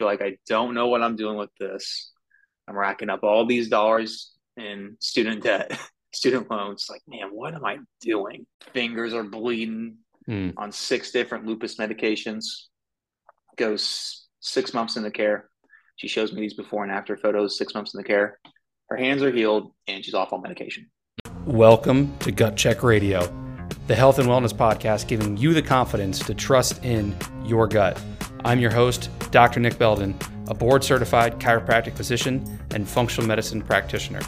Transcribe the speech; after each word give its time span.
feel 0.00 0.06
like 0.06 0.22
I 0.22 0.38
don't 0.48 0.72
know 0.72 0.88
what 0.88 1.02
I'm 1.02 1.14
doing 1.14 1.36
with 1.36 1.50
this. 1.60 2.12
I'm 2.66 2.74
racking 2.74 3.10
up 3.10 3.22
all 3.22 3.44
these 3.44 3.68
dollars 3.68 4.32
in 4.56 4.96
student 4.98 5.42
debt, 5.42 5.78
student 6.14 6.50
loans. 6.50 6.86
Like, 6.88 7.02
man, 7.06 7.28
what 7.32 7.54
am 7.54 7.66
I 7.66 7.80
doing? 8.00 8.46
Fingers 8.72 9.12
are 9.12 9.22
bleeding 9.22 9.98
mm. 10.26 10.54
on 10.56 10.72
six 10.72 11.10
different 11.10 11.44
lupus 11.44 11.76
medications. 11.76 12.44
Goes 13.56 14.26
six 14.40 14.72
months 14.72 14.96
in 14.96 15.02
the 15.02 15.10
care. 15.10 15.50
She 15.96 16.08
shows 16.08 16.32
me 16.32 16.40
these 16.40 16.54
before 16.54 16.82
and 16.82 16.90
after 16.90 17.18
photos, 17.18 17.58
six 17.58 17.74
months 17.74 17.92
in 17.92 17.98
the 17.98 18.04
care. 18.04 18.38
Her 18.88 18.96
hands 18.96 19.22
are 19.22 19.30
healed 19.30 19.74
and 19.86 20.02
she's 20.02 20.14
off 20.14 20.32
on 20.32 20.40
medication. 20.40 20.90
Welcome 21.44 22.16
to 22.20 22.32
Gut 22.32 22.56
Check 22.56 22.82
Radio, 22.82 23.26
the 23.86 23.94
health 23.94 24.18
and 24.18 24.30
wellness 24.30 24.54
podcast 24.54 25.08
giving 25.08 25.36
you 25.36 25.52
the 25.52 25.60
confidence 25.60 26.20
to 26.20 26.32
trust 26.32 26.82
in 26.82 27.14
your 27.44 27.68
gut. 27.68 28.02
I'm 28.46 28.60
your 28.60 28.70
host, 28.70 29.10
Dr. 29.30 29.60
Nick 29.60 29.78
Belden, 29.78 30.16
a 30.48 30.54
board 30.54 30.82
certified 30.82 31.38
chiropractic 31.38 31.96
physician 31.96 32.58
and 32.72 32.88
functional 32.88 33.28
medicine 33.28 33.62
practitioner. 33.62 34.20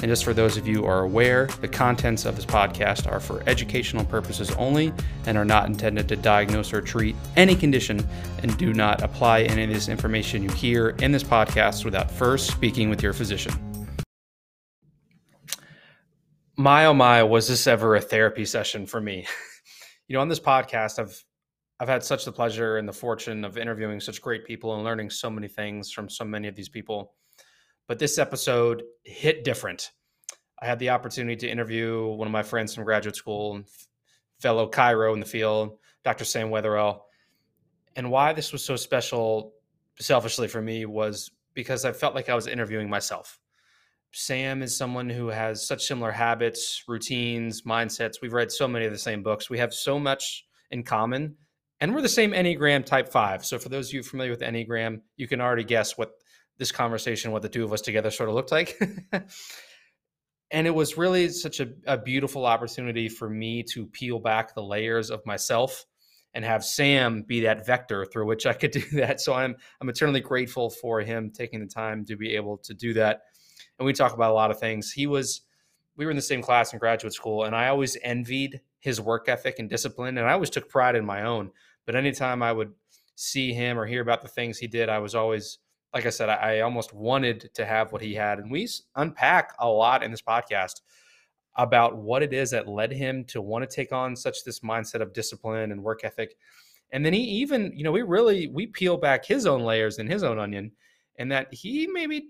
And 0.00 0.10
just 0.10 0.24
for 0.24 0.34
those 0.34 0.56
of 0.56 0.66
you 0.66 0.76
who 0.76 0.84
are 0.84 1.02
aware, 1.02 1.46
the 1.60 1.68
contents 1.68 2.24
of 2.24 2.34
this 2.34 2.44
podcast 2.44 3.10
are 3.10 3.20
for 3.20 3.42
educational 3.48 4.04
purposes 4.04 4.50
only 4.52 4.92
and 5.26 5.38
are 5.38 5.44
not 5.44 5.66
intended 5.66 6.08
to 6.08 6.16
diagnose 6.16 6.72
or 6.72 6.80
treat 6.80 7.14
any 7.36 7.54
condition 7.54 8.04
and 8.42 8.56
do 8.58 8.74
not 8.74 9.02
apply 9.02 9.42
any 9.42 9.62
of 9.62 9.70
this 9.70 9.88
information 9.88 10.42
you 10.42 10.50
hear 10.50 10.90
in 11.00 11.12
this 11.12 11.24
podcast 11.24 11.84
without 11.84 12.10
first 12.10 12.50
speaking 12.50 12.90
with 12.90 13.00
your 13.00 13.12
physician. 13.12 13.54
My 16.56 16.86
oh 16.86 16.94
my, 16.94 17.22
was 17.22 17.46
this 17.46 17.68
ever 17.68 17.94
a 17.94 18.00
therapy 18.00 18.44
session 18.44 18.86
for 18.86 19.00
me? 19.00 19.26
you 20.08 20.14
know, 20.14 20.20
on 20.20 20.28
this 20.28 20.40
podcast, 20.40 20.98
I've 20.98 21.24
I've 21.80 21.88
had 21.88 22.02
such 22.02 22.24
the 22.24 22.32
pleasure 22.32 22.76
and 22.78 22.88
the 22.88 22.92
fortune 22.92 23.44
of 23.44 23.56
interviewing 23.56 24.00
such 24.00 24.20
great 24.20 24.44
people 24.44 24.74
and 24.74 24.84
learning 24.84 25.10
so 25.10 25.30
many 25.30 25.46
things 25.46 25.92
from 25.92 26.08
so 26.08 26.24
many 26.24 26.48
of 26.48 26.56
these 26.56 26.68
people. 26.68 27.14
But 27.86 28.00
this 28.00 28.18
episode 28.18 28.82
hit 29.04 29.44
different. 29.44 29.92
I 30.60 30.66
had 30.66 30.80
the 30.80 30.90
opportunity 30.90 31.36
to 31.36 31.50
interview 31.50 32.06
one 32.08 32.26
of 32.26 32.32
my 32.32 32.42
friends 32.42 32.74
from 32.74 32.84
graduate 32.84 33.14
school, 33.14 33.62
fellow 34.40 34.68
chiro 34.68 35.14
in 35.14 35.20
the 35.20 35.26
field, 35.26 35.78
Dr. 36.02 36.24
Sam 36.24 36.50
Wetherell. 36.50 37.02
And 37.94 38.10
why 38.10 38.32
this 38.32 38.52
was 38.52 38.64
so 38.64 38.74
special, 38.74 39.52
selfishly 40.00 40.48
for 40.48 40.60
me, 40.60 40.84
was 40.84 41.30
because 41.54 41.84
I 41.84 41.92
felt 41.92 42.14
like 42.14 42.28
I 42.28 42.34
was 42.34 42.48
interviewing 42.48 42.90
myself. 42.90 43.38
Sam 44.12 44.62
is 44.62 44.76
someone 44.76 45.08
who 45.08 45.28
has 45.28 45.66
such 45.66 45.86
similar 45.86 46.10
habits, 46.10 46.82
routines, 46.88 47.62
mindsets. 47.62 48.20
We've 48.20 48.32
read 48.32 48.50
so 48.50 48.66
many 48.66 48.84
of 48.84 48.92
the 48.92 48.98
same 48.98 49.22
books. 49.22 49.48
We 49.48 49.58
have 49.58 49.72
so 49.72 49.98
much 49.98 50.44
in 50.70 50.82
common 50.82 51.36
and 51.80 51.94
we're 51.94 52.02
the 52.02 52.08
same 52.08 52.32
Enneagram 52.32 52.84
type 52.84 53.08
five. 53.08 53.44
So 53.44 53.58
for 53.58 53.68
those 53.68 53.88
of 53.88 53.94
you 53.94 54.02
familiar 54.02 54.32
with 54.32 54.40
Enneagram, 54.40 55.00
you 55.16 55.28
can 55.28 55.40
already 55.40 55.64
guess 55.64 55.96
what 55.96 56.10
this 56.58 56.72
conversation, 56.72 57.30
what 57.30 57.42
the 57.42 57.48
two 57.48 57.64
of 57.64 57.72
us 57.72 57.80
together 57.80 58.10
sort 58.10 58.28
of 58.28 58.34
looked 58.34 58.50
like. 58.50 58.80
and 60.50 60.66
it 60.66 60.74
was 60.74 60.96
really 60.96 61.28
such 61.28 61.60
a, 61.60 61.68
a, 61.86 61.96
beautiful 61.96 62.46
opportunity 62.46 63.08
for 63.08 63.30
me 63.30 63.62
to 63.74 63.86
peel 63.86 64.18
back 64.18 64.54
the 64.54 64.62
layers 64.62 65.10
of 65.10 65.24
myself 65.24 65.84
and 66.34 66.44
have 66.44 66.64
Sam 66.64 67.22
be 67.22 67.40
that 67.40 67.64
vector 67.64 68.04
through 68.04 68.26
which 68.26 68.44
I 68.44 68.54
could 68.54 68.70
do 68.72 68.82
that. 68.92 69.20
So 69.20 69.34
I'm 69.34 69.54
I'm 69.80 69.88
eternally 69.88 70.20
grateful 70.20 70.70
for 70.70 71.00
him 71.00 71.30
taking 71.30 71.60
the 71.60 71.66
time 71.66 72.04
to 72.06 72.16
be 72.16 72.34
able 72.34 72.58
to 72.58 72.74
do 72.74 72.92
that. 72.94 73.20
And 73.78 73.86
we 73.86 73.92
talk 73.92 74.14
about 74.14 74.32
a 74.32 74.34
lot 74.34 74.50
of 74.50 74.58
things. 74.58 74.90
He 74.90 75.06
was 75.06 75.42
we 75.98 76.06
were 76.06 76.10
in 76.10 76.16
the 76.16 76.22
same 76.22 76.40
class 76.40 76.72
in 76.72 76.78
graduate 76.78 77.12
school 77.12 77.44
and 77.44 77.54
I 77.54 77.68
always 77.68 77.98
envied 78.02 78.62
his 78.80 79.00
work 79.00 79.28
ethic 79.28 79.58
and 79.58 79.68
discipline 79.68 80.16
and 80.16 80.26
I 80.26 80.32
always 80.32 80.48
took 80.48 80.70
pride 80.70 80.96
in 80.96 81.04
my 81.04 81.24
own 81.24 81.50
but 81.88 81.96
anytime 81.96 82.42
I 82.42 82.52
would 82.52 82.72
see 83.14 83.54
him 83.54 83.78
or 83.78 83.86
hear 83.86 84.02
about 84.02 84.20
the 84.20 84.28
things 84.28 84.58
he 84.58 84.66
did, 84.66 84.90
I 84.90 84.98
was 84.98 85.14
always, 85.14 85.56
like 85.94 86.04
I 86.04 86.10
said, 86.10 86.28
I, 86.28 86.34
I 86.34 86.60
almost 86.60 86.92
wanted 86.92 87.50
to 87.54 87.64
have 87.64 87.92
what 87.92 88.02
he 88.02 88.12
had. 88.14 88.38
And 88.38 88.50
we 88.50 88.68
unpack 88.94 89.54
a 89.58 89.66
lot 89.66 90.02
in 90.02 90.10
this 90.10 90.20
podcast 90.20 90.82
about 91.56 91.96
what 91.96 92.22
it 92.22 92.34
is 92.34 92.50
that 92.50 92.68
led 92.68 92.92
him 92.92 93.24
to 93.24 93.40
want 93.40 93.68
to 93.68 93.74
take 93.74 93.90
on 93.90 94.14
such 94.14 94.44
this 94.44 94.60
mindset 94.60 95.00
of 95.00 95.14
discipline 95.14 95.72
and 95.72 95.82
work 95.82 96.04
ethic. 96.04 96.36
And 96.92 97.02
then 97.04 97.14
he 97.14 97.20
even, 97.20 97.72
you 97.74 97.84
know, 97.84 97.90
we 97.90 98.02
really 98.02 98.48
we 98.48 98.66
peel 98.66 98.98
back 98.98 99.24
his 99.24 99.46
own 99.46 99.62
layers 99.62 99.98
and 99.98 100.12
his 100.12 100.22
own 100.22 100.38
onion, 100.38 100.70
and 101.16 101.32
that 101.32 101.52
he 101.52 101.86
maybe 101.86 102.28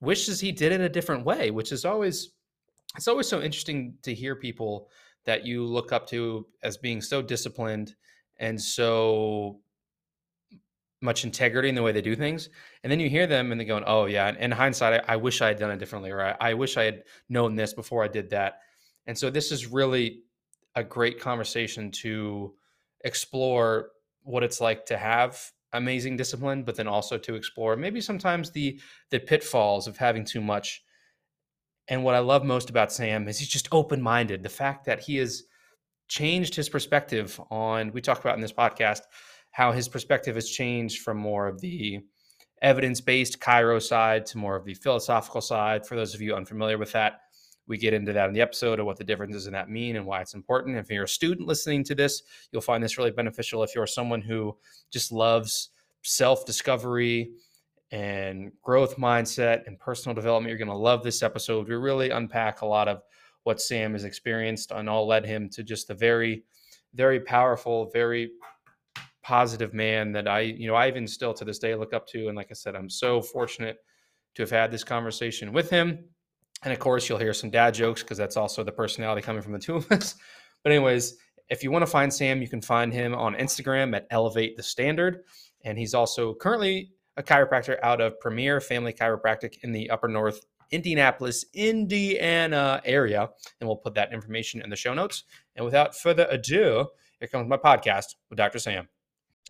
wishes 0.00 0.40
he 0.40 0.50
did 0.50 0.72
it 0.72 0.80
a 0.80 0.88
different 0.88 1.24
way, 1.24 1.52
which 1.52 1.70
is 1.70 1.84
always 1.84 2.32
it's 2.96 3.08
always 3.08 3.28
so 3.28 3.40
interesting 3.40 3.94
to 4.02 4.14
hear 4.14 4.34
people 4.34 4.88
that 5.24 5.46
you 5.46 5.64
look 5.64 5.92
up 5.92 6.08
to 6.08 6.46
as 6.62 6.76
being 6.76 7.00
so 7.00 7.22
disciplined 7.22 7.94
and 8.38 8.60
so 8.60 9.60
much 11.02 11.24
integrity 11.24 11.68
in 11.68 11.74
the 11.74 11.82
way 11.82 11.92
they 11.92 12.02
do 12.02 12.16
things. 12.16 12.48
And 12.82 12.90
then 12.90 13.00
you 13.00 13.08
hear 13.08 13.26
them 13.26 13.52
and 13.52 13.60
they're 13.60 13.66
going, 13.66 13.84
oh, 13.86 14.06
yeah. 14.06 14.34
In 14.38 14.50
hindsight, 14.50 15.04
I, 15.08 15.14
I 15.14 15.16
wish 15.16 15.40
I 15.40 15.48
had 15.48 15.58
done 15.58 15.70
it 15.70 15.78
differently, 15.78 16.10
or 16.10 16.20
I, 16.20 16.36
I, 16.40 16.54
wish 16.54 16.76
I 16.76 16.84
had 16.84 17.04
known 17.28 17.54
this 17.54 17.72
before 17.72 18.04
I 18.04 18.08
did 18.08 18.30
that. 18.30 18.60
And 19.06 19.16
so 19.16 19.30
this 19.30 19.50
is 19.50 19.66
really 19.66 20.22
a 20.74 20.84
great 20.84 21.18
conversation 21.18 21.90
to 21.90 22.54
explore 23.04 23.90
what 24.22 24.42
it's 24.42 24.60
like 24.60 24.84
to 24.86 24.98
have 24.98 25.40
amazing 25.72 26.16
discipline, 26.16 26.64
but 26.64 26.76
then 26.76 26.86
also 26.86 27.16
to 27.18 27.34
explore 27.34 27.76
maybe 27.76 28.00
sometimes 28.00 28.50
the 28.50 28.80
the 29.10 29.20
pitfalls 29.20 29.86
of 29.86 29.96
having 29.96 30.24
too 30.24 30.40
much. 30.40 30.82
And 31.90 32.04
what 32.04 32.14
I 32.14 32.20
love 32.20 32.44
most 32.44 32.70
about 32.70 32.92
Sam 32.92 33.26
is 33.28 33.38
he's 33.38 33.48
just 33.48 33.68
open 33.72 34.00
minded. 34.00 34.44
The 34.44 34.48
fact 34.48 34.86
that 34.86 35.00
he 35.00 35.16
has 35.16 35.42
changed 36.08 36.54
his 36.54 36.68
perspective 36.68 37.38
on 37.50 37.92
we 37.92 38.00
talked 38.00 38.20
about 38.20 38.36
in 38.36 38.40
this 38.40 38.52
podcast 38.52 39.02
how 39.50 39.72
his 39.72 39.88
perspective 39.88 40.36
has 40.36 40.48
changed 40.48 41.02
from 41.02 41.18
more 41.18 41.48
of 41.48 41.60
the 41.60 42.00
evidence-based 42.62 43.40
chiro 43.40 43.82
side 43.82 44.24
to 44.26 44.38
more 44.38 44.54
of 44.54 44.64
the 44.64 44.74
philosophical 44.74 45.40
side. 45.40 45.84
For 45.84 45.96
those 45.96 46.14
of 46.14 46.20
you 46.20 46.34
unfamiliar 46.34 46.78
with 46.78 46.92
that 46.92 47.20
we 47.66 47.76
get 47.76 47.94
into 47.94 48.12
that 48.12 48.28
in 48.28 48.34
the 48.34 48.40
episode 48.40 48.80
of 48.80 48.86
what 48.86 48.96
the 48.96 49.04
differences 49.04 49.46
in 49.46 49.52
that 49.52 49.70
mean 49.70 49.96
and 49.96 50.06
why 50.06 50.20
it's 50.20 50.34
important. 50.34 50.76
If 50.76 50.90
you're 50.90 51.04
a 51.04 51.08
student 51.08 51.48
listening 51.48 51.82
to 51.84 51.94
this 51.96 52.22
you'll 52.52 52.62
find 52.62 52.82
this 52.82 52.98
really 52.98 53.10
beneficial. 53.10 53.64
If 53.64 53.74
you're 53.74 53.86
someone 53.86 54.20
who 54.20 54.56
just 54.92 55.10
loves 55.10 55.70
self-discovery 56.02 57.32
and 57.92 58.52
growth 58.62 58.96
mindset 58.96 59.66
and 59.66 59.78
personal 59.78 60.14
development 60.14 60.48
you're 60.48 60.58
going 60.58 60.68
to 60.68 60.74
love 60.74 61.02
this 61.02 61.22
episode 61.22 61.68
we 61.68 61.74
really 61.74 62.10
unpack 62.10 62.60
a 62.60 62.66
lot 62.66 62.86
of 62.88 63.02
what 63.44 63.60
Sam 63.60 63.92
has 63.92 64.04
experienced 64.04 64.70
and 64.70 64.88
all 64.88 65.06
led 65.06 65.24
him 65.24 65.48
to 65.50 65.62
just 65.62 65.90
a 65.90 65.94
very, 65.94 66.44
very 66.94 67.20
powerful, 67.20 67.90
very 67.92 68.30
positive 69.22 69.72
man 69.72 70.12
that 70.12 70.28
I, 70.28 70.40
you 70.40 70.66
know, 70.66 70.74
I 70.74 70.88
even 70.88 71.06
still 71.06 71.34
to 71.34 71.44
this 71.44 71.58
day 71.58 71.74
look 71.74 71.94
up 71.94 72.06
to. 72.08 72.28
And 72.28 72.36
like 72.36 72.48
I 72.50 72.54
said, 72.54 72.74
I'm 72.74 72.90
so 72.90 73.22
fortunate 73.22 73.78
to 74.34 74.42
have 74.42 74.50
had 74.50 74.70
this 74.70 74.84
conversation 74.84 75.52
with 75.52 75.70
him. 75.70 76.04
And 76.62 76.72
of 76.72 76.78
course, 76.78 77.08
you'll 77.08 77.18
hear 77.18 77.32
some 77.32 77.50
dad 77.50 77.74
jokes 77.74 78.02
because 78.02 78.18
that's 78.18 78.36
also 78.36 78.62
the 78.62 78.72
personality 78.72 79.22
coming 79.22 79.42
from 79.42 79.52
the 79.52 79.58
two 79.66 79.76
of 79.76 79.90
us. 79.90 80.14
But, 80.62 80.72
anyways, 80.72 81.16
if 81.48 81.64
you 81.64 81.70
want 81.70 81.82
to 81.82 81.90
find 81.90 82.12
Sam, 82.12 82.42
you 82.42 82.48
can 82.48 82.60
find 82.60 82.92
him 82.92 83.14
on 83.14 83.34
Instagram 83.34 83.96
at 83.96 84.06
Elevate 84.10 84.56
the 84.56 84.62
Standard. 84.62 85.22
And 85.64 85.78
he's 85.78 85.94
also 85.94 86.34
currently 86.34 86.92
a 87.20 87.22
chiropractor 87.22 87.76
out 87.82 88.00
of 88.00 88.18
Premier 88.18 88.60
Family 88.60 88.92
Chiropractic 88.94 89.58
in 89.62 89.72
the 89.72 89.90
Upper 89.90 90.08
North 90.08 90.44
Indianapolis, 90.70 91.44
Indiana 91.52 92.80
area. 92.84 93.28
And 93.60 93.68
we'll 93.68 93.76
put 93.76 93.94
that 93.94 94.12
information 94.12 94.62
in 94.62 94.70
the 94.70 94.76
show 94.76 94.94
notes. 94.94 95.24
And 95.54 95.64
without 95.64 95.94
further 95.94 96.26
ado, 96.30 96.86
here 97.18 97.28
comes 97.28 97.48
my 97.48 97.58
podcast 97.58 98.14
with 98.30 98.38
Dr. 98.38 98.58
Sam. 98.58 98.88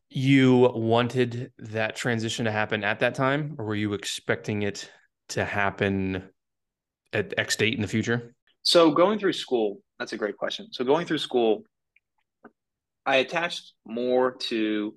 You 0.08 0.72
wanted 0.74 1.52
that 1.58 1.94
transition 1.94 2.44
to 2.44 2.50
happen 2.50 2.82
at 2.82 2.98
that 2.98 3.14
time, 3.14 3.54
or 3.58 3.66
were 3.66 3.76
you 3.76 3.94
expecting 3.94 4.62
it 4.62 4.90
to 5.28 5.44
happen 5.44 6.24
at 7.12 7.32
X 7.38 7.54
date 7.54 7.74
in 7.74 7.82
the 7.82 7.86
future? 7.86 8.34
So, 8.62 8.90
going 8.90 9.20
through 9.20 9.34
school, 9.34 9.80
that's 10.00 10.12
a 10.12 10.16
great 10.16 10.36
question. 10.36 10.66
So, 10.72 10.84
going 10.84 11.06
through 11.06 11.18
school, 11.18 11.62
I 13.06 13.16
attached 13.16 13.74
more 13.86 14.32
to 14.48 14.96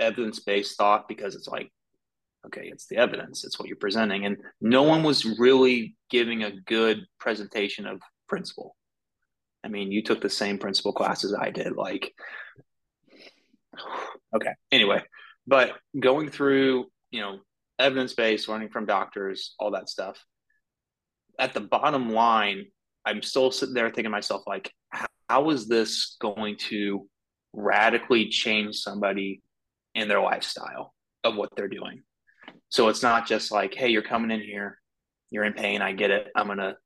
evidence 0.00 0.40
based 0.40 0.76
thought 0.76 1.06
because 1.06 1.36
it's 1.36 1.46
like 1.46 1.70
okay, 2.46 2.68
it's 2.72 2.86
the 2.86 2.96
evidence, 2.96 3.44
it's 3.44 3.58
what 3.58 3.68
you're 3.68 3.76
presenting. 3.76 4.24
And 4.24 4.38
no 4.60 4.82
one 4.82 5.02
was 5.02 5.24
really 5.38 5.96
giving 6.10 6.42
a 6.42 6.60
good 6.66 7.06
presentation 7.18 7.86
of 7.86 8.00
principle. 8.28 8.76
I 9.62 9.68
mean, 9.68 9.92
you 9.92 10.02
took 10.02 10.20
the 10.20 10.30
same 10.30 10.58
principle 10.58 10.92
classes 10.92 11.34
I 11.34 11.50
did. 11.50 11.76
Like, 11.76 12.14
okay, 14.34 14.52
anyway, 14.72 15.02
but 15.46 15.72
going 15.98 16.30
through, 16.30 16.86
you 17.10 17.20
know, 17.20 17.40
evidence 17.78 18.12
based, 18.14 18.48
learning 18.48 18.70
from 18.70 18.86
doctors, 18.86 19.54
all 19.58 19.72
that 19.72 19.88
stuff. 19.88 20.24
At 21.38 21.54
the 21.54 21.60
bottom 21.60 22.10
line, 22.10 22.66
I'm 23.04 23.22
still 23.22 23.50
sitting 23.50 23.74
there 23.74 23.88
thinking 23.88 24.04
to 24.04 24.10
myself, 24.10 24.42
like, 24.46 24.70
how 25.28 25.50
is 25.50 25.68
this 25.68 26.16
going 26.20 26.56
to 26.68 27.08
radically 27.52 28.28
change 28.28 28.76
somebody 28.76 29.42
in 29.94 30.08
their 30.08 30.20
lifestyle 30.20 30.94
of 31.24 31.36
what 31.36 31.50
they're 31.56 31.68
doing? 31.68 32.02
So 32.70 32.88
it's 32.88 33.02
not 33.02 33.26
just 33.26 33.50
like, 33.50 33.74
hey, 33.74 33.88
you're 33.88 34.02
coming 34.02 34.30
in 34.30 34.40
here, 34.40 34.78
you're 35.30 35.44
in 35.44 35.52
pain, 35.52 35.82
I 35.82 35.92
get 35.92 36.10
it. 36.10 36.28
I'm 36.34 36.46
gonna 36.46 36.76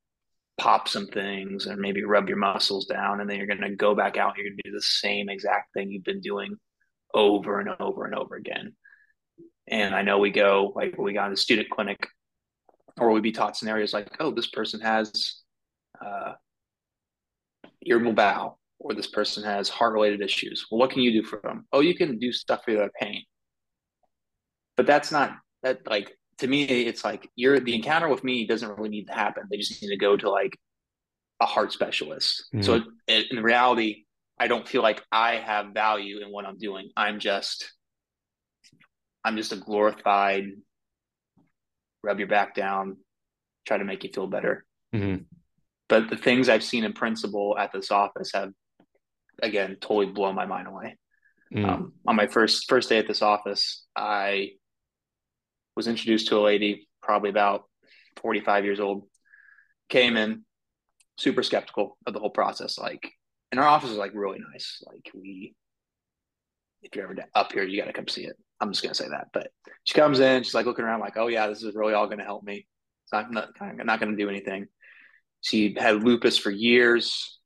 pop 0.57 0.87
some 0.87 1.07
things 1.07 1.67
and 1.67 1.79
maybe 1.79 2.03
rub 2.03 2.27
your 2.27 2.37
muscles 2.37 2.85
down, 2.85 3.21
and 3.21 3.29
then 3.29 3.37
you're 3.37 3.47
gonna 3.47 3.75
go 3.75 3.95
back 3.95 4.17
out. 4.17 4.35
You're 4.35 4.47
gonna 4.49 4.61
do 4.63 4.71
the 4.71 4.81
same 4.81 5.29
exact 5.29 5.73
thing 5.73 5.91
you've 5.91 6.03
been 6.03 6.21
doing 6.21 6.55
over 7.13 7.59
and 7.59 7.69
over 7.79 8.05
and 8.05 8.15
over 8.15 8.35
again. 8.35 8.75
And 9.67 9.95
I 9.95 10.01
know 10.01 10.19
we 10.19 10.31
go 10.31 10.73
like 10.75 10.97
we 10.97 11.13
got 11.13 11.25
in 11.25 11.31
the 11.31 11.37
student 11.37 11.69
clinic, 11.69 12.07
or 12.97 13.11
we'd 13.11 13.23
be 13.23 13.31
taught 13.31 13.57
scenarios 13.57 13.93
like, 13.93 14.09
oh, 14.19 14.31
this 14.31 14.47
person 14.47 14.79
has 14.81 15.41
uh, 16.03 16.33
irritable 17.81 18.13
bowel, 18.13 18.59
or 18.79 18.93
this 18.93 19.07
person 19.07 19.43
has 19.43 19.69
heart 19.69 19.93
related 19.93 20.21
issues. 20.21 20.65
Well, 20.69 20.79
what 20.79 20.91
can 20.91 21.01
you 21.01 21.11
do 21.11 21.27
for 21.27 21.39
them? 21.43 21.67
Oh, 21.71 21.81
you 21.81 21.95
can 21.95 22.17
do 22.17 22.31
stuff 22.31 22.61
for 22.65 22.73
their 22.73 22.91
pain. 22.99 23.23
But 24.77 24.87
that's 24.87 25.11
not 25.11 25.35
that 25.65 25.89
like 25.89 26.15
to 26.37 26.47
me, 26.47 26.63
it's 26.63 27.03
like 27.03 27.29
you're 27.35 27.59
the 27.59 27.75
encounter 27.75 28.07
with 28.07 28.23
me 28.23 28.45
doesn't 28.45 28.69
really 28.77 28.89
need 28.89 29.07
to 29.07 29.13
happen. 29.13 29.43
They 29.49 29.57
just 29.57 29.81
need 29.81 29.89
to 29.89 29.97
go 29.97 30.15
to 30.15 30.29
like 30.29 30.57
a 31.41 31.45
heart 31.45 31.73
specialist. 31.73 32.45
Mm-hmm. 32.53 32.63
So 32.63 32.81
it, 33.07 33.31
in 33.31 33.41
reality, 33.43 34.05
I 34.39 34.47
don't 34.47 34.67
feel 34.67 34.81
like 34.81 35.01
I 35.11 35.35
have 35.35 35.73
value 35.73 36.21
in 36.21 36.31
what 36.31 36.45
I'm 36.45 36.57
doing. 36.57 36.89
I'm 36.95 37.19
just, 37.19 37.71
I'm 39.23 39.37
just 39.37 39.53
a 39.53 39.57
glorified 39.57 40.45
rub 42.03 42.19
your 42.19 42.27
back 42.27 42.53
down, 42.53 42.97
try 43.65 43.77
to 43.77 43.83
make 43.83 44.03
you 44.03 44.11
feel 44.13 44.27
better. 44.27 44.63
Mm-hmm. 44.93 45.23
But 45.89 46.09
the 46.09 46.17
things 46.17 46.47
I've 46.47 46.63
seen 46.63 46.83
in 46.83 46.93
principle 46.93 47.55
at 47.57 47.71
this 47.73 47.91
office 47.91 48.31
have, 48.33 48.51
again, 49.41 49.77
totally 49.81 50.07
blown 50.07 50.35
my 50.35 50.45
mind 50.45 50.67
away. 50.67 50.97
Mm. 51.53 51.67
Um, 51.67 51.93
on 52.07 52.15
my 52.15 52.27
first 52.27 52.67
first 52.67 52.89
day 52.89 52.97
at 52.97 53.07
this 53.07 53.21
office, 53.21 53.85
I 53.95 54.51
was 55.75 55.87
introduced 55.87 56.27
to 56.27 56.37
a 56.37 56.41
lady, 56.41 56.87
probably 57.01 57.29
about 57.29 57.63
45 58.17 58.65
years 58.65 58.79
old, 58.79 59.07
came 59.89 60.17
in 60.17 60.43
super 61.17 61.43
skeptical 61.43 61.97
of 62.05 62.13
the 62.13 62.19
whole 62.19 62.29
process. 62.29 62.77
Like, 62.77 63.11
and 63.51 63.59
our 63.59 63.67
office 63.67 63.91
is 63.91 63.97
like 63.97 64.13
really 64.13 64.39
nice. 64.51 64.81
Like, 64.85 65.11
we, 65.13 65.55
if 66.81 66.95
you're 66.95 67.05
ever 67.05 67.15
up 67.33 67.51
here, 67.51 67.63
you 67.63 67.79
got 67.79 67.87
to 67.87 67.93
come 67.93 68.07
see 68.07 68.25
it. 68.25 68.35
I'm 68.61 68.71
just 68.71 68.83
gonna 68.83 68.95
say 68.95 69.09
that. 69.09 69.27
But 69.33 69.51
she 69.83 69.93
comes 69.93 70.19
in, 70.19 70.43
she's 70.43 70.53
like 70.53 70.65
looking 70.65 70.85
around, 70.85 71.01
like, 71.01 71.17
oh 71.17 71.27
yeah, 71.27 71.47
this 71.47 71.63
is 71.63 71.75
really 71.75 71.93
all 71.93 72.07
gonna 72.07 72.23
help 72.23 72.43
me. 72.43 72.67
So 73.07 73.17
I'm 73.17 73.31
not, 73.31 73.49
I'm 73.59 73.77
not 73.85 73.99
gonna 73.99 74.15
do 74.15 74.29
anything. 74.29 74.67
She 75.41 75.75
had 75.77 76.03
lupus 76.03 76.37
for 76.37 76.51
years. 76.51 77.39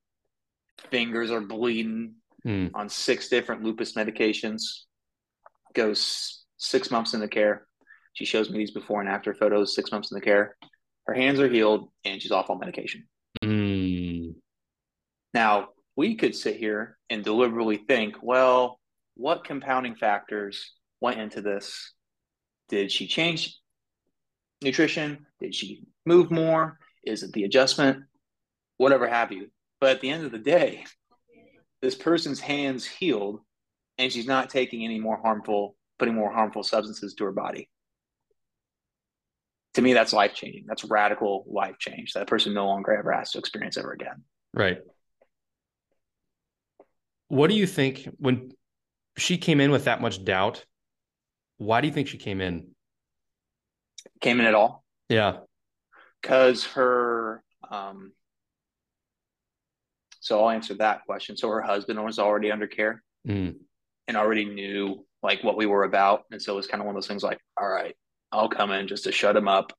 Fingers 0.92 1.31
are 1.31 1.42
bleeding 1.42 2.16
mm. 2.46 2.72
on 2.74 2.90
six 2.90 3.28
different 3.28 3.64
lupus 3.64 3.94
medications. 3.94 4.62
Goes 5.74 6.44
six 6.58 6.92
months 6.92 7.14
into 7.14 7.28
care. 7.28 7.68
She 8.19 8.25
shows 8.25 8.50
me 8.50 8.57
these 8.57 8.71
before 8.71 9.00
and 9.00 9.07
after 9.07 9.33
photos, 9.33 9.74
six 9.74 9.94
months 9.94 10.12
in 10.12 10.16
the 10.16 10.21
care. 10.21 10.57
Her 11.07 11.13
hands 11.13 11.39
are 11.39 11.48
healed 11.48 11.89
and 12.04 12.21
she's 12.21 12.33
off 12.33 12.50
on 12.50 12.60
medication. 12.60 13.07
Mm. 13.42 14.36
Now, 15.33 15.69
we 15.95 16.16
could 16.16 16.36
sit 16.36 16.57
here 16.57 16.98
and 17.10 17.24
deliberately 17.24 17.77
think, 17.77 18.18
well, 18.21 18.77
what 19.16 19.45
compounding 19.45 19.95
factors 19.95 20.74
went 21.00 21.21
into 21.21 21.42
this? 21.42 21.94
Did 22.68 22.92
she 22.92 23.07
change 23.07 23.57
nutrition? 24.62 25.25
Did 25.39 25.56
she 25.56 25.86
move 26.06 26.30
more? 26.30 26.77
Is 27.06 27.24
it 27.24 27.31
the 27.31 27.45
adjustment? 27.45 28.04
Whatever 28.75 29.07
have 29.07 29.31
you. 29.31 29.50
But 29.80 29.92
at 29.92 30.01
the 30.01 30.10
end 30.10 30.25
of 30.25 30.33
the 30.33 30.39
day, 30.39 30.83
this 31.81 31.95
person's 31.95 32.42
hands 32.42 32.86
healed 32.86 33.39
and 33.98 34.12
she's 34.12 34.27
not 34.27 34.50
taking 34.50 34.83
any 34.83 35.00
more 35.00 35.21
harmful, 35.21 35.77
putting 35.98 36.16
more 36.16 36.33
harmful 36.33 36.63
substances 36.63 37.13
to 37.13 37.24
her 37.24 37.31
body 37.31 37.69
to 39.74 39.81
me 39.81 39.94
that's 39.94 40.13
life 40.13 40.33
changing 40.33 40.66
that's 40.68 40.83
radical 40.83 41.45
life 41.48 41.77
change 41.80 42.13
that 42.13 42.27
person 42.27 42.54
no 42.54 42.68
longer 42.68 42.94
ever 42.94 43.12
has 43.12 43.31
to 43.31 43.39
experience 43.39 43.77
ever 43.77 43.92
again. 43.92 44.24
Right. 44.54 44.80
What 47.27 47.50
do 47.50 47.56
you 47.56 47.68
think 47.68 48.10
when 48.18 48.51
she 49.18 49.38
came 49.38 49.60
in 49.60 49.71
with 49.71 49.86
that 49.86 50.01
much 50.01 50.24
doubt 50.24 50.66
why 51.57 51.81
do 51.81 51.88
you 51.88 51.94
think 51.94 52.07
she 52.07 52.18
came 52.18 52.39
in? 52.39 52.68
Came 54.21 54.39
in 54.39 54.45
at 54.45 54.56
all? 54.56 54.83
Yeah. 55.10 55.39
Because 56.21 56.66
her 56.68 57.44
um 57.69 58.13
so 60.21 60.39
i'll 60.39 60.50
answer 60.50 60.74
that 60.75 61.06
question. 61.06 61.38
So 61.38 61.50
her 61.50 61.62
husband 61.62 62.04
was 62.04 62.18
already 62.18 62.51
under 62.51 62.68
care 62.68 63.04
mm. 63.27 63.56
and 64.07 64.18
already 64.18 64.45
knew 64.45 65.06
like 65.21 65.44
what 65.44 65.57
we 65.57 65.66
were 65.66 65.83
about. 65.83 66.24
And 66.31 66.42
so 66.42 66.54
it 66.54 66.56
was 66.56 66.68
kind 66.68 66.81
of 66.81 66.88
one 66.88 66.95
of 66.95 67.01
those 67.01 67.07
things 67.07 67.24
like 67.24 67.39
all 67.60 67.69
right 67.69 67.95
I'll 68.31 68.50
come 68.50 68.72
in 68.72 68.88
just 68.88 69.06
to 69.06 69.12
shut 69.12 69.36
him 69.36 69.48
up, 69.48 69.74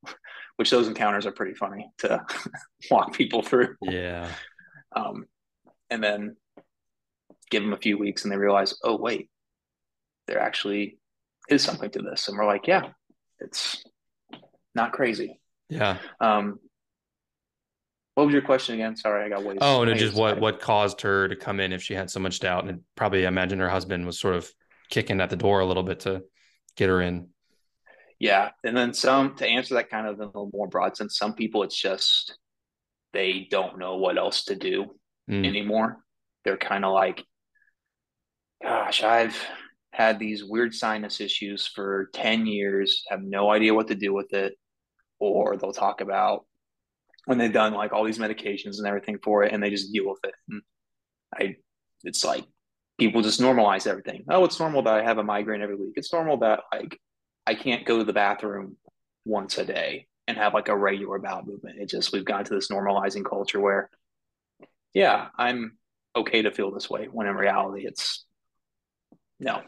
which 0.56 0.70
those 0.70 0.88
encounters 0.88 1.26
are 1.26 1.32
pretty 1.32 1.54
funny 1.54 1.90
to 1.98 2.24
walk 2.90 3.12
people 3.12 3.42
through. 3.42 3.76
Yeah. 3.82 4.30
Um, 4.94 5.26
and 5.88 6.02
then 6.02 6.36
give 7.50 7.62
them 7.62 7.72
a 7.72 7.78
few 7.78 7.98
weeks 7.98 8.24
and 8.24 8.32
they 8.32 8.36
realize, 8.36 8.74
oh, 8.82 8.96
wait, 8.96 9.28
there 10.26 10.40
actually 10.40 10.98
is 11.48 11.62
something 11.62 11.90
to 11.90 12.02
this. 12.02 12.28
And 12.28 12.36
we're 12.36 12.46
like, 12.46 12.66
yeah, 12.66 12.90
it's 13.40 13.82
not 14.74 14.92
crazy. 14.92 15.40
Yeah. 15.68 15.98
Um, 16.20 16.58
what 18.14 18.26
was 18.26 18.32
your 18.32 18.42
question 18.42 18.74
again? 18.74 18.96
Sorry, 18.96 19.24
I 19.24 19.28
got 19.28 19.44
way. 19.44 19.56
Oh, 19.60 19.84
no, 19.84 19.94
just 19.94 20.14
what 20.14 20.40
what 20.40 20.60
caused 20.60 21.00
her 21.02 21.28
to 21.28 21.36
come 21.36 21.60
in 21.60 21.72
if 21.72 21.82
she 21.82 21.94
had 21.94 22.10
so 22.10 22.20
much 22.20 22.40
doubt, 22.40 22.68
and 22.68 22.80
probably 22.94 23.24
I 23.24 23.28
imagine 23.28 23.60
her 23.60 23.68
husband 23.68 24.04
was 24.04 24.18
sort 24.18 24.34
of 24.34 24.50
kicking 24.90 25.20
at 25.20 25.30
the 25.30 25.36
door 25.36 25.60
a 25.60 25.66
little 25.66 25.84
bit 25.84 26.00
to 26.00 26.24
get 26.76 26.88
her 26.88 27.00
in. 27.00 27.28
Yeah. 28.20 28.50
And 28.62 28.76
then 28.76 28.92
some 28.92 29.34
to 29.36 29.46
answer 29.46 29.74
that 29.74 29.90
kind 29.90 30.06
of 30.06 30.16
in 30.16 30.22
a 30.22 30.26
little 30.26 30.50
more 30.52 30.68
broad 30.68 30.96
sense, 30.96 31.16
some 31.16 31.34
people 31.34 31.62
it's 31.62 31.80
just 31.80 32.38
they 33.12 33.48
don't 33.50 33.78
know 33.78 33.96
what 33.96 34.18
else 34.18 34.44
to 34.44 34.54
do 34.54 34.94
mm. 35.28 35.44
anymore. 35.44 35.98
They're 36.44 36.58
kind 36.58 36.84
of 36.84 36.92
like, 36.92 37.24
gosh, 38.62 39.02
I've 39.02 39.36
had 39.92 40.18
these 40.18 40.44
weird 40.44 40.74
sinus 40.74 41.20
issues 41.20 41.66
for 41.66 42.10
10 42.14 42.46
years, 42.46 43.02
have 43.08 43.22
no 43.22 43.50
idea 43.50 43.74
what 43.74 43.88
to 43.88 43.94
do 43.94 44.12
with 44.12 44.32
it. 44.32 44.54
Or 45.18 45.56
they'll 45.56 45.72
talk 45.72 46.00
about 46.00 46.46
when 47.24 47.38
they've 47.38 47.52
done 47.52 47.74
like 47.74 47.92
all 47.92 48.04
these 48.04 48.18
medications 48.18 48.78
and 48.78 48.86
everything 48.86 49.18
for 49.22 49.42
it 49.44 49.52
and 49.52 49.62
they 49.62 49.70
just 49.70 49.92
deal 49.92 50.08
with 50.08 50.20
it. 50.24 50.34
And 50.48 50.62
I 51.34 51.56
it's 52.04 52.24
like 52.24 52.44
people 52.98 53.22
just 53.22 53.40
normalize 53.40 53.86
everything. 53.86 54.24
Oh, 54.28 54.44
it's 54.44 54.58
normal 54.58 54.82
that 54.82 54.94
I 54.94 55.02
have 55.02 55.18
a 55.18 55.22
migraine 55.22 55.62
every 55.62 55.76
week. 55.76 55.92
It's 55.96 56.12
normal 56.12 56.38
that 56.38 56.60
like 56.72 56.98
I 57.50 57.54
can't 57.54 57.84
go 57.84 57.98
to 57.98 58.04
the 58.04 58.12
bathroom 58.12 58.76
once 59.24 59.58
a 59.58 59.64
day 59.64 60.06
and 60.28 60.36
have 60.36 60.54
like 60.54 60.68
a 60.68 60.76
regular 60.76 61.18
bowel 61.18 61.42
movement. 61.44 61.80
It 61.80 61.88
just 61.88 62.12
we've 62.12 62.24
gotten 62.24 62.44
to 62.44 62.54
this 62.54 62.68
normalizing 62.68 63.24
culture 63.28 63.58
where, 63.58 63.90
yeah, 64.94 65.26
I'm 65.36 65.76
okay 66.14 66.42
to 66.42 66.52
feel 66.52 66.70
this 66.70 66.88
way. 66.88 67.08
When 67.10 67.26
in 67.26 67.34
reality, 67.34 67.84
it's 67.88 68.24
no, 69.40 69.62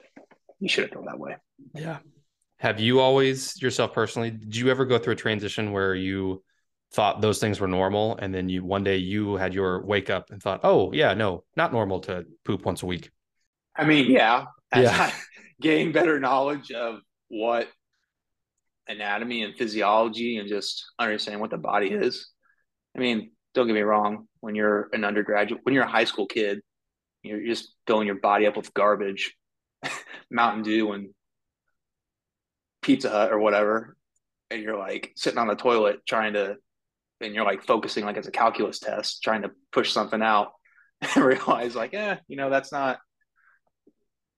you 0.60 0.68
shouldn't 0.68 0.92
feel 0.92 1.02
that 1.06 1.18
way. 1.18 1.34
Yeah. 1.74 1.98
Have 2.58 2.78
you 2.78 3.00
always 3.00 3.60
yourself 3.60 3.92
personally? 3.92 4.30
Did 4.30 4.54
you 4.54 4.70
ever 4.70 4.84
go 4.84 4.96
through 4.96 5.14
a 5.14 5.16
transition 5.16 5.72
where 5.72 5.96
you 5.96 6.44
thought 6.92 7.20
those 7.20 7.40
things 7.40 7.58
were 7.58 7.66
normal, 7.66 8.16
and 8.18 8.32
then 8.32 8.48
you 8.48 8.64
one 8.64 8.84
day 8.84 8.98
you 8.98 9.34
had 9.34 9.54
your 9.54 9.84
wake 9.84 10.08
up 10.08 10.30
and 10.30 10.40
thought, 10.40 10.60
oh 10.62 10.92
yeah, 10.92 11.14
no, 11.14 11.42
not 11.56 11.72
normal 11.72 11.98
to 12.02 12.26
poop 12.44 12.64
once 12.64 12.84
a 12.84 12.86
week. 12.86 13.10
I 13.74 13.84
mean, 13.84 14.08
yeah, 14.08 14.44
as 14.70 14.84
yeah. 14.84 14.96
I 15.00 15.12
gain 15.60 15.90
better 15.90 16.20
knowledge 16.20 16.70
of 16.70 17.00
what 17.32 17.66
anatomy 18.88 19.42
and 19.42 19.56
physiology 19.56 20.36
and 20.36 20.50
just 20.50 20.84
understanding 20.98 21.40
what 21.40 21.50
the 21.50 21.56
body 21.56 21.88
is. 21.88 22.28
I 22.94 23.00
mean, 23.00 23.30
don't 23.54 23.66
get 23.66 23.72
me 23.72 23.80
wrong, 23.80 24.28
when 24.40 24.54
you're 24.54 24.90
an 24.92 25.02
undergraduate, 25.02 25.62
when 25.64 25.74
you're 25.74 25.84
a 25.84 25.90
high 25.90 26.04
school 26.04 26.26
kid, 26.26 26.60
you're 27.22 27.42
just 27.42 27.72
filling 27.86 28.06
your 28.06 28.20
body 28.20 28.46
up 28.46 28.54
with 28.54 28.74
garbage, 28.74 29.34
Mountain 30.30 30.64
Dew 30.64 30.92
and 30.92 31.08
Pizza 32.82 33.08
Hut 33.08 33.32
or 33.32 33.38
whatever. 33.38 33.96
And 34.50 34.62
you're 34.62 34.78
like 34.78 35.12
sitting 35.16 35.38
on 35.38 35.46
the 35.46 35.54
toilet 35.54 36.00
trying 36.06 36.34
to, 36.34 36.56
and 37.22 37.34
you're 37.34 37.46
like 37.46 37.64
focusing 37.64 38.04
like 38.04 38.18
it's 38.18 38.28
a 38.28 38.32
calculus 38.32 38.78
test, 38.78 39.22
trying 39.22 39.42
to 39.42 39.52
push 39.72 39.90
something 39.90 40.20
out 40.20 40.48
and 41.00 41.24
realize 41.24 41.74
like, 41.74 41.94
eh, 41.94 42.16
you 42.28 42.36
know, 42.36 42.50
that's 42.50 42.72
not 42.72 42.98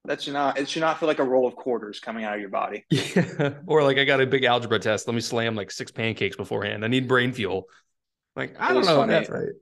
that 0.06 0.22
should 0.22 0.34
not 0.34 0.58
it 0.58 0.68
should 0.68 0.80
not 0.80 1.00
feel 1.00 1.06
like 1.06 1.18
a 1.18 1.24
roll 1.24 1.46
of 1.46 1.56
quarters 1.56 1.98
coming 1.98 2.24
out 2.24 2.34
of 2.34 2.40
your 2.40 2.50
body. 2.50 2.84
Yeah. 2.90 3.54
Or 3.66 3.82
like 3.82 3.98
I 3.98 4.04
got 4.04 4.20
a 4.20 4.26
big 4.26 4.44
algebra 4.44 4.78
test. 4.78 5.06
Let 5.06 5.14
me 5.14 5.20
slam 5.20 5.54
like 5.54 5.70
six 5.70 5.90
pancakes 5.90 6.36
beforehand. 6.36 6.84
I 6.84 6.88
need 6.88 7.08
brain 7.08 7.32
fuel. 7.32 7.68
Like 8.36 8.56
I 8.58 8.72
don't 8.72 8.84
know. 8.84 8.96
Funny. 8.96 9.12
That's 9.12 9.30
right. 9.30 9.52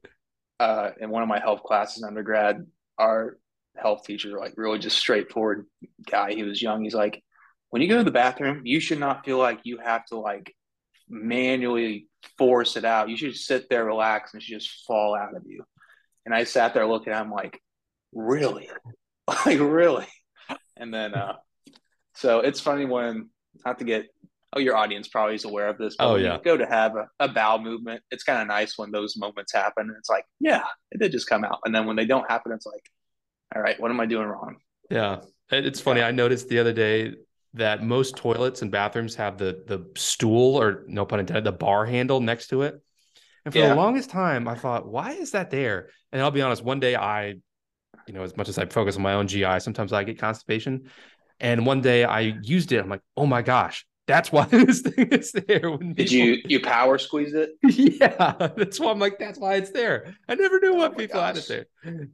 Uh, 0.58 0.90
in 1.00 1.10
one 1.10 1.22
of 1.22 1.28
my 1.28 1.40
health 1.40 1.62
classes 1.62 2.02
in 2.02 2.08
undergrad, 2.08 2.66
our 2.98 3.36
health 3.76 4.04
teacher, 4.04 4.38
like 4.38 4.54
really 4.56 4.78
just 4.78 4.98
straightforward 4.98 5.66
guy. 6.08 6.32
He 6.34 6.42
was 6.42 6.62
young. 6.62 6.84
He's 6.84 6.94
like, 6.94 7.22
when 7.70 7.82
you 7.82 7.88
go 7.88 7.98
to 7.98 8.04
the 8.04 8.10
bathroom, 8.10 8.62
you 8.64 8.80
should 8.80 9.00
not 9.00 9.24
feel 9.24 9.38
like 9.38 9.60
you 9.64 9.78
have 9.78 10.04
to 10.06 10.18
like 10.18 10.54
manually 11.08 12.06
force 12.38 12.76
it 12.76 12.84
out. 12.84 13.08
You 13.08 13.16
should 13.16 13.36
sit 13.36 13.68
there, 13.68 13.84
relax, 13.84 14.32
and 14.32 14.42
it 14.42 14.44
should 14.44 14.60
just 14.60 14.86
fall 14.86 15.14
out 15.14 15.36
of 15.36 15.42
you. 15.46 15.64
And 16.24 16.34
I 16.34 16.44
sat 16.44 16.74
there 16.74 16.86
looking 16.86 17.12
at 17.12 17.22
him 17.22 17.32
like, 17.32 17.60
really? 18.12 18.70
like 19.46 19.58
really? 19.58 20.06
And 20.76 20.92
then, 20.92 21.14
uh, 21.14 21.36
so 22.14 22.40
it's 22.40 22.60
funny 22.60 22.84
when 22.84 23.30
not 23.64 23.78
to 23.78 23.84
get 23.84 24.06
oh 24.54 24.60
your 24.60 24.76
audience 24.76 25.08
probably 25.08 25.34
is 25.34 25.44
aware 25.44 25.68
of 25.68 25.78
this. 25.78 25.96
But 25.98 26.06
oh 26.06 26.16
yeah, 26.16 26.38
go 26.42 26.56
to 26.56 26.66
have 26.66 26.96
a, 26.96 27.08
a 27.20 27.28
bowel 27.28 27.58
movement. 27.58 28.02
It's 28.10 28.24
kind 28.24 28.40
of 28.40 28.48
nice 28.48 28.76
when 28.76 28.90
those 28.90 29.16
moments 29.16 29.52
happen. 29.52 29.88
And 29.88 29.96
it's 29.98 30.10
like 30.10 30.24
yeah, 30.40 30.64
it 30.90 31.00
did 31.00 31.12
just 31.12 31.28
come 31.28 31.44
out. 31.44 31.60
And 31.64 31.74
then 31.74 31.86
when 31.86 31.96
they 31.96 32.06
don't 32.06 32.28
happen, 32.30 32.52
it's 32.52 32.66
like 32.66 32.84
all 33.54 33.62
right, 33.62 33.78
what 33.80 33.90
am 33.90 34.00
I 34.00 34.06
doing 34.06 34.26
wrong? 34.26 34.56
Yeah, 34.90 35.20
it's 35.50 35.80
funny. 35.80 36.00
Yeah. 36.00 36.08
I 36.08 36.10
noticed 36.10 36.48
the 36.48 36.58
other 36.58 36.72
day 36.72 37.14
that 37.54 37.82
most 37.82 38.16
toilets 38.16 38.62
and 38.62 38.70
bathrooms 38.70 39.14
have 39.16 39.38
the 39.38 39.62
the 39.66 39.86
stool 39.96 40.60
or 40.60 40.84
no 40.86 41.04
pun 41.04 41.20
intended, 41.20 41.44
the 41.44 41.52
bar 41.52 41.84
handle 41.84 42.20
next 42.20 42.48
to 42.48 42.62
it. 42.62 42.80
And 43.44 43.52
for 43.52 43.58
yeah. 43.58 43.70
the 43.70 43.74
longest 43.74 44.10
time, 44.10 44.46
I 44.46 44.54
thought, 44.54 44.86
why 44.86 45.12
is 45.12 45.32
that 45.32 45.50
there? 45.50 45.88
And 46.12 46.22
I'll 46.22 46.30
be 46.30 46.42
honest, 46.42 46.62
one 46.62 46.80
day 46.80 46.94
I, 46.94 47.36
you 48.06 48.14
know, 48.14 48.22
as 48.22 48.36
much 48.36 48.48
as 48.48 48.58
I 48.58 48.66
focus 48.66 48.96
on 48.96 49.02
my 49.02 49.14
own 49.14 49.28
GI, 49.28 49.60
sometimes 49.60 49.92
I 49.92 50.04
get 50.04 50.18
constipation. 50.18 50.90
And 51.40 51.66
one 51.66 51.80
day 51.80 52.04
I 52.04 52.38
used 52.42 52.72
it. 52.72 52.78
I'm 52.78 52.88
like, 52.88 53.02
oh 53.16 53.26
my 53.26 53.42
gosh, 53.42 53.86
that's 54.06 54.32
why 54.32 54.44
this 54.50 54.80
thing 54.80 55.08
is 55.08 55.32
there. 55.32 55.60
Did 55.60 55.96
people... 55.96 56.06
you 56.06 56.42
you 56.46 56.60
power 56.60 56.98
squeeze 56.98 57.34
it? 57.34 57.50
yeah, 57.62 58.48
that's 58.56 58.78
why 58.80 58.90
I'm 58.90 58.98
like, 58.98 59.18
that's 59.18 59.38
why 59.38 59.54
it's 59.56 59.70
there. 59.70 60.14
I 60.28 60.34
never 60.34 60.60
knew 60.60 60.74
oh 60.74 60.76
what 60.76 60.96
people 60.96 61.20
gosh. 61.20 61.48
had 61.48 61.58
it 61.60 61.68
there. 61.84 62.08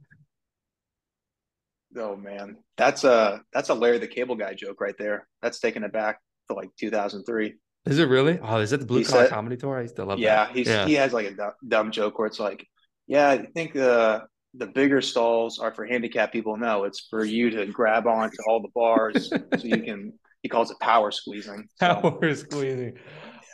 Oh 1.97 2.15
man, 2.15 2.57
that's 2.77 3.03
a 3.03 3.41
that's 3.51 3.69
a 3.69 3.73
Larry 3.73 3.97
the 3.97 4.07
Cable 4.07 4.35
Guy 4.35 4.53
joke 4.53 4.79
right 4.81 4.97
there. 4.97 5.27
That's 5.41 5.59
taking 5.59 5.83
it 5.83 5.91
back 5.91 6.19
to 6.49 6.55
like 6.55 6.69
2003. 6.79 7.55
Is 7.85 7.97
it 7.97 8.05
really? 8.05 8.39
Oh, 8.39 8.57
is 8.57 8.71
it 8.73 8.81
the 8.81 8.85
Blue 8.85 9.03
Collar 9.03 9.27
Comedy 9.27 9.57
Tour? 9.57 9.77
I 9.77 9.81
used 9.81 9.95
to 9.95 10.05
love 10.05 10.19
yeah, 10.19 10.45
that. 10.45 10.55
He's, 10.55 10.67
yeah, 10.67 10.85
he 10.85 10.93
has 10.95 11.13
like 11.13 11.27
a 11.27 11.31
dumb, 11.31 11.53
dumb 11.67 11.91
joke 11.91 12.19
where 12.19 12.27
it's 12.27 12.39
like, 12.39 12.67
yeah, 13.07 13.29
I 13.29 13.45
think 13.45 13.73
the 13.73 14.27
the 14.53 14.67
bigger 14.67 15.01
stalls 15.01 15.59
are 15.59 15.71
for 15.71 15.85
handicapped 15.85 16.33
people. 16.33 16.57
No, 16.57 16.83
it's 16.83 17.07
for 17.09 17.23
you 17.23 17.49
to 17.51 17.65
grab 17.67 18.07
onto 18.07 18.37
all 18.47 18.61
the 18.61 18.69
bars 18.73 19.29
so 19.29 19.43
you 19.63 19.81
can. 19.81 20.13
He 20.41 20.49
calls 20.49 20.71
it 20.71 20.79
power 20.79 21.11
squeezing. 21.11 21.67
So. 21.79 21.95
Power 22.01 22.33
squeezing. 22.33 22.93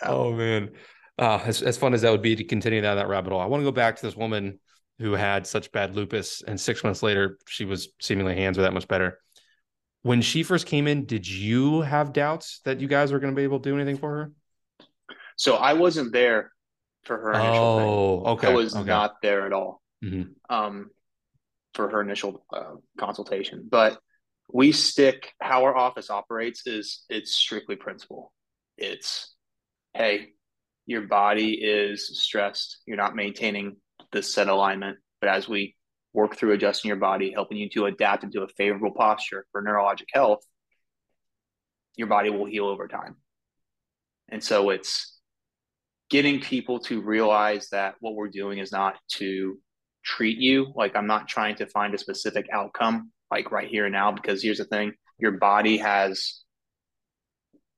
Yeah. 0.01 0.09
Oh 0.09 0.31
man, 0.33 0.71
uh, 1.17 1.39
as 1.43 1.61
as 1.61 1.77
fun 1.77 1.93
as 1.93 2.01
that 2.01 2.11
would 2.11 2.21
be 2.21 2.35
to 2.35 2.43
continue 2.43 2.81
down 2.81 2.97
that 2.97 3.07
rabbit 3.07 3.31
hole, 3.31 3.41
I 3.41 3.45
want 3.45 3.61
to 3.61 3.65
go 3.65 3.71
back 3.71 3.97
to 3.97 4.05
this 4.05 4.15
woman 4.15 4.59
who 4.99 5.13
had 5.13 5.45
such 5.45 5.71
bad 5.71 5.95
lupus, 5.95 6.41
and 6.47 6.59
six 6.59 6.83
months 6.83 7.03
later, 7.03 7.37
she 7.47 7.65
was 7.65 7.89
seemingly 7.99 8.35
hands 8.35 8.57
were 8.57 8.63
that 8.63 8.73
much 8.73 8.87
better. 8.87 9.19
When 10.03 10.21
she 10.21 10.43
first 10.43 10.67
came 10.67 10.87
in, 10.87 11.05
did 11.05 11.27
you 11.27 11.81
have 11.81 12.13
doubts 12.13 12.61
that 12.63 12.79
you 12.79 12.87
guys 12.87 13.11
were 13.11 13.19
going 13.19 13.33
to 13.33 13.35
be 13.35 13.43
able 13.43 13.59
to 13.59 13.69
do 13.69 13.75
anything 13.75 13.97
for 13.97 14.09
her? 14.09 14.31
So 15.35 15.55
I 15.55 15.73
wasn't 15.73 16.13
there 16.13 16.51
for 17.03 17.17
her 17.17 17.33
initial 17.33 18.23
oh, 18.25 18.31
okay. 18.33 18.47
I 18.47 18.53
was 18.53 18.75
okay. 18.75 18.85
not 18.85 19.21
there 19.21 19.45
at 19.45 19.51
all 19.53 19.81
mm-hmm. 20.03 20.53
um, 20.53 20.89
for 21.73 21.89
her 21.89 22.01
initial 22.01 22.45
uh, 22.53 22.75
consultation. 22.97 23.67
But 23.69 23.97
we 24.51 24.71
stick 24.71 25.33
how 25.41 25.63
our 25.63 25.75
office 25.75 26.09
operates 26.09 26.67
is 26.67 27.03
it's 27.09 27.33
strictly 27.33 27.75
principle. 27.75 28.31
It's 28.77 29.33
hey, 29.93 30.29
your 30.85 31.01
body 31.01 31.53
is 31.53 32.19
stressed. 32.21 32.79
You're 32.85 32.97
not 32.97 33.15
maintaining 33.15 33.77
the 34.11 34.21
set 34.21 34.47
alignment. 34.47 34.97
But 35.19 35.29
as 35.29 35.47
we 35.47 35.75
work 36.13 36.37
through 36.37 36.53
adjusting 36.53 36.89
your 36.89 36.97
body, 36.97 37.31
helping 37.31 37.57
you 37.57 37.69
to 37.69 37.85
adapt 37.85 38.23
into 38.23 38.41
a 38.41 38.47
favorable 38.47 38.91
posture 38.91 39.45
for 39.51 39.63
neurologic 39.63 40.07
health, 40.13 40.43
your 41.95 42.07
body 42.07 42.29
will 42.29 42.45
heal 42.45 42.65
over 42.65 42.87
time. 42.87 43.15
And 44.29 44.43
so 44.43 44.69
it's 44.69 45.19
getting 46.09 46.39
people 46.39 46.79
to 46.79 47.01
realize 47.01 47.69
that 47.69 47.95
what 47.99 48.15
we're 48.15 48.29
doing 48.29 48.59
is 48.59 48.71
not 48.71 48.95
to 49.13 49.57
treat 50.05 50.37
you. 50.37 50.71
Like 50.75 50.95
I'm 50.95 51.07
not 51.07 51.27
trying 51.27 51.55
to 51.55 51.67
find 51.67 51.93
a 51.93 51.97
specific 51.97 52.47
outcome, 52.53 53.11
like 53.31 53.51
right 53.51 53.67
here 53.67 53.85
and 53.85 53.93
now, 53.93 54.11
because 54.11 54.41
here's 54.41 54.59
the 54.59 54.65
thing 54.65 54.93
your 55.17 55.31
body 55.31 55.77
has, 55.77 56.41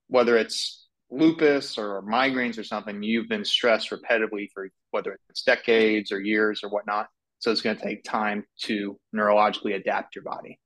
whether 0.08 0.36
it's 0.36 0.86
lupus 1.10 1.78
or 1.78 2.02
migraines 2.02 2.58
or 2.58 2.64
something, 2.64 3.02
you've 3.02 3.28
been 3.28 3.44
stressed 3.44 3.90
repetitively 3.90 4.48
for 4.52 4.68
whether 4.90 5.18
it's 5.30 5.42
decades 5.42 6.12
or 6.12 6.20
years 6.20 6.60
or 6.62 6.70
whatnot. 6.70 7.06
So 7.38 7.50
it's 7.52 7.60
going 7.60 7.76
to 7.76 7.82
take 7.82 8.02
time 8.02 8.44
to 8.62 8.98
neurologically 9.14 9.76
adapt 9.76 10.16
your 10.16 10.24
body. 10.24 10.58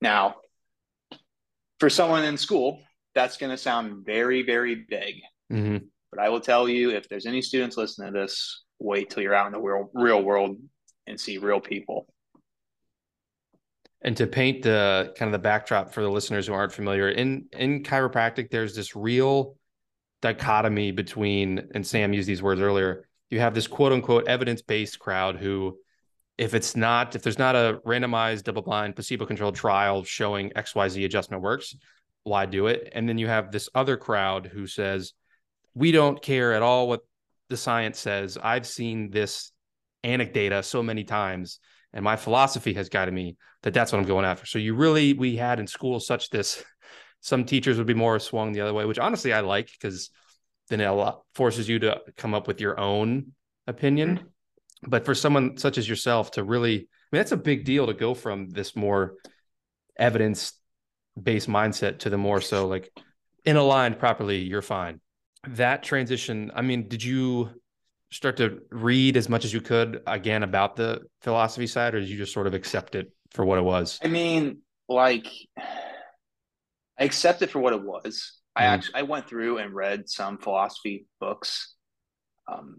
Now, 0.00 0.36
for 1.80 1.90
someone 1.90 2.24
in 2.24 2.36
school, 2.36 2.80
that's 3.14 3.36
going 3.36 3.50
to 3.50 3.58
sound 3.58 4.06
very, 4.06 4.42
very 4.42 4.86
big. 4.88 5.16
Mm-hmm. 5.52 5.78
But 6.12 6.20
I 6.20 6.28
will 6.28 6.40
tell 6.40 6.68
you, 6.68 6.90
if 6.90 7.08
there's 7.08 7.26
any 7.26 7.42
students 7.42 7.76
listening 7.76 8.12
to 8.12 8.20
this, 8.20 8.62
wait 8.78 9.10
till 9.10 9.22
you're 9.22 9.34
out 9.34 9.46
in 9.46 9.52
the 9.52 9.60
real, 9.60 9.90
real 9.92 10.22
world 10.22 10.56
and 11.06 11.18
see 11.18 11.38
real 11.38 11.60
people. 11.60 12.06
And 14.02 14.16
to 14.16 14.26
paint 14.26 14.62
the 14.62 15.12
kind 15.16 15.28
of 15.28 15.32
the 15.32 15.42
backdrop 15.42 15.92
for 15.92 16.02
the 16.02 16.10
listeners 16.10 16.46
who 16.46 16.54
aren't 16.54 16.72
familiar, 16.72 17.10
in 17.10 17.46
in 17.52 17.82
chiropractic, 17.82 18.50
there's 18.50 18.74
this 18.74 18.96
real 18.96 19.56
dichotomy 20.22 20.90
between, 20.90 21.68
and 21.74 21.86
Sam 21.86 22.12
used 22.12 22.28
these 22.28 22.42
words 22.42 22.60
earlier, 22.60 23.08
you 23.28 23.40
have 23.40 23.54
this 23.54 23.66
quote 23.66 23.92
unquote 23.92 24.26
evidence 24.26 24.62
based 24.62 24.98
crowd 24.98 25.36
who, 25.36 25.78
if 26.38 26.54
it's 26.54 26.74
not, 26.76 27.14
if 27.14 27.22
there's 27.22 27.38
not 27.38 27.56
a 27.56 27.80
randomized, 27.86 28.44
double 28.44 28.62
blind, 28.62 28.96
placebo 28.96 29.26
controlled 29.26 29.54
trial 29.54 30.02
showing 30.02 30.50
XYZ 30.50 31.04
adjustment 31.04 31.42
works, 31.42 31.76
why 32.24 32.46
do 32.46 32.66
it? 32.66 32.90
And 32.92 33.08
then 33.08 33.18
you 33.18 33.28
have 33.28 33.50
this 33.50 33.68
other 33.74 33.96
crowd 33.96 34.46
who 34.46 34.66
says, 34.66 35.12
we 35.74 35.92
don't 35.92 36.20
care 36.20 36.52
at 36.54 36.62
all 36.62 36.88
what 36.88 37.00
the 37.48 37.56
science 37.56 37.98
says. 37.98 38.38
I've 38.42 38.66
seen 38.66 39.10
this 39.10 39.52
anecdata 40.04 40.64
so 40.64 40.82
many 40.82 41.04
times 41.04 41.60
and 41.92 42.04
my 42.04 42.16
philosophy 42.16 42.74
has 42.74 42.88
guided 42.88 43.14
me 43.14 43.36
that 43.62 43.74
that's 43.74 43.92
what 43.92 43.98
I'm 43.98 44.06
going 44.06 44.24
after. 44.24 44.46
So 44.46 44.58
you 44.58 44.74
really 44.74 45.12
we 45.12 45.36
had 45.36 45.60
in 45.60 45.66
school 45.66 46.00
such 46.00 46.30
this 46.30 46.62
some 47.20 47.44
teachers 47.44 47.78
would 47.78 47.86
be 47.86 47.94
more 47.94 48.18
swung 48.18 48.52
the 48.52 48.60
other 48.60 48.74
way, 48.74 48.84
which 48.84 48.98
honestly 48.98 49.32
I 49.32 49.40
like 49.40 49.70
because 49.70 50.10
then 50.68 50.80
it 50.80 51.14
forces 51.34 51.68
you 51.68 51.78
to 51.80 52.00
come 52.16 52.32
up 52.32 52.46
with 52.46 52.60
your 52.60 52.78
own 52.78 53.32
opinion. 53.66 54.18
Mm-hmm. 54.18 54.26
But 54.90 55.04
for 55.04 55.14
someone 55.14 55.58
such 55.58 55.76
as 55.76 55.88
yourself 55.88 56.30
to 56.32 56.44
really, 56.44 56.76
I 56.76 56.80
mean, 57.12 57.18
that's 57.18 57.32
a 57.32 57.36
big 57.36 57.64
deal 57.64 57.86
to 57.86 57.92
go 57.92 58.14
from 58.14 58.48
this 58.48 58.74
more 58.74 59.16
evidence 59.98 60.54
based 61.20 61.48
mindset 61.48 61.98
to 61.98 62.10
the 62.10 62.16
more 62.16 62.40
so 62.40 62.66
like 62.66 62.90
in 63.44 63.56
aligned 63.56 63.98
properly, 63.98 64.38
you're 64.38 64.62
fine. 64.62 65.00
That 65.48 65.82
transition, 65.82 66.52
I 66.54 66.62
mean, 66.62 66.88
did 66.88 67.02
you 67.02 67.50
start 68.12 68.36
to 68.38 68.60
read 68.70 69.16
as 69.16 69.28
much 69.28 69.44
as 69.44 69.52
you 69.52 69.60
could 69.60 70.02
again 70.06 70.42
about 70.42 70.76
the 70.76 71.00
philosophy 71.22 71.66
side, 71.66 71.94
or 71.94 72.00
did 72.00 72.08
you 72.08 72.16
just 72.16 72.32
sort 72.32 72.46
of 72.46 72.54
accept 72.54 72.94
it 72.94 73.12
for 73.30 73.44
what 73.44 73.58
it 73.58 73.62
was? 73.62 73.98
I 74.02 74.08
mean, 74.08 74.58
like 74.88 75.26
I 75.56 77.04
accept 77.04 77.42
it 77.42 77.50
for 77.50 77.60
what 77.60 77.72
it 77.72 77.82
was. 77.82 78.38
I 78.56 78.62
mm. 78.62 78.66
actually 78.66 78.94
I 78.94 79.02
went 79.02 79.28
through 79.28 79.58
and 79.58 79.74
read 79.74 80.08
some 80.08 80.38
philosophy 80.38 81.06
books, 81.20 81.74
um, 82.50 82.78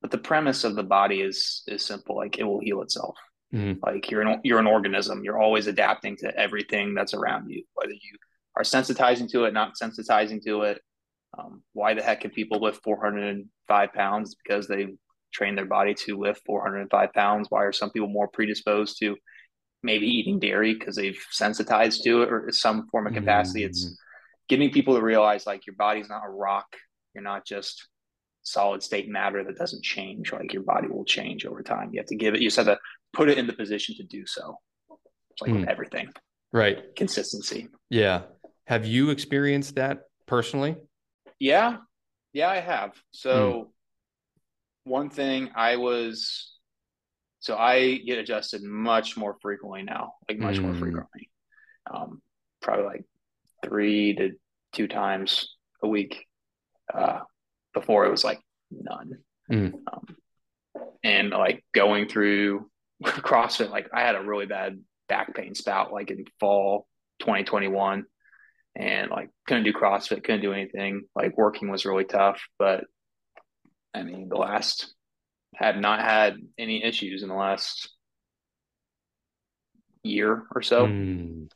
but 0.00 0.10
the 0.10 0.18
premise 0.18 0.64
of 0.64 0.74
the 0.74 0.82
body 0.82 1.20
is 1.20 1.62
is 1.66 1.84
simple. 1.84 2.16
Like 2.16 2.38
it 2.38 2.44
will 2.44 2.60
heal 2.60 2.82
itself. 2.82 3.16
Mm. 3.54 3.78
Like 3.84 4.10
you're 4.10 4.22
an 4.22 4.40
you're 4.44 4.58
an 4.58 4.66
organism. 4.66 5.22
You're 5.24 5.40
always 5.40 5.66
adapting 5.66 6.16
to 6.18 6.34
everything 6.38 6.94
that's 6.94 7.14
around 7.14 7.50
you, 7.50 7.64
whether 7.74 7.92
you 7.92 8.16
are 8.56 8.62
sensitizing 8.62 9.30
to 9.30 9.44
it, 9.44 9.54
not 9.54 9.74
sensitizing 9.80 10.42
to 10.44 10.62
it. 10.62 10.80
Um, 11.38 11.62
why 11.72 11.94
the 11.94 12.02
heck 12.02 12.22
can 12.22 12.30
people 12.30 12.60
lift 12.60 12.82
405 12.82 13.92
pounds? 13.92 14.34
Because 14.34 14.66
they 14.66 14.88
train 15.32 15.54
their 15.54 15.66
body 15.66 15.94
to 15.94 16.18
lift 16.18 16.42
405 16.46 17.12
pounds. 17.12 17.46
Why 17.50 17.62
are 17.64 17.72
some 17.72 17.90
people 17.90 18.08
more 18.08 18.28
predisposed 18.28 18.98
to 18.98 19.16
maybe 19.82 20.06
eating 20.06 20.38
dairy 20.38 20.74
because 20.74 20.96
they've 20.96 21.18
sensitized 21.30 22.02
to 22.04 22.22
it 22.22 22.32
or 22.32 22.50
some 22.50 22.88
form 22.88 23.06
of 23.06 23.14
capacity. 23.14 23.60
Mm-hmm. 23.60 23.70
It's 23.70 23.96
getting 24.48 24.70
people 24.70 24.96
to 24.96 25.02
realize 25.02 25.46
like 25.46 25.66
your 25.66 25.76
body's 25.76 26.08
not 26.08 26.22
a 26.26 26.30
rock. 26.30 26.66
You're 27.14 27.24
not 27.24 27.46
just 27.46 27.88
solid 28.42 28.82
state 28.82 29.08
matter 29.08 29.44
that 29.44 29.56
doesn't 29.56 29.84
change. 29.84 30.32
Like 30.32 30.52
your 30.52 30.62
body 30.62 30.88
will 30.88 31.04
change 31.04 31.44
over 31.46 31.62
time. 31.62 31.90
You 31.92 32.00
have 32.00 32.06
to 32.06 32.16
give 32.16 32.34
it, 32.34 32.40
you 32.40 32.48
just 32.48 32.56
have 32.56 32.66
to 32.66 32.78
put 33.12 33.28
it 33.28 33.38
in 33.38 33.46
the 33.46 33.52
position 33.52 33.94
to 33.96 34.04
do 34.04 34.26
so. 34.26 34.56
It's 35.30 35.42
like 35.42 35.50
mm. 35.52 35.60
with 35.60 35.68
everything. 35.68 36.10
Right. 36.52 36.94
Consistency. 36.96 37.68
Yeah. 37.90 38.22
Have 38.66 38.86
you 38.86 39.10
experienced 39.10 39.76
that 39.76 40.00
personally? 40.26 40.76
Yeah. 41.38 41.78
Yeah, 42.32 42.48
I 42.50 42.60
have. 42.60 42.92
So 43.10 43.52
mm. 43.52 43.66
one 44.84 45.10
thing 45.10 45.50
I 45.54 45.76
was 45.76 46.54
so 47.40 47.56
I 47.56 47.98
get 47.98 48.18
adjusted 48.18 48.62
much 48.62 49.16
more 49.16 49.36
frequently 49.40 49.82
now, 49.82 50.14
like 50.28 50.38
much 50.38 50.56
mm. 50.56 50.62
more 50.62 50.74
frequently. 50.74 51.30
Um, 51.90 52.20
probably 52.60 52.84
like 52.84 53.04
three 53.64 54.14
to 54.16 54.32
two 54.72 54.88
times 54.88 55.56
a 55.82 55.88
week. 55.88 56.26
Uh, 56.92 57.20
before 57.74 58.06
it 58.06 58.10
was 58.10 58.24
like 58.24 58.40
none. 58.70 59.18
Mm. 59.50 59.74
Um, 59.92 60.16
and 61.02 61.30
like 61.30 61.64
going 61.72 62.08
through 62.08 62.68
CrossFit, 63.04 63.70
like 63.70 63.88
I 63.92 64.00
had 64.00 64.16
a 64.16 64.22
really 64.22 64.46
bad 64.46 64.80
back 65.08 65.34
pain 65.34 65.54
spout 65.54 65.92
like 65.92 66.10
in 66.10 66.24
fall 66.38 66.86
2021 67.20 68.04
and 68.78 69.10
like 69.10 69.30
couldn't 69.46 69.64
do 69.64 69.72
CrossFit, 69.72 70.22
couldn't 70.22 70.40
do 70.40 70.52
anything. 70.52 71.02
Like 71.14 71.36
working 71.36 71.70
was 71.70 71.84
really 71.84 72.04
tough, 72.04 72.40
but 72.58 72.84
I 73.92 74.02
mean, 74.04 74.28
the 74.28 74.36
last 74.36 74.94
have 75.56 75.76
not 75.76 76.00
had 76.00 76.36
any 76.56 76.84
issues 76.84 77.22
in 77.22 77.28
the 77.28 77.34
last 77.34 77.90
year 80.04 80.44
or 80.54 80.62
so. 80.62 80.86
Mm. 80.86 81.50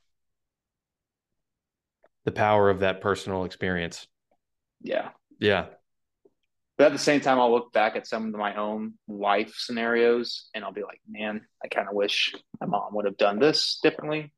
The 2.24 2.32
power 2.32 2.68
of 2.70 2.80
that 2.80 3.00
personal 3.00 3.44
experience. 3.44 4.06
Yeah. 4.80 5.10
Yeah. 5.38 5.66
But 6.78 6.86
at 6.86 6.92
the 6.92 6.98
same 6.98 7.20
time, 7.20 7.38
I'll 7.38 7.52
look 7.52 7.72
back 7.72 7.94
at 7.94 8.06
some 8.06 8.28
of 8.28 8.34
my 8.34 8.56
own 8.56 8.94
life 9.06 9.54
scenarios 9.56 10.48
and 10.54 10.64
I'll 10.64 10.72
be 10.72 10.82
like, 10.82 11.00
man, 11.08 11.42
I 11.64 11.68
kind 11.68 11.86
of 11.86 11.94
wish 11.94 12.34
my 12.60 12.66
mom 12.66 12.94
would 12.94 13.04
have 13.04 13.16
done 13.16 13.38
this 13.38 13.78
differently. 13.82 14.32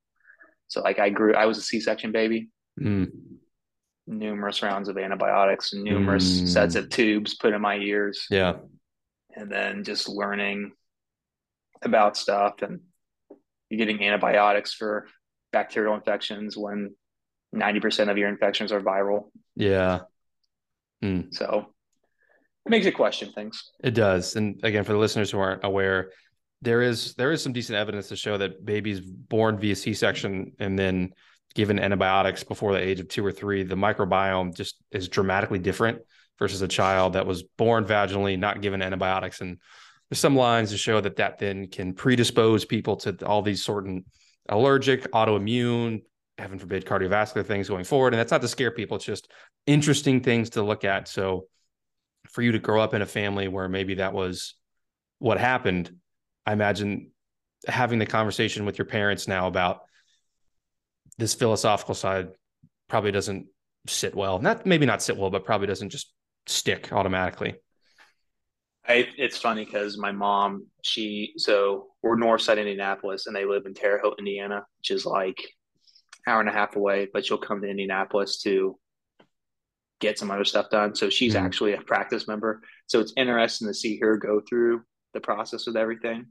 So, 0.68 0.82
like, 0.82 0.98
I 0.98 1.10
grew, 1.10 1.34
I 1.34 1.46
was 1.46 1.58
a 1.58 1.62
C 1.62 1.80
section 1.80 2.10
baby. 2.12 2.48
Mm. 2.80 3.10
numerous 4.06 4.62
rounds 4.62 4.88
of 4.90 4.98
antibiotics, 4.98 5.72
and 5.72 5.82
numerous 5.82 6.42
Mm. 6.42 6.48
sets 6.48 6.74
of 6.74 6.90
tubes 6.90 7.34
put 7.34 7.54
in 7.54 7.60
my 7.62 7.76
ears, 7.78 8.26
Yeah. 8.30 8.58
and 9.34 9.50
then 9.50 9.82
just 9.84 10.08
learning 10.08 10.72
about 11.80 12.16
stuff 12.16 12.60
and 12.62 12.80
you're 13.70 13.78
getting 13.78 14.02
antibiotics 14.04 14.74
for 14.74 15.08
bacterial 15.52 15.94
infections 15.94 16.54
when 16.56 16.94
90% 17.52 18.10
of 18.10 18.18
your 18.18 18.28
infections 18.28 18.72
are 18.72 18.80
viral. 18.80 19.30
Yeah. 19.56 20.00
So 21.30 21.74
it 22.64 22.70
makes 22.70 22.86
you 22.86 22.92
question 22.92 23.32
things. 23.32 23.70
It 23.82 23.92
does. 23.92 24.36
And 24.36 24.58
again, 24.64 24.84
for 24.84 24.92
the 24.92 24.98
listeners 24.98 25.30
who 25.30 25.38
aren't 25.38 25.64
aware, 25.64 26.12
there 26.62 26.80
is 26.82 27.14
there 27.14 27.30
is 27.30 27.42
some 27.42 27.52
decent 27.52 27.76
evidence 27.76 28.08
to 28.08 28.16
show 28.16 28.38
that 28.38 28.64
babies 28.64 29.00
born 29.00 29.58
via 29.58 29.76
C-section 29.76 30.52
and 30.58 30.78
then 30.78 31.12
given 31.54 31.78
antibiotics 31.78 32.42
before 32.42 32.72
the 32.72 32.80
age 32.80 33.00
of 33.00 33.08
two 33.08 33.24
or 33.24 33.32
three, 33.32 33.62
the 33.62 33.76
microbiome 33.76 34.54
just 34.54 34.76
is 34.90 35.08
dramatically 35.08 35.58
different 35.58 36.00
versus 36.38 36.62
a 36.62 36.68
child 36.68 37.12
that 37.12 37.26
was 37.26 37.42
born 37.42 37.84
vaginally, 37.84 38.38
not 38.38 38.60
given 38.60 38.82
antibiotics. 38.82 39.40
And 39.40 39.58
there's 40.10 40.18
some 40.18 40.36
lines 40.36 40.70
to 40.70 40.76
show 40.76 41.00
that 41.00 41.16
that 41.16 41.38
then 41.38 41.68
can 41.68 41.94
predispose 41.94 42.64
people 42.64 42.96
to 42.96 43.24
all 43.26 43.42
these 43.42 43.64
certain 43.64 44.04
allergic, 44.48 45.10
autoimmune, 45.12 46.02
heaven 46.38 46.58
forbid, 46.58 46.84
cardiovascular 46.84 47.46
things 47.46 47.68
going 47.68 47.84
forward. 47.84 48.12
And 48.12 48.20
that's 48.20 48.32
not 48.32 48.42
to 48.42 48.48
scare 48.48 48.72
people; 48.72 48.96
it's 48.96 49.06
just 49.06 49.30
interesting 49.66 50.20
things 50.20 50.50
to 50.50 50.62
look 50.62 50.84
at. 50.84 51.08
So, 51.08 51.46
for 52.28 52.42
you 52.42 52.52
to 52.52 52.58
grow 52.58 52.80
up 52.80 52.94
in 52.94 53.02
a 53.02 53.06
family 53.06 53.48
where 53.48 53.68
maybe 53.68 53.94
that 53.94 54.12
was 54.12 54.54
what 55.20 55.38
happened, 55.38 55.94
I 56.44 56.52
imagine 56.52 57.12
having 57.66 57.98
the 57.98 58.06
conversation 58.06 58.66
with 58.66 58.76
your 58.76 58.86
parents 58.86 59.28
now 59.28 59.46
about 59.46 59.82
this 61.18 61.34
philosophical 61.34 61.94
side 61.94 62.28
probably 62.88 63.12
doesn't 63.12 63.46
sit 63.86 64.14
well. 64.14 64.38
Not 64.38 64.66
maybe 64.66 64.86
not 64.86 65.02
sit 65.02 65.16
well, 65.16 65.30
but 65.30 65.44
probably 65.44 65.66
doesn't 65.66 65.90
just 65.90 66.12
stick 66.46 66.92
automatically. 66.92 67.56
I, 68.86 69.08
it's 69.16 69.38
funny 69.38 69.64
because 69.64 69.96
my 69.96 70.12
mom, 70.12 70.66
she, 70.82 71.32
so 71.38 71.88
we're 72.02 72.16
north 72.16 72.42
side 72.42 72.58
Indianapolis 72.58 73.26
and 73.26 73.34
they 73.34 73.46
live 73.46 73.64
in 73.64 73.72
Terre 73.72 73.98
Haute, 74.02 74.18
Indiana, 74.18 74.62
which 74.78 74.90
is 74.90 75.06
like 75.06 75.38
hour 76.26 76.40
and 76.40 76.48
a 76.50 76.52
half 76.52 76.76
away, 76.76 77.08
but 77.10 77.24
she'll 77.24 77.38
come 77.38 77.62
to 77.62 77.68
Indianapolis 77.68 78.42
to 78.42 78.78
get 80.00 80.18
some 80.18 80.30
other 80.30 80.44
stuff 80.44 80.68
done. 80.68 80.94
So 80.94 81.08
she's 81.08 81.34
Mhm. 81.34 81.44
actually 81.44 81.72
a 81.72 81.80
practice 81.80 82.28
member. 82.28 82.60
So 82.86 83.00
it's 83.00 83.14
interesting 83.16 83.68
to 83.68 83.74
see 83.74 83.98
her 84.00 84.18
go 84.18 84.42
through 84.46 84.84
the 85.14 85.20
process 85.20 85.66
with 85.66 85.76
everything. 85.76 86.26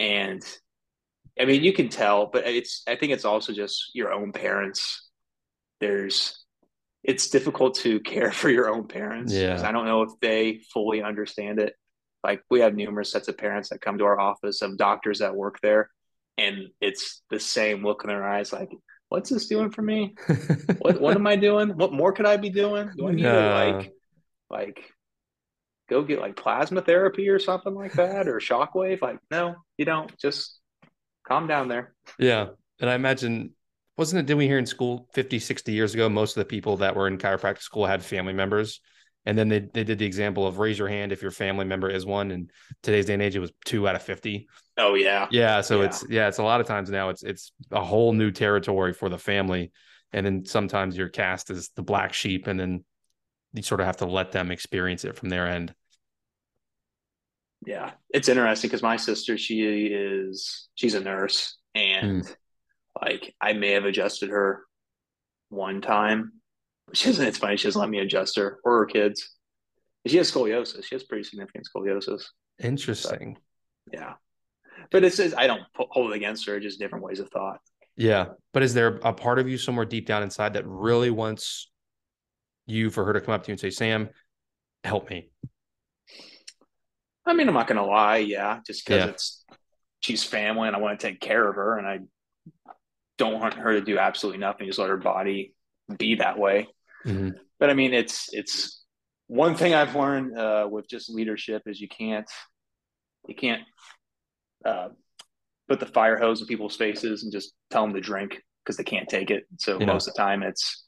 And 0.00 0.42
I 1.38 1.44
mean, 1.44 1.62
you 1.62 1.72
can 1.72 1.88
tell, 1.88 2.26
but 2.26 2.46
it's, 2.46 2.82
I 2.86 2.96
think 2.96 3.12
it's 3.12 3.24
also 3.24 3.52
just 3.52 3.90
your 3.94 4.12
own 4.12 4.32
parents. 4.32 5.08
There's, 5.80 6.44
it's 7.02 7.28
difficult 7.30 7.76
to 7.76 8.00
care 8.00 8.32
for 8.40 8.50
your 8.50 8.68
own 8.68 8.88
parents. 8.88 9.32
Yeah. 9.32 9.62
I 9.66 9.72
don't 9.72 9.86
know 9.86 10.02
if 10.02 10.12
they 10.20 10.60
fully 10.72 11.02
understand 11.02 11.58
it. 11.60 11.74
Like 12.22 12.42
we 12.50 12.60
have 12.60 12.74
numerous 12.74 13.10
sets 13.10 13.28
of 13.28 13.38
parents 13.38 13.70
that 13.70 13.80
come 13.80 13.98
to 13.98 14.04
our 14.04 14.20
office 14.20 14.60
of 14.62 14.76
doctors 14.76 15.20
that 15.20 15.34
work 15.34 15.58
there, 15.62 15.90
and 16.36 16.68
it's 16.80 17.22
the 17.30 17.40
same 17.40 17.82
look 17.82 18.04
in 18.04 18.08
their 18.08 18.26
eyes, 18.28 18.52
like, 18.52 18.70
"What's 19.08 19.30
this 19.30 19.46
doing 19.46 19.70
for 19.70 19.82
me? 19.82 20.14
What 20.80 21.00
what 21.00 21.16
am 21.16 21.26
I 21.26 21.36
doing? 21.36 21.70
What 21.70 21.92
more 21.92 22.12
could 22.12 22.26
I 22.26 22.36
be 22.36 22.50
doing? 22.50 22.90
Do 22.94 23.08
I 23.08 23.12
need 23.12 23.22
to 23.22 23.50
like 23.78 23.92
like 24.50 24.92
go 25.88 26.02
get 26.02 26.20
like 26.20 26.36
plasma 26.36 26.82
therapy 26.82 27.28
or 27.30 27.38
something 27.38 27.74
like 27.74 27.94
that 27.94 28.28
or 28.28 28.38
shockwave? 28.38 29.00
Like, 29.00 29.18
no, 29.30 29.54
you 29.78 29.86
don't. 29.86 30.14
Just 30.18 30.59
calm 31.30 31.46
down 31.46 31.68
there. 31.68 31.94
Yeah. 32.18 32.48
And 32.80 32.90
I 32.90 32.94
imagine, 32.94 33.52
wasn't 33.96 34.20
it, 34.20 34.26
did 34.26 34.36
we 34.36 34.46
hear 34.46 34.58
in 34.58 34.66
school 34.66 35.08
50, 35.14 35.38
60 35.38 35.72
years 35.72 35.94
ago, 35.94 36.08
most 36.08 36.36
of 36.36 36.40
the 36.40 36.46
people 36.46 36.78
that 36.78 36.96
were 36.96 37.06
in 37.06 37.18
chiropractic 37.18 37.62
school 37.62 37.86
had 37.86 38.02
family 38.02 38.32
members. 38.32 38.80
And 39.26 39.36
then 39.36 39.48
they, 39.48 39.60
they 39.60 39.84
did 39.84 39.98
the 39.98 40.06
example 40.06 40.46
of 40.46 40.58
raise 40.58 40.78
your 40.78 40.88
hand 40.88 41.12
if 41.12 41.20
your 41.22 41.30
family 41.30 41.66
member 41.66 41.90
is 41.90 42.06
one. 42.06 42.30
And 42.30 42.50
today's 42.82 43.06
day 43.06 43.14
and 43.14 43.22
age, 43.22 43.36
it 43.36 43.40
was 43.40 43.52
two 43.64 43.86
out 43.86 43.94
of 43.94 44.02
50. 44.02 44.48
Oh 44.78 44.94
yeah. 44.94 45.28
Yeah. 45.30 45.60
So 45.60 45.80
Yeah. 45.80 45.86
it's, 45.86 46.04
yeah, 46.08 46.28
it's 46.28 46.38
a 46.38 46.42
lot 46.42 46.60
of 46.60 46.66
times 46.66 46.90
now 46.90 47.10
it's, 47.10 47.22
it's 47.22 47.52
a 47.70 47.84
whole 47.84 48.12
new 48.12 48.30
territory 48.30 48.92
for 48.94 49.08
the 49.08 49.18
family. 49.18 49.72
And 50.12 50.24
then 50.26 50.44
sometimes 50.46 50.96
you're 50.96 51.10
cast 51.10 51.50
as 51.50 51.68
the 51.76 51.82
black 51.82 52.14
sheep 52.14 52.46
and 52.46 52.58
then 52.58 52.84
you 53.52 53.62
sort 53.62 53.80
of 53.80 53.86
have 53.86 53.98
to 53.98 54.06
let 54.06 54.32
them 54.32 54.50
experience 54.50 55.04
it 55.04 55.16
from 55.16 55.28
their 55.28 55.46
end. 55.46 55.74
Yeah, 57.66 57.92
it's 58.08 58.28
interesting 58.28 58.68
because 58.68 58.82
my 58.82 58.96
sister, 58.96 59.36
she 59.36 59.62
is 59.62 60.68
she's 60.74 60.94
a 60.94 61.00
nurse, 61.00 61.58
and 61.74 62.22
mm. 62.22 62.36
like 63.00 63.34
I 63.40 63.52
may 63.52 63.72
have 63.72 63.84
adjusted 63.84 64.30
her 64.30 64.64
one 65.50 65.80
time. 65.80 66.32
She 66.92 67.06
doesn't. 67.06 67.26
It's 67.26 67.38
funny. 67.38 67.56
She 67.56 67.68
doesn't 67.68 67.80
let 67.80 67.90
me 67.90 67.98
adjust 67.98 68.36
her 68.36 68.58
or 68.64 68.78
her 68.80 68.86
kids. 68.86 69.36
She 70.06 70.16
has 70.16 70.32
scoliosis. 70.32 70.84
She 70.84 70.94
has 70.94 71.04
pretty 71.04 71.24
significant 71.24 71.68
scoliosis. 71.74 72.24
Interesting. 72.62 73.36
Yeah, 73.92 74.14
but 74.90 75.04
it's 75.04 75.20
I 75.20 75.46
don't 75.46 75.62
hold 75.74 76.12
it 76.12 76.16
against 76.16 76.46
her. 76.46 76.58
Just 76.60 76.78
different 76.78 77.04
ways 77.04 77.20
of 77.20 77.28
thought. 77.28 77.58
Yeah. 78.00 78.28
But 78.54 78.62
is 78.62 78.72
there 78.72 78.98
a 79.02 79.12
part 79.12 79.38
of 79.38 79.46
you 79.46 79.58
somewhere 79.58 79.84
deep 79.84 80.06
down 80.06 80.22
inside 80.22 80.54
that 80.54 80.66
really 80.66 81.10
wants 81.10 81.70
you 82.64 82.88
for 82.88 83.04
her 83.04 83.12
to 83.12 83.20
come 83.20 83.34
up 83.34 83.42
to 83.42 83.48
you 83.48 83.52
and 83.52 83.60
say, 83.60 83.68
Sam, 83.68 84.08
help 84.84 85.10
me? 85.10 85.30
I 87.30 87.34
mean, 87.34 87.48
I'm 87.48 87.54
not 87.54 87.68
gonna 87.68 87.86
lie. 87.86 88.18
Yeah, 88.18 88.60
just 88.66 88.84
because 88.84 89.04
Yeah. 89.04 89.10
it's 89.10 89.44
she's 90.00 90.24
family, 90.24 90.66
and 90.66 90.76
I 90.76 90.80
want 90.80 90.98
to 90.98 91.06
take 91.06 91.20
care 91.20 91.48
of 91.48 91.54
her, 91.54 91.78
and 91.78 91.86
I 91.86 92.00
don't 93.18 93.38
want 93.38 93.54
her 93.54 93.72
to 93.74 93.80
do 93.80 93.98
absolutely 93.98 94.40
nothing. 94.40 94.66
Just 94.66 94.78
let 94.78 94.88
her 94.90 94.96
body 94.96 95.54
be 95.98 96.16
that 96.16 96.38
way. 96.38 96.68
Mhm. 97.06 97.38
but 97.58 97.70
I 97.70 97.74
mean, 97.74 97.94
it's 97.94 98.32
it's 98.34 98.84
one 99.28 99.54
thing 99.54 99.74
I've 99.74 99.94
learned 99.94 100.36
uh, 100.36 100.68
with 100.70 100.88
just 100.88 101.08
leadership 101.08 101.62
is 101.66 101.80
you 101.80 101.88
can't 101.88 102.28
you 103.28 103.34
can't 103.34 103.62
uh, 104.64 104.88
put 105.68 105.78
the 105.78 105.86
fire 105.86 106.18
hose 106.18 106.40
in 106.40 106.46
people's 106.46 106.76
faces 106.76 107.22
and 107.22 107.32
just 107.32 107.54
tell 107.70 107.84
them 107.86 107.94
to 107.94 108.00
drink 108.00 108.42
because 108.64 108.76
they 108.76 108.84
can't 108.84 109.08
take 109.08 109.30
it. 109.30 109.44
So 109.58 109.78
Yeah. 109.78 109.86
most 109.86 110.08
of 110.08 110.14
the 110.14 110.18
time, 110.18 110.42
it's 110.42 110.86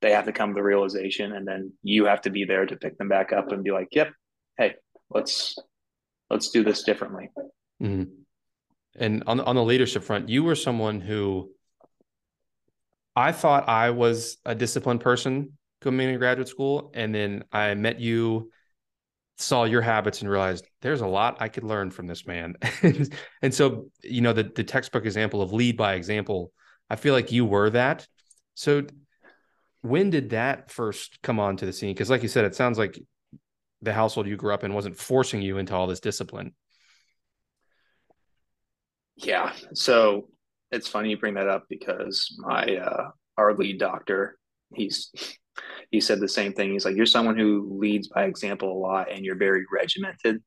they 0.00 0.12
have 0.12 0.24
to 0.26 0.32
come 0.32 0.50
to 0.50 0.54
the 0.54 0.62
realization, 0.62 1.32
and 1.32 1.46
then 1.46 1.72
you 1.82 2.04
have 2.06 2.20
to 2.22 2.30
be 2.30 2.44
there 2.44 2.64
to 2.64 2.76
pick 2.76 2.96
them 2.96 3.08
back 3.08 3.32
up 3.32 3.52
and 3.52 3.64
be 3.64 3.70
like, 3.72 3.88
"Yep, 3.92 4.12
hey, 4.56 4.76
let's 5.10 5.56
let's 6.30 6.50
do 6.50 6.64
this 6.64 6.82
differently." 6.82 7.30
Mhm. 7.82 8.10
And 8.96 9.22
on 9.26 9.40
on 9.40 9.56
the 9.56 9.64
leadership 9.64 10.02
front, 10.02 10.28
you 10.28 10.42
were 10.44 10.54
someone 10.54 11.00
who 11.00 11.52
I 13.16 13.32
thought 13.32 13.68
I 13.68 13.90
was 13.90 14.38
a 14.44 14.54
disciplined 14.54 15.00
person 15.00 15.58
coming 15.80 16.08
into 16.08 16.18
graduate 16.18 16.48
school, 16.48 16.90
and 16.94 17.14
then 17.14 17.44
I 17.52 17.74
met 17.74 18.00
you, 18.00 18.50
saw 19.36 19.64
your 19.64 19.82
habits, 19.82 20.20
and 20.20 20.30
realized 20.30 20.66
there's 20.82 21.00
a 21.00 21.06
lot 21.06 21.38
I 21.40 21.48
could 21.48 21.64
learn 21.64 21.90
from 21.90 22.06
this 22.06 22.26
man. 22.26 22.56
and 23.42 23.54
so, 23.54 23.90
you 24.02 24.20
know, 24.20 24.32
the 24.32 24.44
the 24.44 24.64
textbook 24.64 25.04
example 25.04 25.42
of 25.42 25.52
lead 25.52 25.76
by 25.76 25.94
example, 25.94 26.52
I 26.88 26.96
feel 26.96 27.14
like 27.14 27.32
you 27.32 27.44
were 27.44 27.70
that. 27.70 28.06
So, 28.54 28.86
when 29.82 30.10
did 30.10 30.30
that 30.30 30.70
first 30.70 31.20
come 31.22 31.40
onto 31.40 31.66
the 31.66 31.72
scene? 31.72 31.94
Because, 31.94 32.10
like 32.10 32.22
you 32.22 32.28
said, 32.28 32.44
it 32.44 32.54
sounds 32.54 32.78
like 32.78 32.98
the 33.82 33.92
household 33.92 34.26
you 34.26 34.36
grew 34.36 34.52
up 34.52 34.64
in 34.64 34.74
wasn't 34.74 34.96
forcing 34.96 35.42
you 35.42 35.58
into 35.58 35.74
all 35.74 35.86
this 35.86 36.00
discipline. 36.00 36.54
Yeah. 39.16 39.52
So 39.74 40.28
it's 40.70 40.88
funny 40.88 41.10
you 41.10 41.18
bring 41.18 41.34
that 41.34 41.48
up 41.48 41.64
because 41.68 42.34
my 42.38 42.76
uh 42.76 43.10
our 43.36 43.54
lead 43.54 43.78
doctor, 43.78 44.38
he's 44.74 45.10
he 45.90 46.00
said 46.00 46.20
the 46.20 46.28
same 46.28 46.52
thing. 46.52 46.72
He's 46.72 46.84
like, 46.84 46.96
You're 46.96 47.06
someone 47.06 47.36
who 47.36 47.78
leads 47.80 48.08
by 48.08 48.24
example 48.24 48.72
a 48.72 48.78
lot 48.78 49.10
and 49.10 49.24
you're 49.24 49.36
very 49.36 49.64
regimented. 49.72 50.42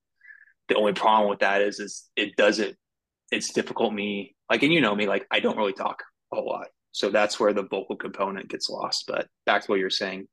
The 0.70 0.76
only 0.76 0.94
problem 0.94 1.30
with 1.30 1.40
that 1.40 1.62
is 1.62 1.80
is 1.80 2.10
it 2.16 2.36
doesn't 2.36 2.76
it's 3.32 3.52
difficult 3.52 3.94
me 3.94 4.36
like 4.50 4.64
and 4.64 4.74
you 4.74 4.82
know 4.82 4.96
me, 4.96 5.08
like 5.08 5.26
I 5.32 5.40
don't 5.40 5.58
really 5.58 5.74
talk 5.74 6.04
a 6.32 6.40
lot. 6.40 6.68
So 6.92 7.10
that's 7.10 7.40
where 7.40 7.54
the 7.54 7.64
vocal 7.64 7.96
component 7.96 8.50
gets 8.50 8.70
lost. 8.70 9.06
But 9.08 9.28
back 9.46 9.64
to 9.64 9.72
what 9.72 9.80
you're 9.80 9.90
saying, 9.90 10.28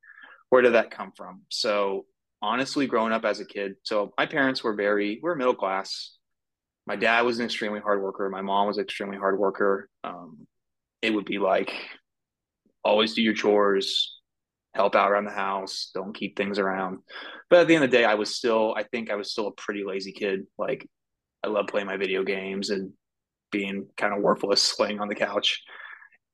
where 0.51 0.61
did 0.61 0.75
that 0.75 0.91
come 0.91 1.13
from? 1.17 1.43
So 1.49 2.05
honestly, 2.43 2.87
growing 2.87 3.13
up 3.13 3.25
as 3.25 3.41
a 3.41 3.45
kid, 3.45 3.75
so 3.83 4.13
my 4.17 4.27
parents 4.27 4.63
were 4.63 4.75
very 4.75 5.21
we're 5.23 5.35
middle 5.35 5.55
class 5.55 6.17
my 6.91 6.97
dad 6.97 7.23
was 7.23 7.39
an 7.39 7.45
extremely 7.45 7.79
hard 7.79 8.03
worker. 8.03 8.29
My 8.29 8.43
mom 8.43 8.67
was 8.67 8.77
an 8.77 8.83
extremely 8.83 9.17
hard 9.17 9.39
worker. 9.39 9.89
Um, 10.03 10.49
it 11.01 11.15
would 11.15 11.25
be 11.25 11.39
like 11.39 11.73
always 12.83 13.15
do 13.15 13.23
your 13.23 13.33
chores, 13.33 14.19
help 14.75 14.97
out 14.97 15.09
around 15.09 15.27
the 15.27 15.31
house, 15.31 15.93
don't 15.95 16.17
keep 16.17 16.37
things 16.37 16.59
around. 16.59 16.99
But 17.49 17.61
at 17.61 17.69
the 17.69 17.77
end 17.77 17.85
of 17.85 17.93
the 17.93 17.97
day, 17.97 18.05
I 18.05 18.15
was 18.15 18.35
still, 18.35 18.75
I 18.77 18.83
think 18.83 19.09
I 19.09 19.15
was 19.15 19.31
still 19.31 19.47
a 19.47 19.53
pretty 19.53 19.85
lazy 19.85 20.11
kid. 20.11 20.49
Like 20.59 20.85
I 21.45 21.49
love 21.49 21.69
playing 21.69 21.87
my 21.87 21.97
video 21.97 22.25
games 22.25 22.71
and 22.71 22.93
being 23.53 23.87
kind 23.97 24.13
of 24.13 24.21
worthless 24.21 24.77
laying 24.81 24.99
on 24.99 25.07
the 25.07 25.15
couch. 25.15 25.63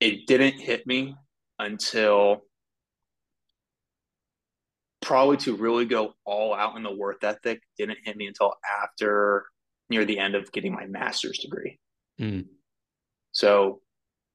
It 0.00 0.26
didn't 0.26 0.58
hit 0.58 0.86
me 0.86 1.16
until 1.58 2.45
probably 5.00 5.36
to 5.36 5.54
really 5.56 5.84
go 5.84 6.14
all 6.24 6.54
out 6.54 6.76
in 6.76 6.82
the 6.82 6.94
worth 6.94 7.22
ethic 7.22 7.60
didn't 7.78 7.98
hit 8.04 8.16
me 8.16 8.26
until 8.26 8.54
after 8.82 9.46
near 9.88 10.04
the 10.04 10.18
end 10.18 10.34
of 10.34 10.50
getting 10.52 10.72
my 10.72 10.86
master's 10.86 11.38
degree. 11.38 11.78
Mm. 12.20 12.46
So 13.32 13.80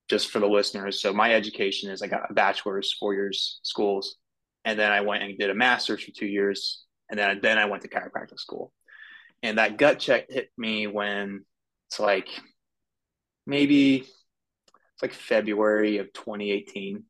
just 0.09 0.29
for 0.29 0.39
the 0.39 0.47
listeners. 0.47 1.01
So 1.01 1.13
my 1.13 1.33
education 1.33 1.89
is 1.89 2.01
I 2.01 2.07
got 2.07 2.29
a 2.29 2.33
bachelor's, 2.33 2.93
four 2.93 3.13
years 3.13 3.59
schools, 3.63 4.17
and 4.65 4.77
then 4.77 4.91
I 4.91 5.01
went 5.01 5.23
and 5.23 5.37
did 5.37 5.49
a 5.49 5.55
master's 5.55 6.03
for 6.03 6.11
two 6.11 6.27
years, 6.27 6.83
and 7.09 7.17
then 7.17 7.39
then 7.41 7.57
I 7.57 7.65
went 7.65 7.81
to 7.83 7.89
chiropractic 7.89 8.39
school. 8.39 8.73
And 9.41 9.57
that 9.57 9.77
gut 9.77 9.99
check 9.99 10.29
hit 10.29 10.51
me 10.57 10.85
when 10.85 11.45
it's 11.87 11.99
like 11.99 12.27
maybe 13.47 13.99
it's 13.99 15.01
like 15.01 15.13
February 15.13 15.97
of 15.97 16.13
2018. 16.13 17.03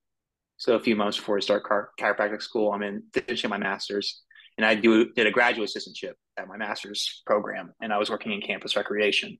So 0.61 0.75
a 0.75 0.79
few 0.79 0.95
months 0.95 1.17
before 1.17 1.37
I 1.37 1.39
start 1.39 1.63
car- 1.63 1.89
chiropractic 1.99 2.43
school, 2.43 2.71
I'm 2.71 2.83
in 2.83 3.01
finishing 3.15 3.49
my 3.49 3.57
master's, 3.57 4.21
and 4.59 4.65
I 4.65 4.75
do 4.75 5.11
did 5.11 5.25
a 5.25 5.31
graduate 5.31 5.67
assistantship 5.67 6.13
at 6.37 6.47
my 6.47 6.55
master's 6.55 7.23
program, 7.25 7.73
and 7.81 7.91
I 7.91 7.97
was 7.97 8.11
working 8.11 8.31
in 8.31 8.41
campus 8.41 8.75
recreation. 8.75 9.39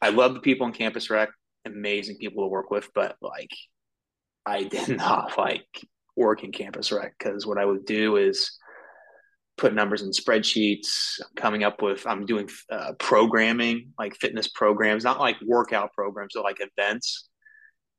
I 0.00 0.10
love 0.10 0.34
the 0.34 0.40
people 0.40 0.64
in 0.64 0.72
campus 0.72 1.10
rec, 1.10 1.30
amazing 1.64 2.18
people 2.18 2.44
to 2.44 2.48
work 2.48 2.70
with, 2.70 2.88
but 2.94 3.16
like 3.20 3.50
I 4.46 4.62
did 4.62 4.90
not 4.96 5.36
like 5.36 5.66
work 6.16 6.44
in 6.44 6.52
campus 6.52 6.92
rec 6.92 7.14
because 7.18 7.44
what 7.44 7.58
I 7.58 7.64
would 7.64 7.84
do 7.84 8.14
is 8.14 8.56
put 9.58 9.74
numbers 9.74 10.02
in 10.02 10.10
spreadsheets, 10.10 11.18
coming 11.34 11.64
up 11.64 11.82
with, 11.82 12.06
I'm 12.06 12.26
doing 12.26 12.48
uh, 12.70 12.92
programming, 13.00 13.92
like 13.98 14.14
fitness 14.14 14.46
programs, 14.46 15.02
not 15.02 15.18
like 15.18 15.36
workout 15.44 15.92
programs, 15.94 16.34
but 16.36 16.44
like 16.44 16.60
events. 16.60 17.28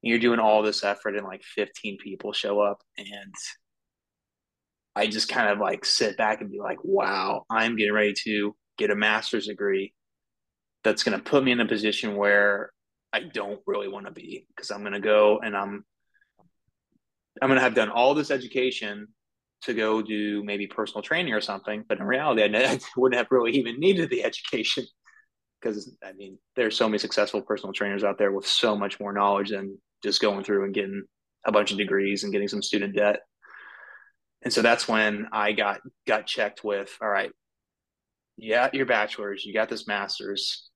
You're 0.02 0.20
doing 0.20 0.40
all 0.40 0.62
this 0.62 0.84
effort 0.84 1.16
and 1.16 1.26
like 1.26 1.44
15 1.44 1.98
people 1.98 2.34
show 2.34 2.60
up. 2.60 2.82
And 2.98 3.34
I 4.96 5.08
just 5.08 5.30
kind 5.30 5.50
of 5.50 5.60
like 5.60 5.86
sit 5.86 6.18
back 6.18 6.42
and 6.42 6.52
be 6.52 6.60
like, 6.60 6.80
wow, 6.84 7.46
I'm 7.50 7.76
getting 7.76 7.94
ready 7.94 8.14
to 8.26 8.56
get 8.78 8.92
a 8.92 8.96
master's 8.96 9.48
degree 9.48 9.94
that's 10.84 11.04
going 11.04 11.18
to 11.18 11.24
put 11.24 11.44
me 11.44 11.52
in 11.52 11.60
a 11.60 11.68
position 11.68 12.16
where 12.16 12.72
I 13.12 13.22
don't 13.22 13.60
really 13.66 13.88
want 13.88 14.06
to 14.06 14.12
be 14.12 14.46
because 14.56 14.72
I'm 14.72 14.82
going 14.82 14.94
to 14.94 15.00
go 15.00 15.40
and 15.44 15.56
I'm 15.56 15.84
I'm 17.42 17.50
going 17.50 17.58
to 17.58 17.64
have 17.64 17.76
done 17.76 17.90
all 17.90 18.16
this 18.16 18.32
education 18.32 19.08
to 19.64 19.74
go 19.74 20.02
do 20.02 20.44
maybe 20.44 20.68
personal 20.68 21.02
training 21.02 21.34
or 21.34 21.42
something. 21.42 21.84
But 21.88 22.00
in 22.00 22.06
reality, 22.06 22.44
I 22.44 22.80
wouldn't 22.98 23.18
have 23.18 23.28
really 23.32 23.52
even 23.52 23.80
needed 23.80 24.10
the 24.10 24.24
education 24.24 24.86
because 25.60 25.96
I 26.04 26.14
mean, 26.14 26.38
there's 26.56 26.78
so 26.78 26.88
many 26.88 26.98
successful 26.98 27.42
personal 27.42 27.74
trainers 27.74 28.04
out 28.04 28.18
there 28.18 28.32
with 28.32 28.46
so 28.46 28.76
much 28.76 29.00
more 29.00 29.14
knowledge 29.14 29.50
than 29.50 29.80
just 30.04 30.22
going 30.22 30.44
through 30.44 30.66
and 30.66 30.74
getting 30.74 31.04
a 31.46 31.52
bunch 31.52 31.72
of 31.72 31.78
degrees 31.78 32.24
and 32.24 32.32
getting 32.32 32.48
some 32.48 32.62
student 32.62 32.96
debt. 32.96 33.22
And 34.44 34.54
so 34.54 34.62
that's 34.62 34.88
when 34.88 35.28
I 35.32 35.52
got 35.54 35.82
got 36.06 36.28
checked 36.28 36.64
with, 36.64 36.96
all 37.02 37.10
right, 37.10 37.32
yeah, 38.38 38.70
your 38.72 38.86
bachelor's, 38.86 39.46
you 39.46 39.54
got 39.54 39.70
this 39.70 39.88
master's, 39.88 40.70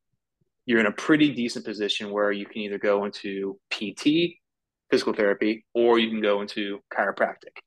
you're 0.66 0.80
in 0.80 0.88
a 0.88 0.92
pretty 0.92 1.34
decent 1.34 1.66
position 1.66 2.12
where 2.12 2.32
you 2.32 2.46
can 2.46 2.62
either 2.62 2.80
go 2.80 3.06
into 3.06 3.60
PT, 3.70 4.38
physical 4.90 5.14
therapy, 5.14 5.66
or 5.74 6.00
you 6.00 6.10
can 6.10 6.22
go 6.22 6.42
into 6.42 6.80
chiropractic. 6.94 7.58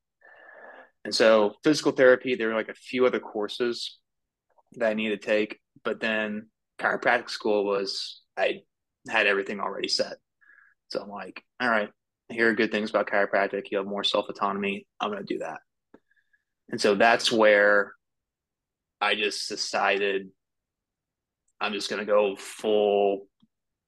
And 1.05 1.13
so 1.13 1.53
physical 1.63 1.91
therapy, 1.91 2.35
there 2.35 2.49
were 2.49 2.55
like 2.55 2.69
a 2.69 2.73
few 2.73 3.05
other 3.05 3.19
courses 3.19 3.99
that 4.73 4.89
I 4.89 4.93
needed 4.93 5.21
to 5.21 5.27
take, 5.27 5.59
but 5.83 5.99
then 5.99 6.47
chiropractic 6.79 7.29
school 7.29 7.63
was 7.63 8.21
I 8.37 8.63
had 9.07 9.27
everything 9.27 9.59
already 9.59 9.87
set. 9.87 10.17
So 10.89 11.01
I'm 11.01 11.09
like, 11.09 11.43
all 11.59 11.69
right, 11.69 11.89
here 12.29 12.49
are 12.49 12.55
good 12.55 12.71
things 12.71 12.89
about 12.89 13.07
chiropractic. 13.07 13.71
You 13.71 13.77
have 13.79 13.87
more 13.87 14.03
self 14.03 14.29
autonomy. 14.29 14.87
I'm 14.99 15.11
going 15.11 15.25
to 15.25 15.33
do 15.33 15.39
that. 15.39 15.59
And 16.69 16.79
so 16.79 16.95
that's 16.95 17.31
where 17.31 17.93
I 18.99 19.15
just 19.15 19.47
decided 19.49 20.29
I'm 21.61 21.73
just 21.73 21.89
going 21.89 21.99
to 21.99 22.05
go 22.05 22.35
full, 22.35 23.27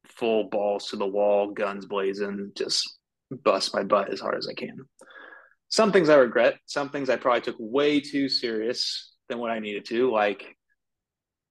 full 0.05 0.49
balls 0.49 0.89
to 0.89 0.95
the 0.95 1.05
wall, 1.05 1.51
guns 1.51 1.85
blazing, 1.85 2.51
just 2.55 2.97
bust 3.31 3.73
my 3.73 3.83
butt 3.83 4.11
as 4.11 4.19
hard 4.19 4.35
as 4.35 4.47
I 4.47 4.53
can 4.53 4.85
some 5.69 5.91
things 5.91 6.09
I 6.09 6.15
regret. 6.15 6.57
Some 6.65 6.89
things 6.89 7.09
I 7.09 7.17
probably 7.17 7.41
took 7.41 7.57
way 7.59 7.99
too 7.99 8.29
serious 8.29 9.13
than 9.29 9.39
what 9.39 9.51
I 9.51 9.59
needed 9.59 9.85
to, 9.85 10.11
like 10.11 10.55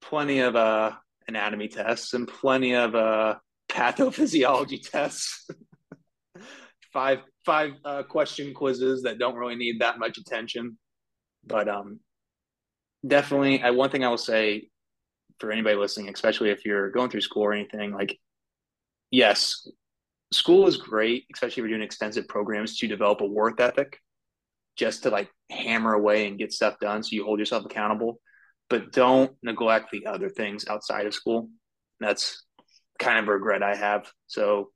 plenty 0.01 0.39
of 0.39 0.55
uh, 0.55 0.93
anatomy 1.27 1.67
tests 1.67 2.13
and 2.13 2.27
plenty 2.27 2.73
of 2.75 2.95
uh, 2.95 3.35
pathophysiology 3.69 4.89
tests. 4.89 5.47
five 6.93 7.19
five 7.45 7.71
uh, 7.85 8.03
question 8.03 8.53
quizzes 8.53 9.03
that 9.03 9.19
don't 9.19 9.35
really 9.35 9.55
need 9.55 9.81
that 9.81 9.99
much 9.99 10.17
attention, 10.17 10.77
but 11.45 11.67
um, 11.67 11.99
definitely. 13.05 13.61
I 13.61 13.71
one 13.71 13.89
thing 13.89 14.03
I 14.03 14.09
will 14.09 14.17
say 14.17 14.69
for 15.39 15.51
anybody 15.51 15.75
listening, 15.75 16.09
especially 16.13 16.49
if 16.49 16.65
you're 16.65 16.89
going 16.91 17.09
through 17.09 17.21
school 17.21 17.43
or 17.43 17.53
anything, 17.53 17.91
like 17.93 18.17
yes, 19.11 19.67
school 20.33 20.67
is 20.67 20.77
great, 20.77 21.25
especially 21.33 21.61
if 21.61 21.69
you're 21.69 21.77
doing 21.77 21.81
extensive 21.81 22.27
programs 22.27 22.77
to 22.77 22.87
develop 22.87 23.21
a 23.21 23.25
work 23.25 23.59
ethic 23.59 23.99
just 24.77 25.03
to 25.03 25.09
like 25.09 25.29
hammer 25.49 25.93
away 25.93 26.27
and 26.27 26.37
get 26.37 26.53
stuff 26.53 26.79
done 26.79 27.03
so 27.03 27.09
you 27.11 27.25
hold 27.25 27.39
yourself 27.39 27.65
accountable 27.65 28.19
but 28.69 28.91
don't 28.91 29.31
neglect 29.43 29.89
the 29.91 30.05
other 30.05 30.29
things 30.29 30.65
outside 30.67 31.05
of 31.05 31.13
school 31.13 31.49
that's 31.99 32.45
kind 32.99 33.19
of 33.19 33.27
regret 33.27 33.63
i 33.63 33.75
have 33.75 34.11
so 34.27 34.69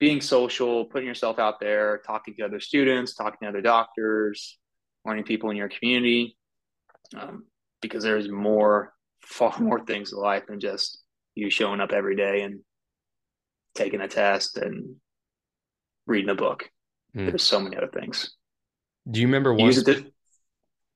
being 0.00 0.20
social 0.20 0.84
putting 0.86 1.06
yourself 1.06 1.38
out 1.38 1.60
there 1.60 2.00
talking 2.06 2.34
to 2.34 2.44
other 2.44 2.60
students 2.60 3.14
talking 3.14 3.38
to 3.42 3.48
other 3.48 3.60
doctors 3.60 4.58
learning 5.04 5.24
people 5.24 5.50
in 5.50 5.56
your 5.56 5.68
community 5.68 6.36
um, 7.16 7.44
because 7.80 8.02
there's 8.02 8.28
more 8.28 8.92
far 9.22 9.58
more 9.58 9.84
things 9.84 10.12
in 10.12 10.18
life 10.18 10.44
than 10.48 10.60
just 10.60 11.02
you 11.34 11.50
showing 11.50 11.80
up 11.80 11.92
every 11.92 12.16
day 12.16 12.42
and 12.42 12.60
taking 13.74 14.00
a 14.00 14.08
test 14.08 14.58
and 14.58 14.96
reading 16.06 16.30
a 16.30 16.34
book 16.34 16.68
mm. 17.16 17.26
there's 17.26 17.42
so 17.42 17.60
many 17.60 17.76
other 17.76 17.88
things 17.88 18.34
do 19.10 19.20
you 19.20 19.26
remember 19.26 19.52
one? 19.52 19.72
Spe- 19.72 20.10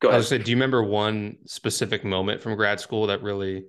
Go 0.01 0.09
ahead. 0.09 0.15
I 0.15 0.19
was 0.19 0.29
say, 0.29 0.39
do 0.39 0.51
you 0.51 0.57
remember 0.57 0.83
one 0.83 1.39
specific 1.47 2.05
moment 2.05 2.41
from 2.41 2.55
grad 2.55 2.81
school 2.81 3.09
that 3.09 3.23
really 3.23 3.65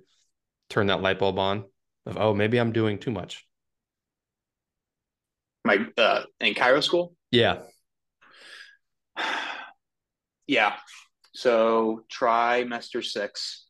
turned 0.68 0.90
that 0.90 1.02
light 1.02 1.18
bulb 1.18 1.38
on? 1.38 1.64
Of 2.06 2.16
oh, 2.18 2.34
maybe 2.34 2.58
I'm 2.58 2.72
doing 2.72 2.98
too 2.98 3.10
much. 3.10 3.44
My 5.64 5.86
uh, 5.98 6.22
in 6.40 6.54
chiro 6.54 6.82
school. 6.82 7.14
Yeah. 7.30 7.58
yeah. 10.46 10.76
So 11.34 12.04
trimester 12.12 13.04
six. 13.04 13.66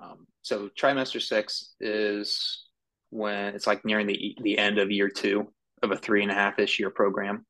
Um, 0.00 0.26
so 0.42 0.70
trimester 0.78 1.20
six 1.20 1.74
is 1.80 2.64
when 3.10 3.54
it's 3.54 3.66
like 3.66 3.84
nearing 3.84 4.06
the 4.06 4.36
the 4.42 4.58
end 4.58 4.78
of 4.78 4.90
year 4.90 5.08
two 5.08 5.52
of 5.82 5.90
a 5.90 5.96
three 5.96 6.22
and 6.22 6.30
a 6.30 6.34
half 6.34 6.58
ish 6.58 6.80
year 6.80 6.90
program, 6.90 7.44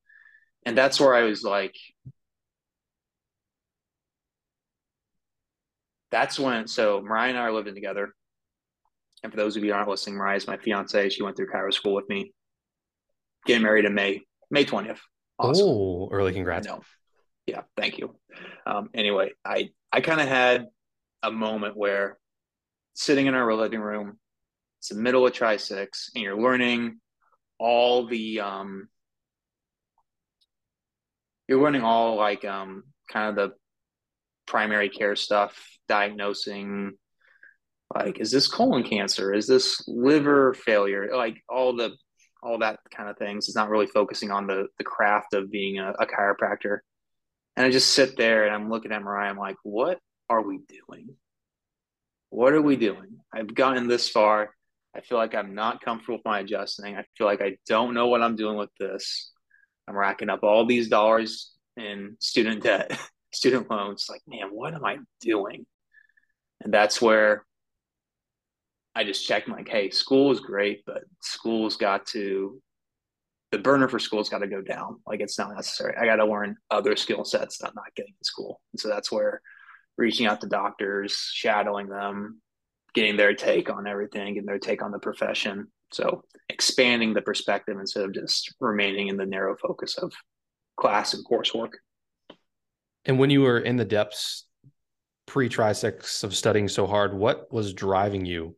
and 0.67 0.77
that's 0.77 1.01
where 1.01 1.15
I 1.15 1.23
was 1.23 1.43
like, 1.45 1.75
that's 6.11 6.39
when 6.39 6.67
so 6.67 7.01
Mariah 7.01 7.31
and 7.31 7.39
I 7.39 7.43
are 7.43 7.53
living 7.53 7.75
together. 7.75 8.15
And 9.23 9.33
for 9.33 9.37
those 9.37 9.57
of 9.57 9.65
you 9.65 9.73
who 9.73 9.77
aren't 9.77 9.89
listening, 9.89 10.17
Mariah 10.17 10.37
is 10.37 10.47
my 10.47 10.57
fiance. 10.57 11.09
She 11.11 11.23
went 11.23 11.37
through 11.37 11.49
chiro 11.49 11.73
school 11.73 11.95
with 11.95 12.09
me. 12.09 12.33
Getting 13.47 13.63
married 13.63 13.85
in 13.85 13.95
May, 13.95 14.23
May 14.51 14.65
20th. 14.65 14.99
Awesome. 15.39 15.67
Oh, 15.67 16.09
early 16.11 16.33
congrats. 16.33 16.67
No. 16.67 16.81
Yeah, 17.47 17.63
thank 17.77 17.99
you. 17.99 18.15
Um, 18.67 18.91
anyway, 18.95 19.31
I 19.45 19.71
I 19.93 20.01
kind 20.01 20.21
of 20.21 20.29
had 20.29 20.67
a 21.23 21.31
moment 21.31 21.77
where 21.77 22.19
sitting 22.95 23.27
in 23.27 23.35
our 23.35 23.55
living 23.55 23.81
room, 23.81 24.19
it's 24.81 24.89
the 24.89 24.97
middle 24.97 25.27
of 25.27 25.33
tri 25.33 25.57
six, 25.57 26.11
and 26.15 26.23
you're 26.23 26.41
learning 26.41 27.01
all 27.59 28.07
the 28.07 28.41
um 28.41 28.89
you're 31.49 31.63
learning 31.63 31.83
all 31.83 32.17
like 32.17 32.45
um 32.45 32.85
kind 33.11 33.31
of 33.31 33.37
the 33.37 33.57
primary 34.47 34.89
care 34.89 35.17
stuff 35.17 35.59
diagnosing 35.89 36.93
like 37.95 38.21
is 38.21 38.31
this 38.31 38.49
colon 38.49 38.83
cancer? 38.83 39.33
Is 39.33 39.47
this 39.47 39.83
liver 39.89 40.55
failure? 40.55 41.11
Like 41.15 41.43
all 41.49 41.75
the 41.75 41.93
all 42.43 42.59
that 42.59 42.79
kind 42.95 43.09
of 43.09 43.17
things. 43.17 43.49
Is 43.49 43.55
not 43.55 43.71
really 43.71 43.87
focusing 43.87 44.31
on 44.31 44.47
the 44.47 44.69
the 44.79 44.85
craft 44.85 45.35
of 45.35 45.51
being 45.51 45.79
a, 45.79 45.93
a 45.99 46.07
chiropractor. 46.07 46.79
And 47.57 47.67
i 47.67 47.71
just 47.71 47.91
sit 47.95 48.17
there 48.17 48.45
and 48.45 48.55
i'm 48.55 48.71
looking 48.71 48.93
at 48.93 49.03
mariah. 49.03 49.31
I'm 49.31 49.39
like 49.39 49.57
what 49.63 49.99
are 50.29 50.43
we 50.43 50.61
doing? 50.69 51.09
What 52.31 52.53
are 52.53 52.63
we 52.63 52.77
doing? 52.77 53.21
I've 53.33 53.55
gotten 53.55 53.89
this 53.89 54.09
far. 54.09 54.51
I 54.95 55.01
feel 55.01 55.19
like 55.19 55.35
i'm 55.35 55.55
not 55.55 55.81
comfortable 55.81 56.17
with 56.17 56.25
my 56.27 56.41
adjusting. 56.41 56.97
I 56.97 57.05
feel 57.17 57.27
like 57.27 57.41
i 57.41 57.57
don't 57.67 57.95
know 57.95 58.09
what 58.09 58.23
i'm 58.23 58.37
doing 58.37 58.59
with 58.59 58.71
this. 58.79 59.33
I'm 59.89 59.97
racking 59.97 60.29
up 60.29 60.43
all 60.43 60.67
these 60.67 60.89
dollars 60.89 61.53
in 61.79 62.17
student 62.21 62.63
debt 62.65 62.99
student 63.33 63.71
loans. 63.71 64.07
Like 64.11 64.21
man 64.27 64.49
what 64.51 64.75
am 64.75 64.85
i 64.85 64.99
doing? 65.23 65.65
And 66.61 66.75
that's 66.75 67.01
where 67.01 67.47
I 68.99 69.05
just 69.05 69.25
checked 69.25 69.49
like, 69.49 69.69
hey, 69.69 69.91
school 69.91 70.33
is 70.33 70.41
great, 70.41 70.83
but 70.85 71.05
school's 71.21 71.77
got 71.77 72.05
to 72.07 72.61
the 73.53 73.59
burner 73.59 73.87
for 73.87 74.01
school's 74.01 74.29
got 74.29 74.39
to 74.39 74.49
go 74.49 74.61
down. 74.61 74.99
Like 75.07 75.21
it's 75.21 75.39
not 75.39 75.55
necessary. 75.55 75.95
I 75.97 76.05
got 76.05 76.17
to 76.17 76.27
learn 76.27 76.57
other 76.69 76.97
skill 76.97 77.25
sets 77.25 77.59
that 77.59 77.69
I'm 77.69 77.75
not 77.77 77.95
getting 77.95 78.15
in 78.19 78.25
school. 78.25 78.61
And 78.73 78.81
so 78.81 78.89
that's 78.89 79.13
where 79.13 79.41
reaching 79.97 80.27
out 80.27 80.41
to 80.41 80.49
doctors, 80.49 81.31
shadowing 81.33 81.89
them, 81.89 82.43
getting 82.93 83.17
their 83.17 83.35
take 83.35 83.71
on 83.71 83.87
everything, 83.87 84.37
and 84.37 84.49
their 84.49 84.59
take 84.59 84.83
on 84.83 84.91
the 84.91 84.99
profession 84.99 85.69
So 85.93 86.25
expanding 86.49 87.15
the 87.15 87.23
perspective 87.23 87.79
instead 87.79 88.05
of 88.05 88.13
just 88.13 88.53
remaining 88.59 89.07
in 89.07 89.17
the 89.17 89.27
narrow 89.27 89.57
focus 89.57 89.97
of 89.97 90.13
class 90.77 91.15
and 91.15 91.25
coursework. 91.25 91.75
And 93.05 93.17
when 93.17 93.31
you 93.31 93.43
were 93.43 93.61
in 93.61 93.77
the 93.77 93.85
depths 93.85 94.45
pre 95.27 95.49
trisix 95.49 96.25
of 96.25 96.35
studying 96.35 96.67
so 96.67 96.89
hard, 96.89 97.15
what 97.15 97.53
was 97.53 97.73
driving 97.73 98.27
you 98.27 98.57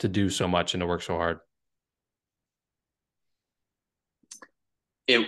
to 0.00 0.08
do 0.08 0.28
so 0.28 0.48
much 0.48 0.74
and 0.74 0.80
to 0.80 0.86
work 0.86 1.02
so 1.02 1.14
hard? 1.14 1.38
It 5.06 5.26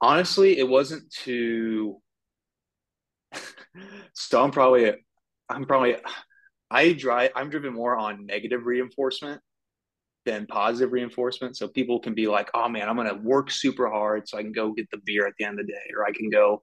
honestly, 0.00 0.58
it 0.58 0.68
wasn't 0.68 1.10
too. 1.10 2.00
so 4.14 4.42
I'm 4.42 4.50
probably, 4.50 4.92
I'm 5.48 5.64
probably, 5.64 5.96
I 6.70 6.92
drive, 6.92 7.30
I'm 7.36 7.50
driven 7.50 7.74
more 7.74 7.96
on 7.96 8.26
negative 8.26 8.66
reinforcement 8.66 9.40
than 10.24 10.46
positive 10.46 10.92
reinforcement. 10.92 11.56
So 11.56 11.68
people 11.68 12.00
can 12.00 12.14
be 12.14 12.26
like, 12.26 12.50
oh 12.54 12.68
man, 12.68 12.88
I'm 12.88 12.96
going 12.96 13.08
to 13.08 13.14
work 13.14 13.50
super 13.50 13.90
hard 13.90 14.28
so 14.28 14.38
I 14.38 14.42
can 14.42 14.52
go 14.52 14.72
get 14.72 14.90
the 14.90 15.00
beer 15.04 15.26
at 15.26 15.34
the 15.38 15.44
end 15.44 15.60
of 15.60 15.66
the 15.66 15.72
day, 15.72 15.92
or 15.96 16.06
I 16.06 16.12
can 16.12 16.30
go 16.30 16.62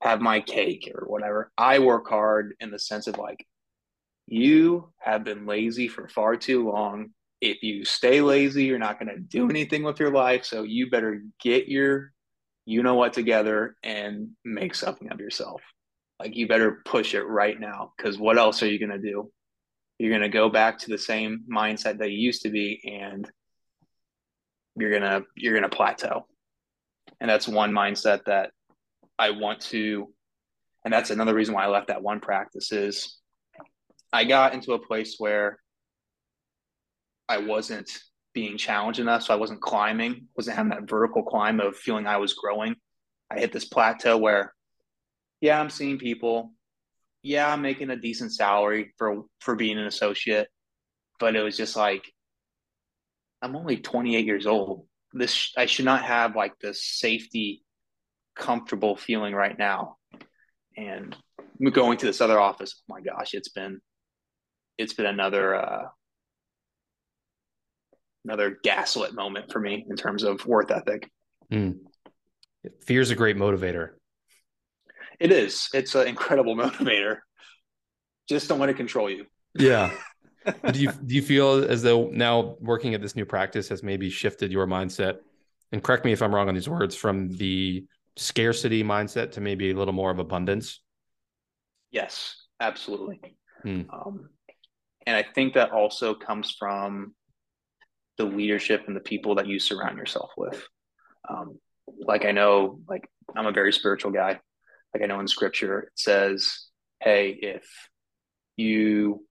have 0.00 0.20
my 0.20 0.40
cake 0.40 0.90
or 0.94 1.06
whatever. 1.06 1.52
I 1.56 1.78
work 1.78 2.08
hard 2.08 2.54
in 2.60 2.70
the 2.70 2.78
sense 2.78 3.06
of 3.06 3.18
like, 3.18 3.46
you 4.26 4.92
have 4.98 5.24
been 5.24 5.46
lazy 5.46 5.88
for 5.88 6.08
far 6.08 6.36
too 6.36 6.70
long. 6.70 7.10
If 7.40 7.62
you 7.62 7.84
stay 7.84 8.20
lazy, 8.20 8.64
you're 8.64 8.78
not 8.78 8.98
going 8.98 9.08
to 9.08 9.20
do 9.20 9.50
anything 9.50 9.82
with 9.82 9.98
your 9.98 10.12
life. 10.12 10.44
So 10.44 10.62
you 10.62 10.90
better 10.90 11.22
get 11.40 11.68
your, 11.68 12.12
you 12.64 12.82
know 12.82 12.94
what, 12.94 13.12
together 13.12 13.76
and 13.82 14.30
make 14.44 14.74
something 14.74 15.10
of 15.10 15.20
yourself. 15.20 15.60
Like 16.20 16.36
you 16.36 16.46
better 16.46 16.82
push 16.84 17.14
it 17.14 17.24
right 17.24 17.58
now 17.58 17.92
because 17.96 18.16
what 18.16 18.38
else 18.38 18.62
are 18.62 18.68
you 18.68 18.78
going 18.78 19.00
to 19.00 19.10
do? 19.10 19.30
You're 19.98 20.10
going 20.10 20.22
to 20.22 20.28
go 20.28 20.48
back 20.48 20.78
to 20.78 20.90
the 20.90 20.98
same 20.98 21.44
mindset 21.52 21.98
that 21.98 22.10
you 22.10 22.18
used 22.18 22.42
to 22.42 22.50
be 22.50 22.80
and 22.84 23.28
you're 24.76 24.90
going 24.90 25.02
to 25.02 25.24
you're 25.36 25.52
going 25.52 25.68
to 25.68 25.76
plateau. 25.76 26.26
And 27.20 27.28
that's 27.28 27.48
one 27.48 27.72
mindset 27.72 28.24
that 28.26 28.52
I 29.18 29.30
want 29.30 29.60
to 29.62 30.12
and 30.84 30.92
that's 30.92 31.10
another 31.10 31.34
reason 31.34 31.54
why 31.54 31.64
I 31.64 31.68
left 31.68 31.88
that 31.88 32.02
one 32.02 32.20
practice 32.20 32.72
is 32.72 33.18
I 34.12 34.24
got 34.24 34.54
into 34.54 34.72
a 34.72 34.78
place 34.78 35.16
where 35.18 35.58
I 37.28 37.38
wasn't 37.38 37.90
being 38.34 38.56
challenged 38.56 39.00
enough. 39.00 39.22
So 39.22 39.34
I 39.34 39.38
wasn't 39.38 39.60
climbing, 39.60 40.28
wasn't 40.36 40.56
having 40.56 40.70
that 40.70 40.88
vertical 40.88 41.22
climb 41.22 41.60
of 41.60 41.76
feeling 41.76 42.06
I 42.06 42.18
was 42.18 42.34
growing. 42.34 42.76
I 43.30 43.38
hit 43.38 43.52
this 43.52 43.64
plateau 43.64 44.18
where, 44.18 44.52
yeah, 45.40 45.60
I'm 45.60 45.70
seeing 45.70 45.98
people. 45.98 46.52
Yeah, 47.22 47.50
I'm 47.50 47.62
making 47.62 47.90
a 47.90 47.96
decent 47.96 48.34
salary 48.34 48.92
for 48.98 49.22
for 49.40 49.54
being 49.54 49.78
an 49.78 49.86
associate, 49.86 50.48
but 51.20 51.36
it 51.36 51.42
was 51.42 51.56
just 51.56 51.76
like 51.76 52.04
I'm 53.40 53.56
only 53.56 53.76
28 53.76 54.26
years 54.26 54.46
old. 54.46 54.86
This 55.12 55.52
I 55.56 55.66
should 55.66 55.84
not 55.84 56.02
have 56.02 56.34
like 56.34 56.58
this 56.58 56.84
safety, 56.84 57.62
comfortable 58.34 58.96
feeling 58.96 59.34
right 59.34 59.56
now. 59.56 59.98
And 60.76 61.16
going 61.72 61.98
to 61.98 62.06
this 62.06 62.20
other 62.20 62.40
office, 62.40 62.82
oh 62.82 62.94
my 62.94 63.00
gosh, 63.00 63.34
it's 63.34 63.50
been 63.50 63.80
it's 64.78 64.94
been 64.94 65.06
another 65.06 65.54
uh, 65.54 65.88
another 68.24 68.58
gaslit 68.62 69.14
moment 69.14 69.50
for 69.52 69.60
me 69.60 69.84
in 69.88 69.96
terms 69.96 70.22
of 70.22 70.44
worth 70.46 70.70
ethic. 70.70 71.10
Mm. 71.50 71.78
Fear 72.84 73.00
is 73.00 73.10
a 73.10 73.16
great 73.16 73.36
motivator. 73.36 73.90
It 75.18 75.32
is. 75.32 75.68
It's 75.74 75.94
an 75.94 76.08
incredible 76.08 76.56
motivator. 76.56 77.18
Just 78.28 78.48
don't 78.48 78.58
want 78.58 78.70
to 78.70 78.74
control 78.74 79.10
you. 79.10 79.26
Yeah. 79.54 79.92
do 80.72 80.80
you 80.80 80.92
do 80.92 81.14
you 81.14 81.22
feel 81.22 81.64
as 81.64 81.82
though 81.82 82.08
now 82.08 82.56
working 82.60 82.94
at 82.94 83.00
this 83.00 83.14
new 83.14 83.24
practice 83.24 83.68
has 83.68 83.82
maybe 83.82 84.10
shifted 84.10 84.50
your 84.50 84.66
mindset? 84.66 85.18
And 85.70 85.82
correct 85.82 86.04
me 86.04 86.12
if 86.12 86.22
I'm 86.22 86.34
wrong 86.34 86.48
on 86.48 86.54
these 86.54 86.68
words 86.68 86.94
from 86.94 87.30
the 87.30 87.86
scarcity 88.16 88.84
mindset 88.84 89.32
to 89.32 89.40
maybe 89.40 89.70
a 89.70 89.74
little 89.74 89.94
more 89.94 90.10
of 90.10 90.18
abundance. 90.18 90.80
Yes, 91.90 92.36
absolutely. 92.60 93.36
Hmm. 93.62 93.82
Um, 93.92 94.28
and 95.06 95.16
I 95.16 95.24
think 95.34 95.54
that 95.54 95.70
also 95.70 96.14
comes 96.14 96.54
from 96.58 97.14
the 98.18 98.24
leadership 98.24 98.84
and 98.86 98.96
the 98.96 99.00
people 99.00 99.36
that 99.36 99.46
you 99.46 99.58
surround 99.58 99.98
yourself 99.98 100.30
with. 100.36 100.62
Um, 101.28 101.58
like 102.00 102.24
I 102.24 102.32
know, 102.32 102.80
like 102.88 103.08
I'm 103.36 103.46
a 103.46 103.52
very 103.52 103.72
spiritual 103.72 104.12
guy. 104.12 104.40
Like 104.94 105.02
I 105.02 105.06
know 105.06 105.20
in 105.20 105.28
scripture 105.28 105.80
it 105.80 105.92
says, 105.96 106.68
"Hey, 107.00 107.30
if 107.30 107.64
you 108.56 109.26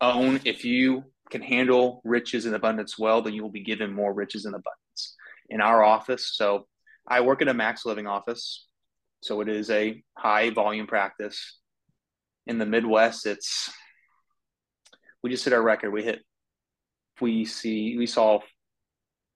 own, 0.00 0.40
if 0.44 0.64
you 0.64 1.04
can 1.30 1.42
handle 1.42 2.00
riches 2.04 2.46
and 2.46 2.54
abundance 2.54 2.98
well, 2.98 3.22
then 3.22 3.34
you 3.34 3.42
will 3.42 3.50
be 3.50 3.62
given 3.62 3.92
more 3.92 4.12
riches 4.12 4.44
and 4.44 4.54
abundance." 4.54 5.16
In 5.50 5.60
our 5.60 5.82
office, 5.82 6.34
so 6.34 6.66
I 7.06 7.20
work 7.20 7.42
in 7.42 7.48
a 7.48 7.54
MaxLiving 7.54 8.08
office, 8.08 8.66
so 9.22 9.40
it 9.40 9.48
is 9.48 9.70
a 9.70 10.02
high 10.16 10.50
volume 10.50 10.86
practice. 10.86 11.58
In 12.46 12.58
the 12.58 12.66
Midwest, 12.66 13.26
it's 13.26 13.70
we 15.22 15.30
just 15.30 15.44
hit 15.44 15.52
our 15.52 15.62
record. 15.62 15.92
We 15.92 16.02
hit 16.02 16.20
we 17.20 17.44
see 17.44 17.96
we 17.98 18.06
saw 18.06 18.40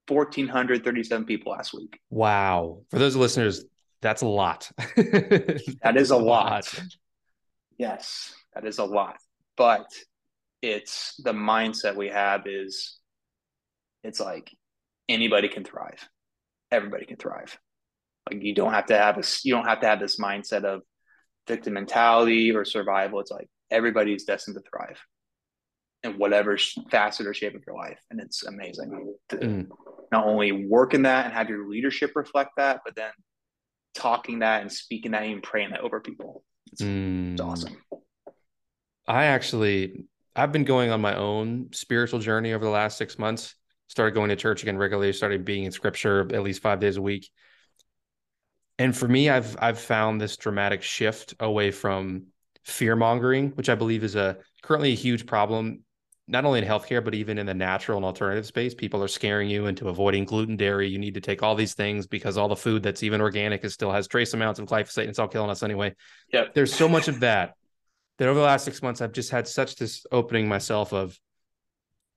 1437 0.08 1.24
people 1.24 1.52
last 1.52 1.72
week. 1.72 1.98
Wow. 2.10 2.82
For 2.90 2.98
those 2.98 3.16
listeners, 3.16 3.64
that's 4.00 4.22
a 4.22 4.26
lot. 4.26 4.70
that 4.96 5.94
is 5.96 6.10
a 6.10 6.16
lot. 6.16 6.72
Yes, 7.78 8.34
that 8.54 8.66
is 8.66 8.78
a 8.78 8.84
lot. 8.84 9.16
But 9.56 9.86
it's 10.60 11.20
the 11.22 11.32
mindset 11.32 11.96
we 11.96 12.08
have 12.08 12.46
is 12.46 12.98
it's 14.04 14.20
like 14.20 14.50
anybody 15.08 15.48
can 15.48 15.64
thrive. 15.64 16.08
Everybody 16.70 17.06
can 17.06 17.16
thrive. 17.16 17.56
Like 18.30 18.42
you 18.42 18.54
don't 18.54 18.72
have 18.72 18.86
to 18.86 18.96
have 18.96 19.18
a 19.18 19.22
you 19.44 19.54
don't 19.54 19.66
have 19.66 19.80
to 19.80 19.86
have 19.86 20.00
this 20.00 20.18
mindset 20.18 20.64
of 20.64 20.82
victim 21.48 21.74
mentality 21.74 22.52
or 22.52 22.64
survival. 22.64 23.20
It's 23.20 23.30
like 23.30 23.48
everybody's 23.70 24.24
destined 24.24 24.56
to 24.56 24.62
thrive 24.68 24.98
in 26.04 26.18
whatever 26.18 26.58
facet 26.90 27.26
or 27.26 27.34
shape 27.34 27.54
of 27.54 27.62
your 27.66 27.76
life. 27.76 27.98
And 28.10 28.20
it's 28.20 28.44
amazing 28.44 29.14
to 29.28 29.36
mm. 29.36 29.68
not 30.10 30.26
only 30.26 30.66
work 30.66 30.94
in 30.94 31.02
that 31.02 31.26
and 31.26 31.34
have 31.34 31.48
your 31.48 31.68
leadership 31.68 32.12
reflect 32.14 32.50
that, 32.56 32.80
but 32.84 32.96
then 32.96 33.12
talking 33.94 34.40
that 34.40 34.62
and 34.62 34.72
speaking 34.72 35.12
that 35.12 35.22
and 35.22 35.42
praying 35.42 35.70
that 35.70 35.80
over 35.80 36.00
people. 36.00 36.44
It's, 36.72 36.82
mm. 36.82 37.32
it's 37.32 37.40
awesome. 37.40 37.76
I 39.06 39.24
actually, 39.24 40.06
I've 40.34 40.52
been 40.52 40.64
going 40.64 40.90
on 40.90 41.00
my 41.00 41.16
own 41.16 41.68
spiritual 41.72 42.20
journey 42.20 42.52
over 42.52 42.64
the 42.64 42.70
last 42.70 42.98
six 42.98 43.18
months. 43.18 43.54
Started 43.88 44.14
going 44.14 44.30
to 44.30 44.36
church 44.36 44.62
again 44.62 44.78
regularly, 44.78 45.12
started 45.12 45.44
being 45.44 45.64
in 45.64 45.72
scripture 45.72 46.20
at 46.32 46.42
least 46.42 46.62
five 46.62 46.80
days 46.80 46.96
a 46.96 47.02
week. 47.02 47.28
And 48.78 48.96
for 48.96 49.06
me, 49.06 49.28
I've 49.28 49.54
I've 49.60 49.78
found 49.78 50.18
this 50.18 50.38
dramatic 50.38 50.82
shift 50.82 51.34
away 51.38 51.72
from 51.72 52.28
fear 52.64 52.96
mongering, 52.96 53.50
which 53.50 53.68
I 53.68 53.74
believe 53.74 54.02
is 54.02 54.16
a 54.16 54.38
currently 54.62 54.92
a 54.92 54.96
huge 54.96 55.26
problem 55.26 55.84
not 56.28 56.44
only 56.44 56.60
in 56.60 56.64
healthcare, 56.64 57.04
but 57.04 57.14
even 57.14 57.38
in 57.38 57.46
the 57.46 57.54
natural 57.54 57.98
and 57.98 58.04
alternative 58.04 58.46
space, 58.46 58.74
people 58.74 59.02
are 59.02 59.08
scaring 59.08 59.50
you 59.50 59.66
into 59.66 59.88
avoiding 59.88 60.24
gluten, 60.24 60.56
dairy. 60.56 60.88
You 60.88 60.98
need 60.98 61.14
to 61.14 61.20
take 61.20 61.42
all 61.42 61.54
these 61.54 61.74
things 61.74 62.06
because 62.06 62.38
all 62.38 62.48
the 62.48 62.56
food 62.56 62.82
that's 62.82 63.02
even 63.02 63.20
organic 63.20 63.64
is 63.64 63.74
still 63.74 63.90
has 63.90 64.06
trace 64.06 64.32
amounts 64.32 64.60
of 64.60 64.66
glyphosate 64.66 65.02
and 65.02 65.10
it's 65.10 65.18
all 65.18 65.28
killing 65.28 65.50
us 65.50 65.62
anyway. 65.62 65.94
Yeah. 66.32 66.44
There's 66.54 66.72
so 66.72 66.88
much 66.88 67.08
of 67.08 67.20
that 67.20 67.54
that 68.18 68.28
over 68.28 68.38
the 68.38 68.46
last 68.46 68.64
six 68.64 68.82
months, 68.82 69.00
I've 69.00 69.12
just 69.12 69.30
had 69.30 69.48
such 69.48 69.76
this 69.76 70.06
opening 70.12 70.48
myself 70.48 70.92
of 70.92 71.18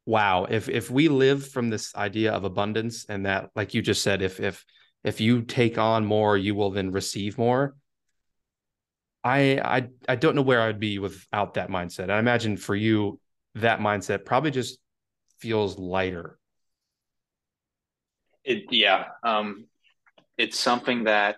wow, 0.05 0.45
if 0.45 0.69
if 0.69 0.91
we 0.91 1.07
live 1.07 1.47
from 1.47 1.69
this 1.69 1.95
idea 1.95 2.31
of 2.31 2.43
abundance 2.43 3.05
and 3.09 3.25
that, 3.25 3.49
like 3.55 3.73
you 3.73 3.81
just 3.81 4.03
said, 4.03 4.21
if 4.21 4.39
if 4.39 4.63
if 5.03 5.19
you 5.19 5.41
take 5.41 5.77
on 5.77 6.05
more, 6.05 6.37
you 6.37 6.55
will 6.55 6.71
then 6.71 6.91
receive 6.91 7.37
more. 7.37 7.75
I 9.23 9.59
I 9.59 9.87
I 10.07 10.15
don't 10.15 10.35
know 10.35 10.43
where 10.43 10.61
I'd 10.61 10.79
be 10.79 10.99
without 10.99 11.55
that 11.55 11.69
mindset. 11.69 12.11
I 12.11 12.19
imagine 12.19 12.57
for 12.57 12.75
you, 12.75 13.19
that 13.55 13.79
mindset 13.79 14.25
probably 14.25 14.51
just 14.51 14.79
feels 15.39 15.77
lighter. 15.77 16.37
It 18.43 18.65
yeah, 18.69 19.05
um, 19.23 19.65
it's 20.37 20.59
something 20.59 21.05
that 21.05 21.37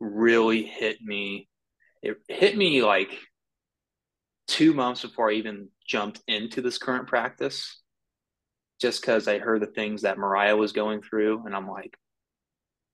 really 0.00 0.62
hit 0.64 1.02
me. 1.02 1.48
It 2.02 2.16
hit 2.28 2.56
me 2.56 2.82
like 2.82 3.10
two 4.48 4.72
months 4.72 5.02
before 5.02 5.30
I 5.30 5.34
even 5.34 5.68
jumped 5.86 6.20
into 6.26 6.62
this 6.62 6.78
current 6.78 7.06
practice, 7.06 7.80
just 8.80 9.02
because 9.02 9.28
I 9.28 9.38
heard 9.38 9.62
the 9.62 9.66
things 9.66 10.02
that 10.02 10.18
Mariah 10.18 10.56
was 10.56 10.72
going 10.72 11.02
through, 11.02 11.44
and 11.44 11.54
I'm 11.54 11.68
like, 11.68 11.96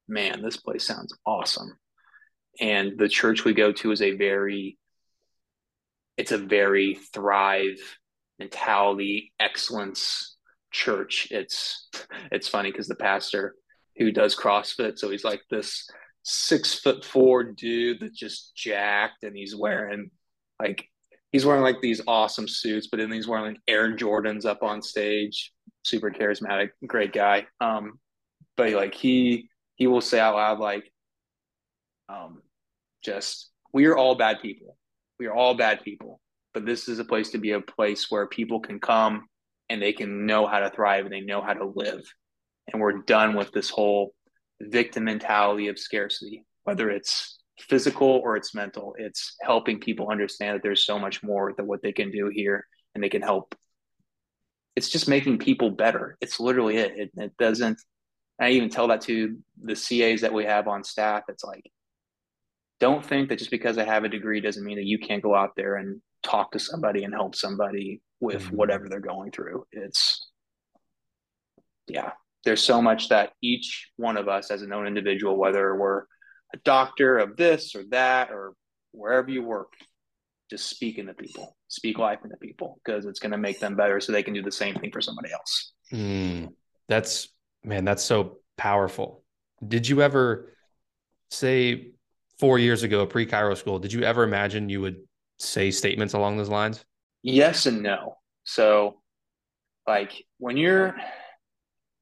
man, 0.09 0.43
this 0.43 0.57
place 0.57 0.85
sounds 0.85 1.17
awesome. 1.25 1.79
And 2.61 2.99
the 2.99 3.09
church 3.09 3.45
we 3.45 3.55
go 3.55 3.73
to 3.73 3.93
is 3.93 4.03
a 4.03 4.17
very 4.17 4.79
it's 6.19 6.33
a 6.33 6.39
very 6.39 6.99
thrive 7.15 7.79
mentality 8.39 9.33
excellence 9.41 10.37
church 10.71 11.29
it's 11.31 11.89
it's 12.31 12.49
funny 12.49 12.71
because 12.71 12.89
the 12.89 12.95
pastor 12.95 13.55
who 13.97 14.13
does 14.13 14.37
crossfit 14.37 14.99
so 14.99 15.11
he's 15.11 15.25
like 15.25 15.41
this 15.51 15.89
six 16.23 16.75
foot 16.75 17.05
four 17.05 17.43
dude 17.43 18.01
that's 18.01 18.19
just 18.19 18.55
jacked 18.55 19.25
and 19.25 19.35
he's 19.35 19.57
wearing 19.57 20.11
like 20.61 20.89
he's 21.33 21.45
wearing 21.45 21.63
like 21.63 21.81
these 21.81 22.01
awesome 22.07 22.49
suits, 22.49 22.89
but 22.89 22.99
then 22.99 23.13
he's 23.13 23.29
wearing 23.29 23.47
like 23.47 23.61
Air 23.67 23.95
Jordans 23.95 24.45
up 24.45 24.63
on 24.63 24.83
stage. 24.83 25.53
Super 25.85 26.11
charismatic, 26.11 26.71
great 26.87 27.13
guy. 27.13 27.47
Um, 27.61 27.99
but 28.57 28.73
like 28.73 28.95
he 28.95 29.49
he 29.77 29.87
will 29.87 30.01
say 30.01 30.19
out 30.19 30.35
loud 30.35 30.59
like, 30.59 30.91
um, 32.09 32.43
just 33.05 33.51
we 33.73 33.87
are 33.87 33.97
all 33.97 34.15
bad 34.15 34.41
people. 34.41 34.77
We 35.19 35.27
are 35.27 35.35
all 35.35 35.55
bad 35.55 35.83
people, 35.83 36.21
but 36.55 36.65
this 36.65 36.89
is 36.89 36.99
a 36.99 37.05
place 37.05 37.31
to 37.31 37.39
be 37.39 37.53
a 37.53 37.61
place 37.61 38.11
where 38.11 38.27
people 38.27 38.61
can 38.61 38.79
come 38.79 39.27
and 39.69 39.83
they 39.83 39.93
can 39.93 40.27
know 40.27 40.47
how 40.47 40.61
to 40.61 40.71
thrive 40.71 41.05
and 41.05 41.13
they 41.13 41.21
know 41.21 41.43
how 41.43 41.55
to 41.55 41.73
live. 41.75 42.03
And 42.73 42.81
we're 42.81 43.03
done 43.03 43.35
with 43.35 43.53
this 43.53 43.71
whole 43.71 44.15
victim 44.61 45.05
mentality 45.05 45.69
of 45.69 45.79
scarcity, 45.79 46.45
whether 46.65 46.91
it's 46.91 47.39
physical 47.59 48.09
or 48.09 48.37
it's 48.37 48.55
mental. 48.55 48.95
It's 48.99 49.37
helping 49.43 49.81
people 49.81 50.11
understand 50.11 50.57
that 50.57 50.63
there's 50.63 50.87
so 50.87 50.99
much 50.99 51.23
more 51.23 51.53
than 51.57 51.67
what 51.67 51.83
they 51.83 51.93
can 51.93 52.11
do 52.11 52.31
here 52.33 52.67
and 52.95 53.03
they 53.03 53.09
can 53.09 53.23
help. 53.23 53.55
It's 54.77 54.89
just 54.89 55.09
making 55.09 55.39
people 55.39 55.71
better. 55.71 56.17
It's 56.21 56.39
literally 56.39 56.77
it. 56.77 56.93
It, 56.97 57.11
it 57.17 57.37
doesn't, 57.37 57.81
I 58.41 58.51
even 58.51 58.69
tell 58.69 58.89
that 58.89 59.01
to 59.03 59.37
the 59.61 59.75
CAs 59.75 60.21
that 60.21 60.33
we 60.33 60.45
have 60.45 60.69
on 60.69 60.85
staff. 60.85 61.25
It's 61.29 61.43
like, 61.43 61.65
don't 62.81 63.05
think 63.05 63.29
that 63.29 63.39
just 63.39 63.51
because 63.51 63.79
I 63.79 63.85
have 63.85 64.05
a 64.05 64.09
degree 64.09 64.41
doesn't 64.41 64.65
mean 64.65 64.77
that 64.77 64.87
you 64.87 64.99
can't 64.99 65.23
go 65.23 65.35
out 65.35 65.57
there 65.57 65.77
and 65.77 66.01
talk 66.23 66.53
to 66.53 66.59
somebody 66.59 67.05
and 67.05 67.15
help 67.15 67.35
somebody 67.35 68.01
with 68.21 68.43
mm-hmm. 68.43 68.57
whatever 68.57 68.89
they're 68.89 69.01
going 69.01 69.31
through. 69.31 69.65
It's, 69.73 70.31
yeah, 71.89 72.13
there's 72.45 72.63
so 72.63 72.81
much 72.81 73.09
that 73.09 73.33
each 73.43 73.91
one 73.97 74.17
of 74.17 74.29
us 74.29 74.51
as 74.51 74.63
a 74.63 74.67
known 74.67 74.87
individual, 74.87 75.37
whether 75.37 75.75
we're 75.77 76.03
a 76.55 76.59
doctor 76.65 77.19
of 77.19 77.37
this 77.37 77.75
or 77.75 77.85
that 77.91 78.31
or 78.31 78.55
wherever 78.93 79.31
you 79.31 79.43
work, 79.43 79.73
just 80.51 80.71
speak 80.71 80.99
into 80.99 81.15
people, 81.15 81.57
speak 81.69 81.99
life 81.99 82.21
into 82.25 82.37
people 82.39 82.81
because 82.85 83.07
it's 83.07 83.21
going 83.21 83.33
to 83.33 83.39
make 83.39 83.61
them 83.61 83.77
better 83.77 84.01
so 84.01 84.13
they 84.13 84.23
can 84.23 84.35
do 84.35 84.43
the 84.43 84.53
same 84.53 84.75
thing 84.77 84.91
for 84.91 85.01
somebody 85.01 85.31
else. 85.33 85.73
Mm, 85.93 86.49
that's, 86.89 87.29
man, 87.65 87.85
that's 87.85 88.05
so 88.05 88.39
powerful. 88.57 89.25
Did 89.67 89.89
you 89.89 90.01
ever 90.01 90.55
say 91.31 91.93
four 92.39 92.59
years 92.59 92.83
ago, 92.83 93.07
pre 93.07 93.27
chiro 93.27 93.57
school, 93.57 93.79
did 93.79 93.93
you 93.93 94.03
ever 94.03 94.23
imagine 94.23 94.69
you 94.69 94.81
would 94.81 94.97
say 95.39 95.71
statements 95.71 96.15
along 96.15 96.37
those 96.37 96.49
lines? 96.49 96.85
Yes 97.23 97.67
and 97.67 97.83
no. 97.83 98.17
So, 98.45 99.01
like 99.87 100.25
when 100.39 100.57
you're, 100.57 100.97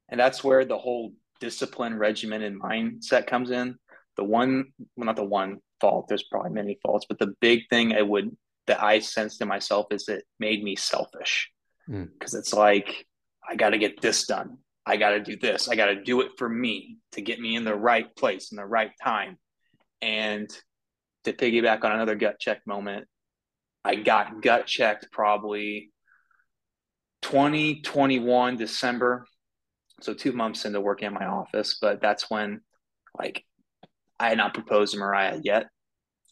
and 0.08 0.20
that's 0.20 0.44
where 0.44 0.64
the 0.64 0.78
whole 0.78 1.12
discipline, 1.40 1.98
regimen, 1.98 2.42
and 2.42 2.60
mindset 2.60 3.26
comes 3.26 3.50
in. 3.50 3.76
The 4.16 4.24
one, 4.24 4.72
well, 4.96 5.06
not 5.06 5.16
the 5.16 5.24
one 5.24 5.58
fault. 5.80 6.08
There's 6.08 6.22
probably 6.22 6.52
many 6.52 6.78
faults, 6.82 7.06
but 7.08 7.18
the 7.18 7.34
big 7.40 7.68
thing 7.68 7.92
I 7.92 8.02
would 8.02 8.34
that 8.66 8.82
I 8.82 8.98
sensed 8.98 9.40
in 9.40 9.48
myself 9.48 9.86
is 9.90 10.08
it 10.08 10.24
made 10.40 10.64
me 10.64 10.74
selfish 10.74 11.50
because 11.86 12.34
mm. 12.34 12.38
it's 12.38 12.52
like 12.52 13.06
I 13.48 13.54
got 13.54 13.70
to 13.70 13.78
get 13.78 14.00
this 14.00 14.26
done. 14.26 14.58
I 14.84 14.96
got 14.96 15.10
to 15.10 15.20
do 15.20 15.36
this. 15.36 15.68
I 15.68 15.76
got 15.76 15.86
to 15.86 16.02
do 16.02 16.20
it 16.20 16.32
for 16.38 16.48
me 16.48 16.98
to 17.12 17.20
get 17.20 17.40
me 17.40 17.56
in 17.56 17.64
the 17.64 17.74
right 17.74 18.14
place 18.16 18.52
in 18.52 18.56
the 18.56 18.66
right 18.66 18.92
time. 19.02 19.36
And 20.02 20.48
to 21.24 21.32
piggyback 21.32 21.84
on 21.84 21.92
another 21.92 22.14
gut 22.14 22.38
check 22.38 22.60
moment, 22.66 23.06
I 23.84 23.96
got 23.96 24.42
gut 24.42 24.66
checked 24.66 25.08
probably 25.12 25.90
2021 27.22 28.56
December. 28.56 29.26
So 30.02 30.12
two 30.12 30.32
months 30.32 30.64
into 30.64 30.80
working 30.80 31.08
in 31.08 31.14
my 31.14 31.24
office, 31.24 31.78
but 31.80 32.02
that's 32.02 32.30
when 32.30 32.60
like 33.18 33.44
I 34.20 34.28
had 34.28 34.38
not 34.38 34.54
proposed 34.54 34.92
to 34.92 34.98
Mariah 34.98 35.40
yet. 35.42 35.66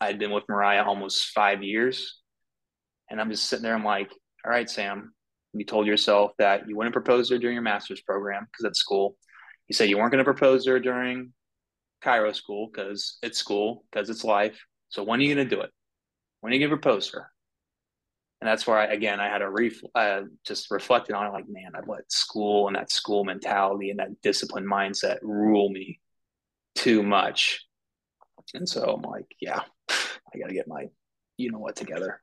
I 0.00 0.06
had 0.06 0.18
been 0.18 0.30
with 0.30 0.44
Mariah 0.48 0.84
almost 0.84 1.26
five 1.28 1.62
years. 1.62 2.20
And 3.10 3.20
I'm 3.20 3.30
just 3.30 3.48
sitting 3.48 3.62
there, 3.62 3.74
I'm 3.74 3.84
like, 3.84 4.10
all 4.44 4.50
right, 4.50 4.68
Sam, 4.68 5.12
you 5.52 5.64
told 5.64 5.86
yourself 5.86 6.32
that 6.38 6.68
you 6.68 6.76
wouldn't 6.76 6.94
propose 6.94 7.28
to 7.28 7.34
her 7.34 7.38
during 7.38 7.54
your 7.54 7.62
master's 7.62 8.02
program 8.02 8.46
because 8.50 8.70
it's 8.70 8.80
school. 8.80 9.16
You 9.68 9.74
said 9.74 9.88
you 9.88 9.98
weren't 9.98 10.10
going 10.10 10.24
to 10.24 10.30
propose 10.30 10.64
to 10.64 10.72
her 10.72 10.80
during 10.80 11.32
chiro 12.04 12.34
school 12.34 12.68
because 12.72 13.18
it's 13.22 13.38
school, 13.38 13.84
because 13.90 14.10
it's 14.10 14.24
life. 14.24 14.58
So 14.88 15.02
when 15.02 15.20
are 15.20 15.22
you 15.22 15.34
going 15.34 15.48
to 15.48 15.56
do 15.56 15.62
it? 15.62 15.70
When 16.40 16.52
are 16.52 16.56
you 16.56 16.60
going 16.60 16.70
to 16.70 16.76
propose 16.76 17.10
her? 17.10 17.30
and 18.44 18.50
that's 18.50 18.66
where 18.66 18.76
I 18.76 18.84
again 18.86 19.20
I 19.20 19.28
had 19.28 19.40
a 19.40 19.48
ref 19.48 19.72
uh, 19.94 20.20
just 20.46 20.70
reflected 20.70 21.14
on 21.14 21.26
it 21.26 21.32
like 21.32 21.48
man 21.48 21.72
I 21.74 21.80
let 21.86 22.12
school 22.12 22.66
and 22.66 22.76
that 22.76 22.92
school 22.92 23.24
mentality 23.24 23.88
and 23.88 24.00
that 24.00 24.20
discipline 24.22 24.66
mindset 24.66 25.16
rule 25.22 25.70
me 25.70 25.98
too 26.74 27.02
much 27.02 27.64
and 28.52 28.68
so 28.68 28.82
I'm 28.82 29.10
like 29.10 29.24
yeah 29.40 29.62
I 29.88 30.38
got 30.38 30.48
to 30.48 30.54
get 30.54 30.68
my 30.68 30.88
you 31.38 31.52
know 31.52 31.58
what 31.58 31.74
together 31.74 32.20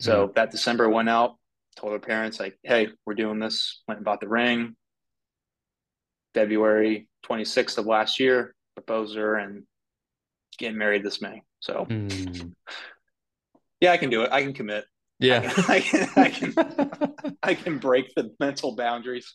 so 0.00 0.24
mm-hmm. 0.24 0.32
that 0.34 0.50
December 0.50 0.88
went 0.88 1.08
out 1.08 1.36
told 1.76 1.92
her 1.92 2.00
parents 2.00 2.40
like 2.40 2.58
hey 2.64 2.88
we're 3.06 3.14
doing 3.14 3.38
this 3.38 3.82
went 3.86 3.98
and 3.98 4.04
bought 4.04 4.20
the 4.20 4.28
ring 4.28 4.74
February 6.34 7.08
26th 7.24 7.78
of 7.78 7.86
last 7.86 8.18
year 8.18 8.52
proposed 8.74 9.16
her 9.16 9.36
and 9.36 9.64
getting 10.58 10.78
married 10.78 11.02
this 11.02 11.22
May 11.22 11.42
so 11.60 11.86
mm. 11.88 12.52
yeah 13.80 13.92
I 13.92 13.96
can 13.96 14.10
do 14.10 14.22
it 14.22 14.32
I 14.32 14.42
can 14.42 14.52
commit 14.52 14.84
yeah, 15.20 15.52
I 15.68 15.80
can, 15.80 16.08
I 16.16 16.28
can, 16.30 16.54
I 16.56 16.64
can, 16.64 17.36
I 17.42 17.54
can 17.54 17.78
break 17.78 18.14
the 18.14 18.34
mental 18.40 18.74
boundaries. 18.74 19.34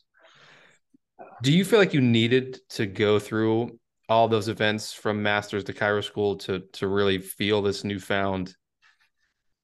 Do 1.43 1.53
you 1.53 1.63
feel 1.63 1.79
like 1.79 1.93
you 1.93 2.01
needed 2.01 2.59
to 2.69 2.87
go 2.87 3.19
through 3.19 3.79
all 4.09 4.27
those 4.27 4.47
events 4.47 4.91
from 4.93 5.23
masters 5.23 5.63
to 5.65 5.73
chiro 5.73 6.03
school 6.03 6.35
to 6.37 6.59
to 6.73 6.87
really 6.87 7.19
feel 7.19 7.61
this 7.61 7.83
newfound 7.83 8.55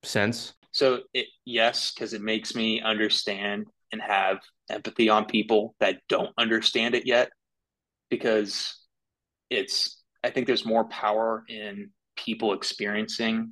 sense? 0.03 0.53
So 0.71 1.01
it, 1.13 1.25
yes, 1.43 1.91
because 1.91 2.13
it 2.13 2.21
makes 2.21 2.55
me 2.55 2.81
understand 2.81 3.65
and 3.91 4.01
have 4.01 4.39
empathy 4.69 5.10
on 5.10 5.25
people 5.25 5.75
that 5.79 6.01
don't 6.07 6.31
understand 6.38 6.95
it 6.95 7.05
yet. 7.05 7.29
Because 8.10 8.77
it's, 9.51 10.01
I 10.23 10.31
think 10.31 10.47
there's 10.47 10.65
more 10.65 10.85
power 10.85 11.43
in 11.47 11.91
people 12.15 12.53
experiencing 12.53 13.51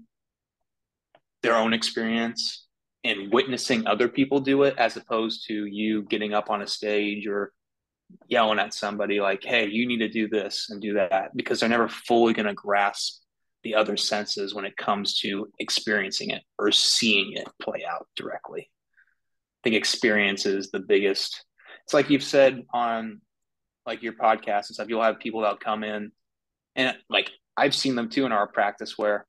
their 1.43 1.55
own 1.55 1.73
experience 1.73 2.65
and 3.03 3.31
witnessing 3.31 3.87
other 3.87 4.07
people 4.07 4.39
do 4.39 4.63
it 4.63 4.75
as 4.77 4.97
opposed 4.97 5.47
to 5.47 5.65
you 5.65 6.03
getting 6.03 6.33
up 6.33 6.49
on 6.49 6.61
a 6.61 6.67
stage 6.67 7.27
or 7.27 7.53
yelling 8.27 8.59
at 8.59 8.73
somebody 8.73 9.21
like 9.21 9.43
hey 9.43 9.67
you 9.67 9.87
need 9.87 9.99
to 9.99 10.09
do 10.09 10.27
this 10.27 10.67
and 10.69 10.81
do 10.81 10.93
that 10.95 11.29
because 11.35 11.59
they're 11.59 11.69
never 11.69 11.87
fully 11.87 12.33
going 12.33 12.45
to 12.47 12.53
grasp 12.53 13.21
the 13.63 13.75
other 13.75 13.97
senses 13.97 14.53
when 14.53 14.65
it 14.65 14.77
comes 14.77 15.19
to 15.19 15.47
experiencing 15.59 16.29
it 16.29 16.41
or 16.57 16.71
seeing 16.71 17.33
it 17.33 17.47
play 17.61 17.83
out 17.89 18.07
directly. 18.15 18.61
I 18.61 19.59
think 19.63 19.75
experience 19.75 20.45
is 20.45 20.71
the 20.71 20.79
biggest 20.79 21.43
it's 21.83 21.93
like 21.93 22.09
you've 22.09 22.23
said 22.23 22.63
on 22.73 23.21
like 23.85 24.01
your 24.03 24.13
podcast 24.13 24.67
and 24.67 24.75
stuff 24.75 24.87
you'll 24.89 25.01
have 25.01 25.19
people 25.19 25.41
that'll 25.41 25.57
come 25.57 25.83
in 25.83 26.11
and 26.75 26.95
like 27.09 27.31
i've 27.57 27.75
seen 27.75 27.95
them 27.95 28.09
too 28.09 28.25
in 28.25 28.31
our 28.31 28.47
practice 28.47 28.97
where 28.97 29.25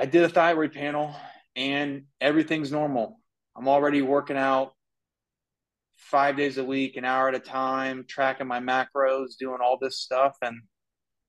I 0.00 0.06
did 0.06 0.22
a 0.22 0.28
thyroid 0.28 0.72
panel 0.72 1.14
and 1.56 2.04
everything's 2.20 2.70
normal. 2.70 3.18
I'm 3.56 3.66
already 3.66 4.00
working 4.00 4.36
out 4.36 4.74
five 5.96 6.36
days 6.36 6.56
a 6.56 6.62
week, 6.62 6.96
an 6.96 7.04
hour 7.04 7.28
at 7.28 7.34
a 7.34 7.40
time, 7.40 8.04
tracking 8.08 8.46
my 8.46 8.60
macros, 8.60 9.36
doing 9.36 9.58
all 9.60 9.76
this 9.80 9.98
stuff. 9.98 10.36
And 10.40 10.62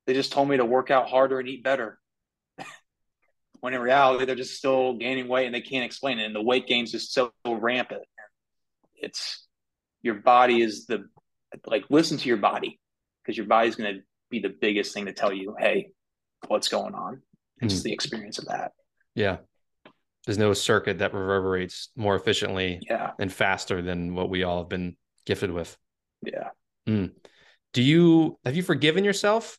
they 0.06 0.14
just 0.14 0.32
told 0.32 0.50
me 0.50 0.58
to 0.58 0.66
work 0.66 0.92
out 0.92 1.10
harder 1.10 1.40
and 1.40 1.50
eat 1.50 1.64
better. 1.64 1.98
when 3.60 3.74
in 3.74 3.82
reality, 3.82 4.26
they're 4.26 4.36
just 4.36 4.56
still 4.56 4.94
gaining 4.98 5.28
weight 5.28 5.48
and 5.48 5.56
they 5.56 5.62
can't 5.62 5.86
explain 5.86 6.20
it. 6.20 6.26
And 6.26 6.36
the 6.36 6.42
weight 6.42 6.68
gain's 6.68 6.92
just 6.92 7.12
so 7.12 7.32
rampant. 7.44 8.04
It's 8.98 9.48
your 10.04 10.16
body 10.16 10.62
is 10.62 10.86
the 10.86 11.10
like 11.66 11.86
listen 11.90 12.18
to 12.18 12.28
your 12.28 12.38
body 12.38 12.80
because 13.24 13.38
your 13.38 13.48
body's 13.48 13.76
going 13.76 13.96
to 13.96 14.02
be 14.30 14.40
the 14.40 14.50
biggest 14.50 14.94
thing 14.94 15.06
to 15.06 15.14
tell 15.14 15.34
you, 15.34 15.56
hey, 15.60 15.90
what's 16.48 16.68
going 16.68 16.96
on. 16.96 17.22
It's 17.62 17.82
mm. 17.82 17.84
the 17.84 17.94
experience 17.94 18.38
of 18.40 18.46
that. 18.46 18.72
Yeah. 19.16 19.38
There's 20.26 20.38
no 20.38 20.54
circuit 20.54 21.00
that 21.00 21.14
reverberates 21.14 21.90
more 21.96 22.16
efficiently 22.16 22.80
yeah. 22.90 23.12
and 23.20 23.32
faster 23.32 23.82
than 23.82 24.14
what 24.16 24.30
we 24.30 24.44
all 24.44 24.60
have 24.60 24.70
been 24.70 24.96
gifted 25.26 25.52
with. 25.52 25.78
Yeah. 26.26 26.50
Mm. 26.88 27.12
Do 27.74 27.82
you 27.82 28.38
have 28.46 28.56
you 28.56 28.64
forgiven 28.64 29.04
yourself 29.04 29.58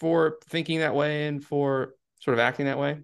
for 0.00 0.38
thinking 0.48 0.80
that 0.80 0.94
way 0.94 1.26
and 1.26 1.44
for 1.44 1.94
sort 2.20 2.34
of 2.34 2.40
acting 2.40 2.66
that 2.66 2.78
way? 2.78 3.00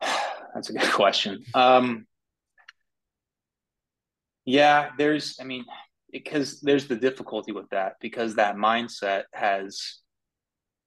That's 0.54 0.70
a 0.70 0.72
good 0.72 0.82
question. 0.92 1.44
Um, 1.54 2.06
yeah, 4.50 4.90
there's, 4.98 5.36
I 5.40 5.44
mean, 5.44 5.64
because 6.12 6.60
there's 6.60 6.88
the 6.88 6.96
difficulty 6.96 7.52
with 7.52 7.68
that 7.70 7.94
because 8.00 8.34
that 8.34 8.56
mindset 8.56 9.24
has 9.32 9.98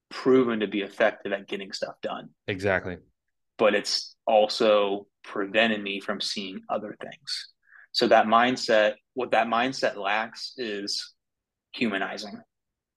proven 0.09 0.59
to 0.59 0.67
be 0.67 0.81
effective 0.81 1.31
at 1.31 1.47
getting 1.47 1.71
stuff 1.71 1.95
done. 2.01 2.29
Exactly. 2.47 2.97
But 3.57 3.73
it's 3.73 4.15
also 4.27 5.07
prevented 5.23 5.81
me 5.81 5.99
from 5.99 6.19
seeing 6.19 6.61
other 6.69 6.95
things. 7.01 7.49
So 7.91 8.07
that 8.07 8.25
mindset, 8.25 8.95
what 9.13 9.31
that 9.31 9.47
mindset 9.47 9.95
lacks 9.95 10.53
is 10.57 11.13
humanizing. 11.73 12.41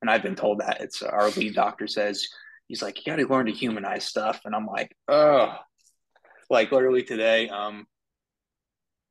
And 0.03 0.11
I've 0.11 0.23
been 0.23 0.37
told 0.37 0.61
that 0.61 0.81
it's 0.81 1.03
our 1.03 1.31
lead 1.31 1.55
doctor 1.55 1.87
says 1.87 2.27
he's 2.67 2.83
like, 2.83 2.99
you 2.99 3.13
got 3.13 3.17
to 3.17 3.27
learn 3.27 3.47
to 3.47 3.53
humanize 3.53 4.05
stuff. 4.05 4.41
And 4.45 4.55
I'm 4.55 4.67
like, 4.67 4.95
oh, 5.09 5.55
like 6.51 6.73
literally 6.73 7.03
today, 7.03 7.49
um, 7.49 7.87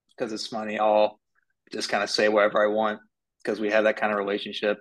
because 0.10 0.32
it's 0.34 0.47
funny, 0.47 0.80
I'll 0.80 1.20
just 1.72 1.89
kind 1.89 2.03
of 2.03 2.09
say 2.09 2.30
whatever 2.30 2.63
I 2.63 2.68
want 2.68 2.99
because 3.43 3.59
we 3.59 3.72
have 3.72 3.84
that 3.84 3.97
kind 3.97 4.11
of 4.11 4.18
relationship. 4.18 4.80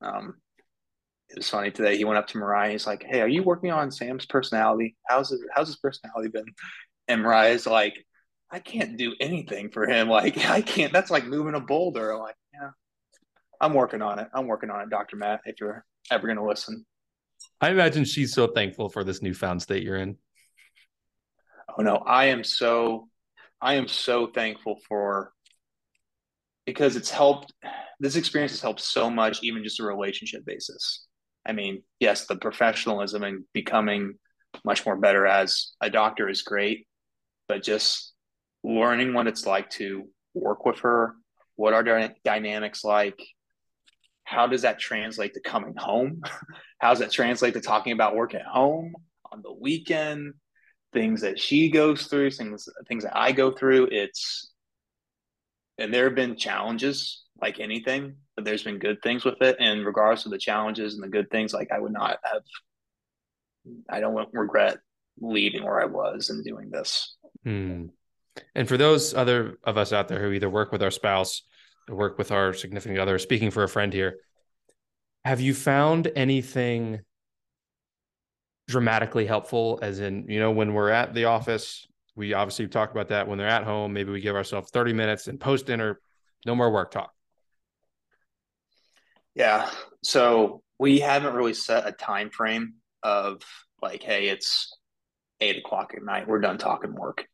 Um, 0.00 0.34
it 1.28 1.36
was 1.36 1.50
funny 1.50 1.70
today. 1.70 1.96
He 1.96 2.04
went 2.04 2.18
up 2.18 2.26
to 2.28 2.38
Mariah. 2.38 2.72
He's 2.72 2.86
like, 2.86 3.02
"Hey, 3.02 3.20
are 3.20 3.28
you 3.28 3.42
working 3.42 3.70
on 3.70 3.90
Sam's 3.90 4.26
personality? 4.26 4.96
How's 5.06 5.30
his 5.30 5.44
How's 5.52 5.68
his 5.68 5.76
personality 5.76 6.30
been?" 6.30 6.46
And 7.06 7.22
Mariah's 7.22 7.66
like, 7.66 7.94
"I 8.50 8.60
can't 8.60 8.96
do 8.96 9.14
anything 9.20 9.70
for 9.70 9.86
him. 9.86 10.08
Like, 10.08 10.38
I 10.48 10.62
can't. 10.62 10.92
That's 10.92 11.10
like 11.10 11.26
moving 11.26 11.54
a 11.54 11.60
boulder." 11.60 12.12
I'm 12.12 12.20
like, 12.20 12.36
"Yeah, 12.54 12.70
I'm 13.60 13.74
working 13.74 14.02
on 14.02 14.18
it. 14.18 14.28
I'm 14.32 14.46
working 14.46 14.70
on 14.70 14.80
it, 14.80 14.90
Doctor 14.90 15.16
Matt. 15.16 15.40
If 15.44 15.60
you're 15.60 15.84
ever 16.10 16.26
going 16.26 16.38
to 16.38 16.44
listen." 16.44 16.86
I 17.60 17.70
imagine 17.70 18.04
she's 18.04 18.32
so 18.32 18.48
thankful 18.48 18.88
for 18.88 19.04
this 19.04 19.22
newfound 19.22 19.62
state 19.62 19.82
you're 19.82 19.96
in. 19.96 20.16
Oh 21.76 21.82
no, 21.82 21.96
I 21.96 22.26
am 22.26 22.42
so, 22.42 23.08
I 23.60 23.74
am 23.74 23.86
so 23.86 24.28
thankful 24.28 24.80
for 24.88 25.32
because 26.68 26.96
it's 26.96 27.08
helped. 27.08 27.54
This 27.98 28.14
experience 28.14 28.52
has 28.52 28.60
helped 28.60 28.82
so 28.82 29.08
much, 29.08 29.38
even 29.42 29.64
just 29.64 29.80
a 29.80 29.84
relationship 29.84 30.44
basis. 30.44 31.06
I 31.46 31.52
mean, 31.52 31.82
yes, 31.98 32.26
the 32.26 32.36
professionalism 32.36 33.22
and 33.22 33.44
becoming 33.54 34.16
much 34.66 34.84
more 34.84 34.96
better 34.96 35.26
as 35.26 35.72
a 35.80 35.88
doctor 35.88 36.28
is 36.28 36.42
great, 36.42 36.86
but 37.48 37.62
just 37.62 38.12
learning 38.62 39.14
what 39.14 39.26
it's 39.26 39.46
like 39.46 39.70
to 39.70 40.10
work 40.34 40.66
with 40.66 40.80
her, 40.80 41.14
what 41.56 41.72
are 41.72 42.12
dynamics 42.22 42.84
like, 42.84 43.18
how 44.24 44.46
does 44.46 44.60
that 44.60 44.78
translate 44.78 45.32
to 45.34 45.40
coming 45.40 45.74
home? 45.74 46.20
how 46.80 46.90
does 46.90 46.98
that 46.98 47.10
translate 47.10 47.54
to 47.54 47.62
talking 47.62 47.94
about 47.94 48.14
work 48.14 48.34
at 48.34 48.42
home 48.44 48.92
on 49.32 49.40
the 49.40 49.54
weekend? 49.54 50.34
Things 50.92 51.22
that 51.22 51.40
she 51.40 51.70
goes 51.70 52.08
through, 52.08 52.32
things 52.32 52.68
things 52.88 53.04
that 53.04 53.16
I 53.16 53.32
go 53.32 53.52
through. 53.52 53.88
It's 53.90 54.52
and 55.78 55.92
there 55.92 56.04
have 56.04 56.14
been 56.14 56.36
challenges 56.36 57.24
like 57.40 57.60
anything, 57.60 58.16
but 58.34 58.44
there's 58.44 58.64
been 58.64 58.78
good 58.78 59.00
things 59.02 59.24
with 59.24 59.40
it. 59.40 59.56
And 59.60 59.86
regardless 59.86 60.24
of 60.24 60.32
the 60.32 60.38
challenges 60.38 60.94
and 60.94 61.02
the 61.02 61.08
good 61.08 61.30
things, 61.30 61.54
like 61.54 61.70
I 61.72 61.78
would 61.78 61.92
not 61.92 62.18
have, 62.24 62.42
I 63.88 64.00
don't 64.00 64.28
regret 64.32 64.78
leaving 65.20 65.64
where 65.64 65.80
I 65.80 65.86
was 65.86 66.30
and 66.30 66.44
doing 66.44 66.70
this. 66.70 67.16
Hmm. 67.44 67.86
And 68.54 68.68
for 68.68 68.76
those 68.76 69.14
other 69.14 69.58
of 69.64 69.76
us 69.76 69.92
out 69.92 70.08
there 70.08 70.20
who 70.20 70.32
either 70.32 70.50
work 70.50 70.72
with 70.72 70.82
our 70.82 70.90
spouse, 70.90 71.42
or 71.88 71.96
work 71.96 72.18
with 72.18 72.30
our 72.30 72.52
significant 72.52 72.98
other, 72.98 73.18
speaking 73.18 73.50
for 73.50 73.62
a 73.62 73.68
friend 73.68 73.92
here, 73.92 74.18
have 75.24 75.40
you 75.40 75.54
found 75.54 76.10
anything 76.14 77.00
dramatically 78.68 79.26
helpful? 79.26 79.78
As 79.82 79.98
in, 80.00 80.26
you 80.28 80.38
know, 80.38 80.50
when 80.50 80.74
we're 80.74 80.90
at 80.90 81.14
the 81.14 81.24
office, 81.24 81.86
we 82.18 82.34
obviously 82.34 82.66
talk 82.66 82.90
about 82.90 83.08
that. 83.08 83.28
When 83.28 83.38
they're 83.38 83.46
at 83.46 83.62
home, 83.62 83.92
maybe 83.92 84.10
we 84.10 84.20
give 84.20 84.34
ourselves 84.34 84.70
30 84.72 84.92
minutes 84.92 85.28
and 85.28 85.38
post 85.38 85.66
dinner, 85.66 86.00
no 86.44 86.56
more 86.56 86.70
work 86.70 86.90
talk. 86.90 87.12
Yeah. 89.36 89.70
So 90.02 90.62
we 90.80 90.98
haven't 90.98 91.34
really 91.34 91.54
set 91.54 91.86
a 91.86 91.92
time 91.92 92.30
frame 92.30 92.74
of 93.04 93.40
like, 93.80 94.02
hey, 94.02 94.28
it's 94.28 94.76
eight 95.40 95.58
o'clock 95.58 95.92
at 95.96 96.02
night. 96.02 96.26
We're 96.26 96.40
done 96.40 96.58
talking 96.58 96.92
work. 96.92 97.24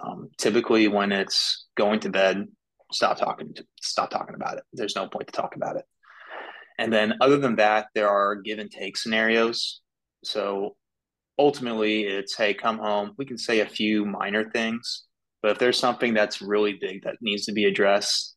Um, 0.00 0.28
typically, 0.36 0.86
when 0.86 1.12
it's 1.12 1.66
going 1.74 2.00
to 2.00 2.10
bed, 2.10 2.46
stop 2.92 3.16
talking. 3.16 3.54
To, 3.54 3.66
stop 3.80 4.10
talking 4.10 4.34
about 4.34 4.58
it. 4.58 4.64
There's 4.74 4.96
no 4.96 5.08
point 5.08 5.28
to 5.28 5.32
talk 5.32 5.56
about 5.56 5.76
it. 5.76 5.86
And 6.78 6.92
then, 6.92 7.14
other 7.22 7.38
than 7.38 7.56
that, 7.56 7.86
there 7.94 8.10
are 8.10 8.36
give 8.36 8.58
and 8.58 8.70
take 8.70 8.98
scenarios. 8.98 9.80
So 10.24 10.76
ultimately, 11.38 12.02
it's 12.04 12.36
hey, 12.36 12.54
come 12.54 12.78
home. 12.78 13.12
We 13.18 13.26
can 13.26 13.38
say 13.38 13.60
a 13.60 13.68
few 13.68 14.04
minor 14.04 14.50
things, 14.50 15.04
but 15.42 15.52
if 15.52 15.58
there's 15.58 15.78
something 15.78 16.14
that's 16.14 16.42
really 16.42 16.74
big 16.80 17.04
that 17.04 17.16
needs 17.20 17.46
to 17.46 17.52
be 17.52 17.64
addressed, 17.64 18.36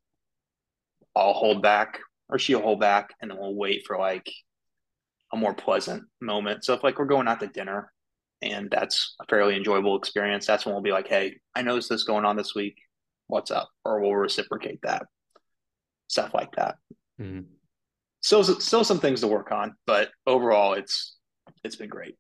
I'll 1.16 1.34
hold 1.34 1.62
back 1.62 2.00
or 2.30 2.38
she'll 2.38 2.62
hold 2.62 2.80
back 2.80 3.10
and 3.22 3.32
then 3.32 3.38
we'll 3.40 3.56
wait 3.56 3.84
for 3.86 3.98
like 3.98 4.32
a 5.34 5.38
more 5.38 5.54
pleasant 5.54 6.04
moment. 6.22 6.64
So 6.64 6.74
if 6.74 6.84
like 6.84 7.00
we're 7.00 7.06
going 7.06 7.28
out 7.28 7.40
to 7.40 7.48
dinner 7.48 7.92
and 8.42 8.70
that's 8.70 9.16
a 9.22 9.26
fairly 9.26 9.56
enjoyable 9.56 9.98
experience, 9.98 10.46
that's 10.46 10.66
when 10.66 10.74
we'll 10.74 10.84
be 10.84 10.92
like, 10.92 11.08
hey, 11.08 11.38
I 11.56 11.62
noticed 11.62 11.90
this 11.90 12.04
going 12.04 12.26
on 12.26 12.36
this 12.36 12.56
week. 12.56 12.78
What's 13.28 13.52
up? 13.52 13.70
Or 13.84 14.00
we'll 14.00 14.16
reciprocate 14.16 14.80
that. 14.84 15.06
Stuff 16.08 16.34
like 16.34 16.52
that. 16.56 16.76
Mm-hmm. 17.20 17.42
Still, 18.22 18.44
still 18.44 18.84
some 18.84 19.00
things 19.00 19.22
to 19.22 19.28
work 19.28 19.52
on, 19.52 19.76
but 19.86 20.10
overall, 20.28 20.74
it's 20.74 21.16
it's 21.64 21.76
been 21.76 21.90
great. 21.90 22.16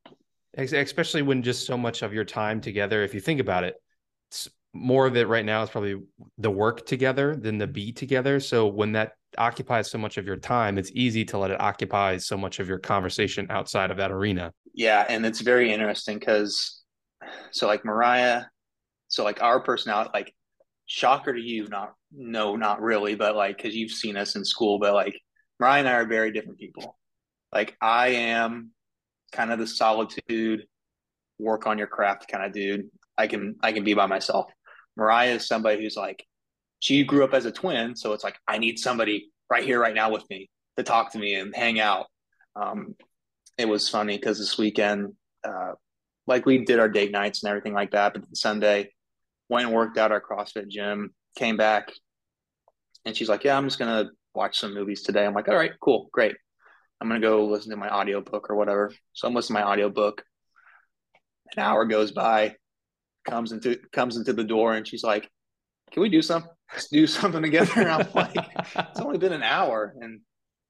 Especially 0.57 1.21
when 1.21 1.43
just 1.43 1.65
so 1.65 1.77
much 1.77 2.01
of 2.01 2.13
your 2.13 2.25
time 2.25 2.59
together, 2.61 3.03
if 3.03 3.13
you 3.13 3.19
think 3.19 3.39
about 3.39 3.63
it, 3.63 3.75
more 4.73 5.07
of 5.07 5.15
it 5.15 5.27
right 5.27 5.45
now 5.45 5.63
is 5.63 5.69
probably 5.69 5.95
the 6.37 6.51
work 6.51 6.85
together 6.85 7.35
than 7.35 7.57
the 7.57 7.67
be 7.67 7.91
together. 7.91 8.39
So 8.39 8.67
when 8.67 8.91
that 8.93 9.13
occupies 9.37 9.89
so 9.89 9.97
much 9.97 10.17
of 10.17 10.25
your 10.25 10.37
time, 10.37 10.77
it's 10.77 10.91
easy 10.93 11.25
to 11.25 11.37
let 11.37 11.51
it 11.51 11.59
occupy 11.59 12.17
so 12.17 12.37
much 12.37 12.59
of 12.59 12.67
your 12.67 12.79
conversation 12.79 13.47
outside 13.49 13.91
of 13.91 13.97
that 13.97 14.11
arena. 14.11 14.51
Yeah, 14.73 15.05
and 15.09 15.25
it's 15.25 15.41
very 15.41 15.71
interesting 15.71 16.19
because 16.19 16.81
so 17.51 17.67
like 17.67 17.85
Mariah, 17.85 18.45
so 19.07 19.23
like 19.23 19.41
our 19.41 19.59
personality, 19.59 20.11
like 20.13 20.33
shocker 20.85 21.33
to 21.33 21.41
you, 21.41 21.67
not 21.67 21.93
no, 22.11 22.55
not 22.55 22.81
really, 22.81 23.15
but 23.15 23.35
like 23.35 23.57
because 23.57 23.75
you've 23.75 23.91
seen 23.91 24.17
us 24.17 24.35
in 24.35 24.45
school, 24.45 24.79
but 24.79 24.93
like 24.93 25.19
Mariah 25.59 25.79
and 25.79 25.89
I 25.89 25.93
are 25.93 26.05
very 26.05 26.31
different 26.31 26.59
people. 26.59 26.97
Like 27.51 27.75
I 27.81 28.09
am 28.09 28.71
kind 29.31 29.51
of 29.51 29.59
the 29.59 29.67
solitude, 29.67 30.65
work 31.37 31.67
on 31.67 31.77
your 31.77 31.87
craft 31.87 32.27
kind 32.27 32.45
of 32.45 32.51
dude. 32.51 32.89
I 33.17 33.27
can 33.27 33.55
I 33.61 33.71
can 33.71 33.83
be 33.83 33.93
by 33.93 34.05
myself. 34.05 34.51
Mariah 34.95 35.35
is 35.35 35.47
somebody 35.47 35.81
who's 35.81 35.95
like 35.95 36.25
she 36.79 37.03
grew 37.03 37.23
up 37.23 37.33
as 37.33 37.45
a 37.45 37.51
twin, 37.51 37.95
so 37.95 38.13
it's 38.13 38.23
like 38.23 38.37
I 38.47 38.57
need 38.57 38.79
somebody 38.79 39.31
right 39.49 39.63
here, 39.63 39.79
right 39.79 39.95
now 39.95 40.11
with 40.11 40.29
me 40.29 40.49
to 40.77 40.83
talk 40.83 41.11
to 41.11 41.19
me 41.19 41.35
and 41.35 41.55
hang 41.55 41.79
out. 41.79 42.07
Um, 42.55 42.95
it 43.57 43.67
was 43.67 43.89
funny 43.89 44.17
because 44.17 44.39
this 44.39 44.57
weekend, 44.57 45.13
uh, 45.43 45.73
like 46.27 46.45
we 46.45 46.63
did 46.63 46.79
our 46.79 46.89
date 46.89 47.11
nights 47.11 47.43
and 47.43 47.49
everything 47.49 47.73
like 47.73 47.91
that, 47.91 48.13
but 48.13 48.23
Sunday 48.35 48.91
went 49.49 49.65
and 49.67 49.75
worked 49.75 49.97
out 49.97 50.11
our 50.11 50.21
CrossFit 50.21 50.69
gym, 50.69 51.13
came 51.35 51.57
back, 51.57 51.91
and 53.05 53.15
she's 53.15 53.29
like, 53.29 53.43
"Yeah, 53.43 53.57
I'm 53.57 53.65
just 53.65 53.79
gonna 53.79 54.09
watch 54.33 54.59
some 54.59 54.73
movies 54.73 55.01
today." 55.01 55.25
I'm 55.25 55.33
like, 55.33 55.49
"All 55.49 55.55
right, 55.55 55.73
cool, 55.81 56.09
great. 56.13 56.35
I'm 57.01 57.07
gonna 57.07 57.19
go 57.19 57.45
listen 57.45 57.71
to 57.71 57.77
my 57.77 57.89
audiobook 57.89 58.49
or 58.49 58.55
whatever." 58.55 58.91
So 59.13 59.27
I'm 59.27 59.33
listening 59.33 59.57
to 59.57 59.65
my 59.65 59.71
audiobook. 59.71 60.23
An 61.55 61.63
hour 61.63 61.85
goes 61.85 62.11
by, 62.11 62.55
comes 63.27 63.51
into 63.51 63.79
comes 63.91 64.17
into 64.17 64.33
the 64.33 64.43
door, 64.43 64.75
and 64.75 64.87
she's 64.87 65.03
like, 65.03 65.29
"Can 65.91 66.01
we 66.01 66.09
do 66.09 66.21
something?" 66.21 66.51
do 66.91 67.07
something 67.07 67.41
together. 67.41 67.71
And 67.77 67.89
I'm 67.89 68.07
like, 68.15 68.35
it's 68.35 68.99
only 68.99 69.17
been 69.17 69.33
an 69.33 69.43
hour, 69.43 69.93
and 69.99 70.21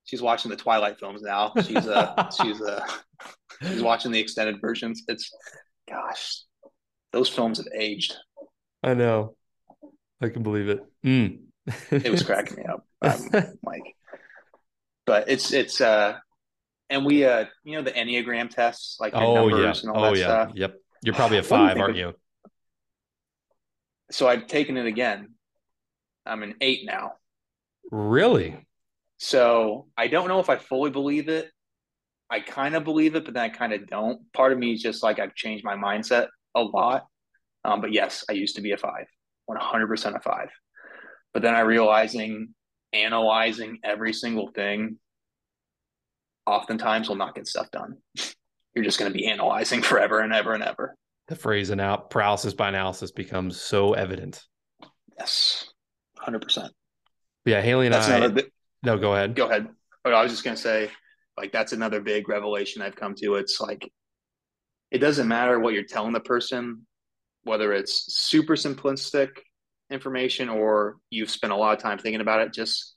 she's 0.05 0.21
watching 0.21 0.49
the 0.49 0.57
Twilight 0.57 0.99
films 0.99 1.21
now. 1.21 1.53
She's 1.61 1.87
uh 1.87 2.29
she's 2.31 2.61
uh 2.61 2.85
she's 3.63 3.81
watching 3.81 4.11
the 4.11 4.19
extended 4.19 4.61
versions. 4.61 5.03
It's 5.07 5.31
gosh, 5.89 6.43
those 7.11 7.29
films 7.29 7.57
have 7.57 7.67
aged. 7.75 8.15
I 8.83 8.93
know. 8.93 9.35
I 10.21 10.29
can 10.29 10.43
believe 10.43 10.69
it. 10.69 10.83
Mm. 11.05 11.39
it 11.91 12.11
was 12.11 12.23
cracking 12.25 12.57
me 12.57 12.63
up. 12.65 12.85
Um, 13.01 13.29
like, 13.63 13.95
but 15.09 15.29
it's 15.29 15.51
it's 15.51 15.81
uh, 15.81 16.13
and 16.89 17.03
we 17.03 17.25
uh, 17.25 17.45
you 17.63 17.75
know 17.75 17.81
the 17.81 17.91
Enneagram 17.91 18.49
tests, 18.49 18.97
like 18.99 19.13
oh 19.15 19.47
yeah, 19.47 19.73
oh 19.93 20.13
yeah, 20.13 20.23
stuff. 20.23 20.51
yep. 20.53 20.75
You're 21.01 21.15
probably 21.15 21.39
a 21.39 21.43
five, 21.57 21.77
aren't 21.77 21.91
of, 21.91 21.97
you? 21.97 22.13
So 24.11 24.27
I've 24.27 24.47
taken 24.47 24.77
it 24.77 24.85
again 24.85 25.29
I'm 26.29 26.43
an 26.43 26.55
eight 26.61 26.85
now. 26.85 27.13
Really? 27.91 28.67
So 29.17 29.87
I 29.97 30.07
don't 30.07 30.27
know 30.27 30.39
if 30.39 30.49
I 30.49 30.57
fully 30.57 30.91
believe 30.91 31.27
it. 31.27 31.49
I 32.29 32.39
kind 32.39 32.75
of 32.75 32.83
believe 32.83 33.15
it, 33.15 33.25
but 33.25 33.33
then 33.33 33.43
I 33.43 33.49
kind 33.49 33.73
of 33.73 33.87
don't. 33.87 34.31
Part 34.33 34.53
of 34.53 34.59
me 34.59 34.73
is 34.73 34.81
just 34.81 35.01
like 35.01 35.19
I've 35.19 35.33
changed 35.33 35.65
my 35.65 35.75
mindset 35.75 36.27
a 36.53 36.61
lot. 36.61 37.07
Um, 37.65 37.81
but 37.81 37.91
yes, 37.91 38.23
I 38.29 38.33
used 38.33 38.55
to 38.57 38.61
be 38.61 38.71
a 38.71 38.77
five, 38.77 39.07
100% 39.49 40.15
a 40.15 40.19
five. 40.19 40.49
But 41.33 41.41
then 41.41 41.55
I 41.55 41.61
realizing 41.61 42.53
analyzing 42.93 43.79
every 43.83 44.13
single 44.13 44.51
thing 44.51 44.97
oftentimes 46.45 47.09
will 47.09 47.15
not 47.15 47.35
get 47.35 47.47
stuff 47.47 47.69
done. 47.71 47.97
You're 48.75 48.85
just 48.85 48.99
going 48.99 49.11
to 49.11 49.17
be 49.17 49.27
analyzing 49.27 49.81
forever 49.83 50.19
and 50.19 50.33
ever 50.33 50.53
and 50.53 50.63
ever. 50.63 50.95
The 51.27 51.35
phrase 51.35 51.69
and 51.69 51.81
out 51.81 52.09
paralysis 52.09 52.53
by 52.53 52.69
analysis 52.69 53.11
becomes 53.11 53.59
so 53.59 53.93
evident. 53.93 54.43
Yes 55.17 55.69
hundred 56.19 56.41
percent. 56.41 56.71
Yeah, 57.45 57.61
Haley 57.61 57.87
and 57.87 57.95
that's 57.95 58.07
I. 58.07 58.27
Big, 58.27 58.51
no, 58.83 58.97
go 58.97 59.13
ahead. 59.13 59.35
Go 59.35 59.47
ahead. 59.47 59.67
I 60.05 60.21
was 60.21 60.31
just 60.31 60.43
gonna 60.43 60.57
say, 60.57 60.89
like, 61.37 61.51
that's 61.51 61.73
another 61.73 62.01
big 62.01 62.29
revelation 62.29 62.81
I've 62.81 62.95
come 62.95 63.15
to. 63.15 63.35
It's 63.35 63.59
like, 63.59 63.89
it 64.91 64.99
doesn't 64.99 65.27
matter 65.27 65.59
what 65.59 65.73
you're 65.73 65.83
telling 65.83 66.13
the 66.13 66.19
person, 66.19 66.85
whether 67.43 67.73
it's 67.73 68.13
super 68.13 68.55
simplistic 68.55 69.29
information 69.91 70.49
or 70.49 70.97
you've 71.09 71.29
spent 71.29 71.53
a 71.53 71.55
lot 71.55 71.75
of 71.75 71.81
time 71.81 71.97
thinking 71.97 72.21
about 72.21 72.41
it. 72.41 72.53
Just 72.53 72.95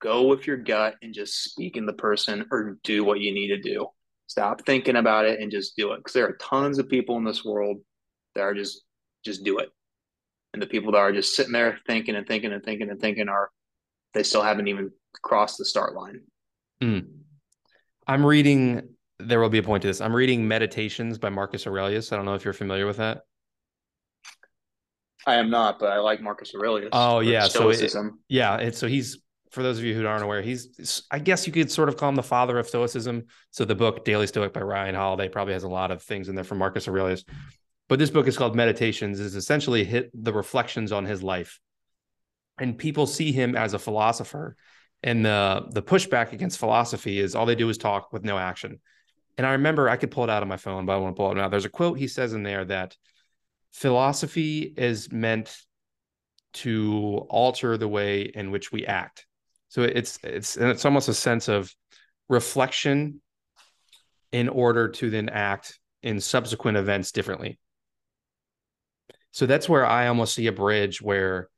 go 0.00 0.26
with 0.26 0.46
your 0.46 0.56
gut 0.56 0.96
and 1.02 1.14
just 1.14 1.44
speak 1.44 1.76
in 1.76 1.86
the 1.86 1.92
person 1.92 2.46
or 2.50 2.78
do 2.84 3.04
what 3.04 3.20
you 3.20 3.32
need 3.32 3.48
to 3.48 3.60
do. 3.60 3.86
Stop 4.26 4.64
thinking 4.64 4.96
about 4.96 5.26
it 5.26 5.40
and 5.40 5.50
just 5.50 5.76
do 5.76 5.92
it. 5.92 5.98
Because 5.98 6.12
there 6.12 6.26
are 6.26 6.36
tons 6.40 6.78
of 6.78 6.88
people 6.88 7.16
in 7.16 7.24
this 7.24 7.44
world 7.44 7.78
that 8.34 8.42
are 8.42 8.54
just 8.54 8.82
just 9.24 9.44
do 9.44 9.58
it. 9.58 9.68
And 10.52 10.62
the 10.62 10.66
people 10.66 10.92
that 10.92 10.98
are 10.98 11.12
just 11.12 11.34
sitting 11.34 11.52
there 11.52 11.78
thinking 11.86 12.16
and 12.16 12.26
thinking 12.26 12.52
and 12.52 12.64
thinking 12.64 12.90
and 12.90 13.00
thinking 13.00 13.28
are 13.28 13.50
they 14.14 14.22
still 14.22 14.42
haven't 14.42 14.68
even 14.68 14.90
crossed 15.22 15.58
the 15.58 15.64
start 15.64 15.94
line. 15.94 16.22
Mm. 16.82 17.06
I'm 18.06 18.24
reading 18.24 18.88
there 19.18 19.40
will 19.40 19.50
be 19.50 19.58
a 19.58 19.62
point 19.62 19.82
to 19.82 19.88
this. 19.88 20.00
I'm 20.00 20.16
reading 20.16 20.48
Meditations 20.48 21.18
by 21.18 21.28
Marcus 21.28 21.66
Aurelius. 21.66 22.12
I 22.12 22.16
don't 22.16 22.24
know 22.24 22.34
if 22.34 22.44
you're 22.44 22.54
familiar 22.54 22.86
with 22.86 22.96
that. 22.96 23.22
I 25.26 25.34
am 25.36 25.50
not, 25.50 25.78
but 25.78 25.92
I 25.92 25.98
like 25.98 26.20
Marcus 26.20 26.52
Aurelius. 26.54 26.90
Oh 26.92 27.20
yeah, 27.20 27.46
so 27.48 27.70
it, 27.70 27.92
yeah, 28.28 28.56
it's 28.56 28.78
so 28.78 28.86
he's 28.86 29.18
for 29.50 29.62
those 29.62 29.78
of 29.78 29.84
you 29.84 29.94
who 29.94 30.06
aren't 30.06 30.22
aware, 30.22 30.42
he's 30.42 31.02
I 31.10 31.18
guess 31.18 31.46
you 31.46 31.52
could 31.52 31.70
sort 31.70 31.88
of 31.88 31.96
call 31.96 32.08
him 32.08 32.14
the 32.14 32.22
father 32.22 32.58
of 32.58 32.68
Stoicism. 32.68 33.24
So 33.50 33.64
the 33.64 33.74
book 33.74 34.04
Daily 34.04 34.26
Stoic 34.26 34.52
by 34.52 34.60
Ryan 34.60 34.94
Holiday 34.94 35.28
probably 35.28 35.54
has 35.54 35.64
a 35.64 35.68
lot 35.68 35.90
of 35.90 36.02
things 36.02 36.28
in 36.28 36.34
there 36.34 36.44
from 36.44 36.58
Marcus 36.58 36.88
Aurelius. 36.88 37.24
But 37.88 37.98
this 37.98 38.10
book 38.10 38.28
is 38.28 38.38
called 38.38 38.54
Meditations, 38.54 39.18
is 39.18 39.34
essentially 39.34 39.84
hit 39.84 40.10
the 40.14 40.32
reflections 40.32 40.92
on 40.92 41.04
his 41.04 41.22
life. 41.22 41.58
And 42.58 42.78
people 42.78 43.06
see 43.06 43.32
him 43.32 43.56
as 43.56 43.74
a 43.74 43.78
philosopher. 43.78 44.56
And 45.02 45.24
the 45.24 45.66
the 45.70 45.82
pushback 45.82 46.32
against 46.32 46.58
philosophy 46.58 47.18
is 47.18 47.34
all 47.34 47.46
they 47.46 47.56
do 47.56 47.68
is 47.68 47.78
talk 47.78 48.12
with 48.12 48.24
no 48.24 48.38
action. 48.38 48.80
And 49.36 49.46
I 49.46 49.52
remember 49.52 49.88
I 49.88 49.96
could 49.96 50.10
pull 50.10 50.24
it 50.24 50.30
out 50.30 50.42
on 50.42 50.48
my 50.48 50.58
phone, 50.58 50.86
but 50.86 50.92
I 50.92 50.96
want 50.98 51.16
to 51.16 51.20
pull 51.20 51.26
it 51.28 51.30
out 51.30 51.36
now. 51.36 51.48
There's 51.48 51.64
a 51.64 51.70
quote 51.70 51.98
he 51.98 52.06
says 52.06 52.34
in 52.34 52.42
there 52.42 52.64
that 52.66 52.96
philosophy 53.72 54.74
is 54.76 55.10
meant 55.12 55.56
to 56.52 57.26
alter 57.28 57.76
the 57.76 57.88
way 57.88 58.22
in 58.22 58.50
which 58.50 58.72
we 58.72 58.86
act. 58.86 59.26
So 59.68 59.82
it's 59.82 60.18
it's 60.24 60.56
and 60.56 60.68
it's 60.68 60.84
almost 60.84 61.08
a 61.08 61.14
sense 61.14 61.48
of 61.48 61.72
reflection 62.28 63.20
in 64.32 64.48
order 64.48 64.88
to 64.88 65.10
then 65.10 65.28
act 65.28 65.78
in 66.02 66.20
subsequent 66.20 66.76
events 66.76 67.12
differently. 67.12 67.58
So 69.32 69.46
that's 69.46 69.68
where 69.68 69.86
I 69.86 70.08
almost 70.08 70.34
see 70.34 70.48
a 70.48 70.52
bridge 70.52 71.00
where 71.00 71.48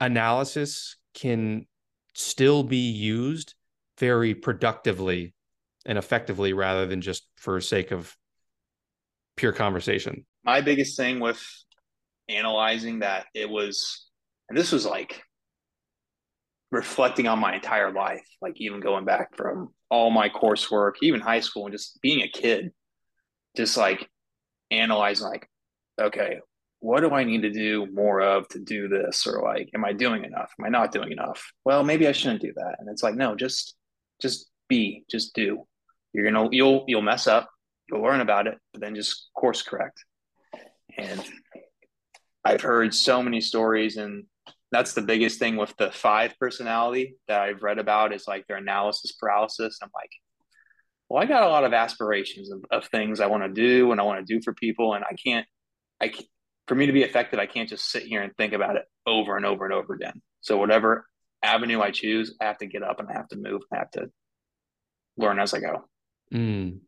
analysis 0.00 0.96
can 1.14 1.66
still 2.14 2.62
be 2.62 2.90
used 2.90 3.54
very 3.98 4.34
productively 4.34 5.34
and 5.84 5.98
effectively 5.98 6.52
rather 6.52 6.86
than 6.86 7.00
just 7.00 7.26
for 7.36 7.60
sake 7.60 7.90
of 7.90 8.16
pure 9.40 9.52
conversation. 9.52 10.26
My 10.44 10.60
biggest 10.60 10.98
thing 10.98 11.18
with 11.18 11.42
analyzing 12.28 12.98
that 13.00 13.26
it 13.34 13.48
was 13.48 14.06
and 14.48 14.58
this 14.58 14.70
was 14.70 14.84
like 14.84 15.22
reflecting 16.70 17.26
on 17.26 17.38
my 17.38 17.54
entire 17.54 17.90
life, 17.90 18.24
like 18.42 18.52
even 18.56 18.80
going 18.80 19.06
back 19.06 19.36
from 19.36 19.70
all 19.90 20.10
my 20.10 20.28
coursework, 20.28 20.92
even 21.00 21.20
high 21.20 21.40
school 21.40 21.64
and 21.64 21.72
just 21.72 21.98
being 22.02 22.20
a 22.20 22.28
kid, 22.28 22.70
just 23.56 23.76
like 23.76 24.08
analyzing 24.70 25.26
like, 25.26 25.48
okay, 25.98 26.40
what 26.80 27.00
do 27.00 27.10
I 27.10 27.24
need 27.24 27.42
to 27.42 27.50
do 27.50 27.86
more 27.92 28.20
of 28.20 28.46
to 28.48 28.58
do 28.58 28.88
this? 28.88 29.26
Or 29.26 29.42
like, 29.42 29.70
am 29.74 29.84
I 29.86 29.94
doing 29.94 30.24
enough? 30.24 30.52
Am 30.58 30.66
I 30.66 30.68
not 30.68 30.92
doing 30.92 31.12
enough? 31.12 31.50
Well, 31.64 31.82
maybe 31.82 32.06
I 32.06 32.12
shouldn't 32.12 32.42
do 32.42 32.52
that. 32.56 32.76
And 32.78 32.90
it's 32.90 33.02
like, 33.02 33.14
no, 33.14 33.34
just 33.34 33.74
just 34.20 34.50
be, 34.68 35.04
just 35.10 35.34
do. 35.34 35.66
You're 36.12 36.30
gonna 36.30 36.48
you'll 36.52 36.84
you'll 36.86 37.02
mess 37.02 37.26
up, 37.26 37.48
learn 37.98 38.20
about 38.20 38.46
it, 38.46 38.58
but 38.72 38.80
then 38.80 38.94
just 38.94 39.30
course 39.34 39.62
correct. 39.62 40.04
And 40.96 41.24
I've 42.44 42.60
heard 42.60 42.94
so 42.94 43.22
many 43.22 43.40
stories 43.40 43.96
and 43.96 44.24
that's 44.72 44.94
the 44.94 45.02
biggest 45.02 45.38
thing 45.38 45.56
with 45.56 45.74
the 45.78 45.90
five 45.90 46.34
personality 46.38 47.16
that 47.28 47.40
I've 47.40 47.62
read 47.62 47.78
about 47.78 48.12
is 48.12 48.28
like 48.28 48.46
their 48.46 48.58
analysis 48.58 49.12
paralysis. 49.12 49.78
I'm 49.82 49.90
like, 49.94 50.10
well, 51.08 51.22
I 51.22 51.26
got 51.26 51.42
a 51.42 51.48
lot 51.48 51.64
of 51.64 51.72
aspirations 51.72 52.52
of, 52.52 52.64
of 52.70 52.86
things 52.86 53.18
I 53.18 53.26
want 53.26 53.42
to 53.42 53.48
do 53.48 53.90
and 53.90 54.00
I 54.00 54.04
want 54.04 54.24
to 54.24 54.34
do 54.34 54.40
for 54.42 54.54
people. 54.54 54.94
And 54.94 55.04
I 55.04 55.14
can't, 55.14 55.46
I 56.00 56.08
can't, 56.08 56.28
for 56.68 56.76
me 56.76 56.86
to 56.86 56.92
be 56.92 57.02
effective, 57.02 57.40
I 57.40 57.46
can't 57.46 57.68
just 57.68 57.90
sit 57.90 58.04
here 58.04 58.22
and 58.22 58.32
think 58.36 58.52
about 58.52 58.76
it 58.76 58.84
over 59.06 59.36
and 59.36 59.44
over 59.44 59.64
and 59.64 59.74
over 59.74 59.92
again. 59.92 60.22
So 60.40 60.56
whatever 60.56 61.04
avenue 61.42 61.80
I 61.80 61.90
choose, 61.90 62.36
I 62.40 62.44
have 62.44 62.58
to 62.58 62.66
get 62.66 62.84
up 62.84 63.00
and 63.00 63.08
I 63.08 63.14
have 63.14 63.28
to 63.28 63.36
move. 63.36 63.62
I 63.72 63.78
have 63.78 63.90
to 63.92 64.08
learn 65.16 65.40
as 65.40 65.52
I 65.52 65.58
go. 65.58 65.84
Mm. 66.32 66.78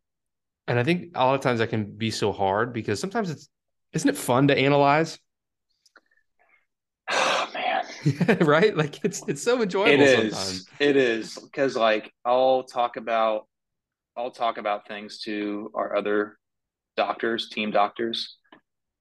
And 0.68 0.78
I 0.78 0.84
think 0.84 1.12
a 1.14 1.24
lot 1.24 1.34
of 1.34 1.40
times 1.40 1.58
that 1.58 1.70
can 1.70 1.84
be 1.84 2.10
so 2.10 2.32
hard 2.32 2.72
because 2.72 3.00
sometimes 3.00 3.30
it's, 3.30 3.48
isn't 3.92 4.08
it 4.08 4.16
fun 4.16 4.48
to 4.48 4.56
analyze? 4.56 5.18
Oh 7.10 7.48
man. 7.52 8.38
right? 8.40 8.76
Like 8.76 9.04
it's 9.04 9.22
it's 9.26 9.42
so 9.42 9.60
enjoyable. 9.62 9.92
It 9.92 10.00
is. 10.00 10.32
Sometimes. 10.32 10.68
It 10.78 10.96
is 10.96 11.38
because 11.38 11.76
like 11.76 12.12
I'll 12.24 12.62
talk 12.62 12.96
about 12.96 13.46
I'll 14.16 14.30
talk 14.30 14.58
about 14.58 14.86
things 14.86 15.20
to 15.22 15.70
our 15.74 15.96
other 15.96 16.38
doctors, 16.96 17.48
team 17.48 17.70
doctors, 17.70 18.36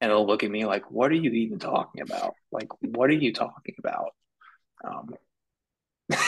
and 0.00 0.10
they'll 0.10 0.26
look 0.26 0.42
at 0.42 0.50
me 0.50 0.66
like, 0.66 0.90
"What 0.90 1.10
are 1.10 1.16
you 1.16 1.30
even 1.30 1.58
talking 1.58 2.02
about? 2.02 2.34
Like, 2.50 2.68
what 2.80 3.08
are 3.10 3.14
you 3.14 3.32
talking 3.32 3.76
about?" 3.78 4.10
Um, 4.84 5.14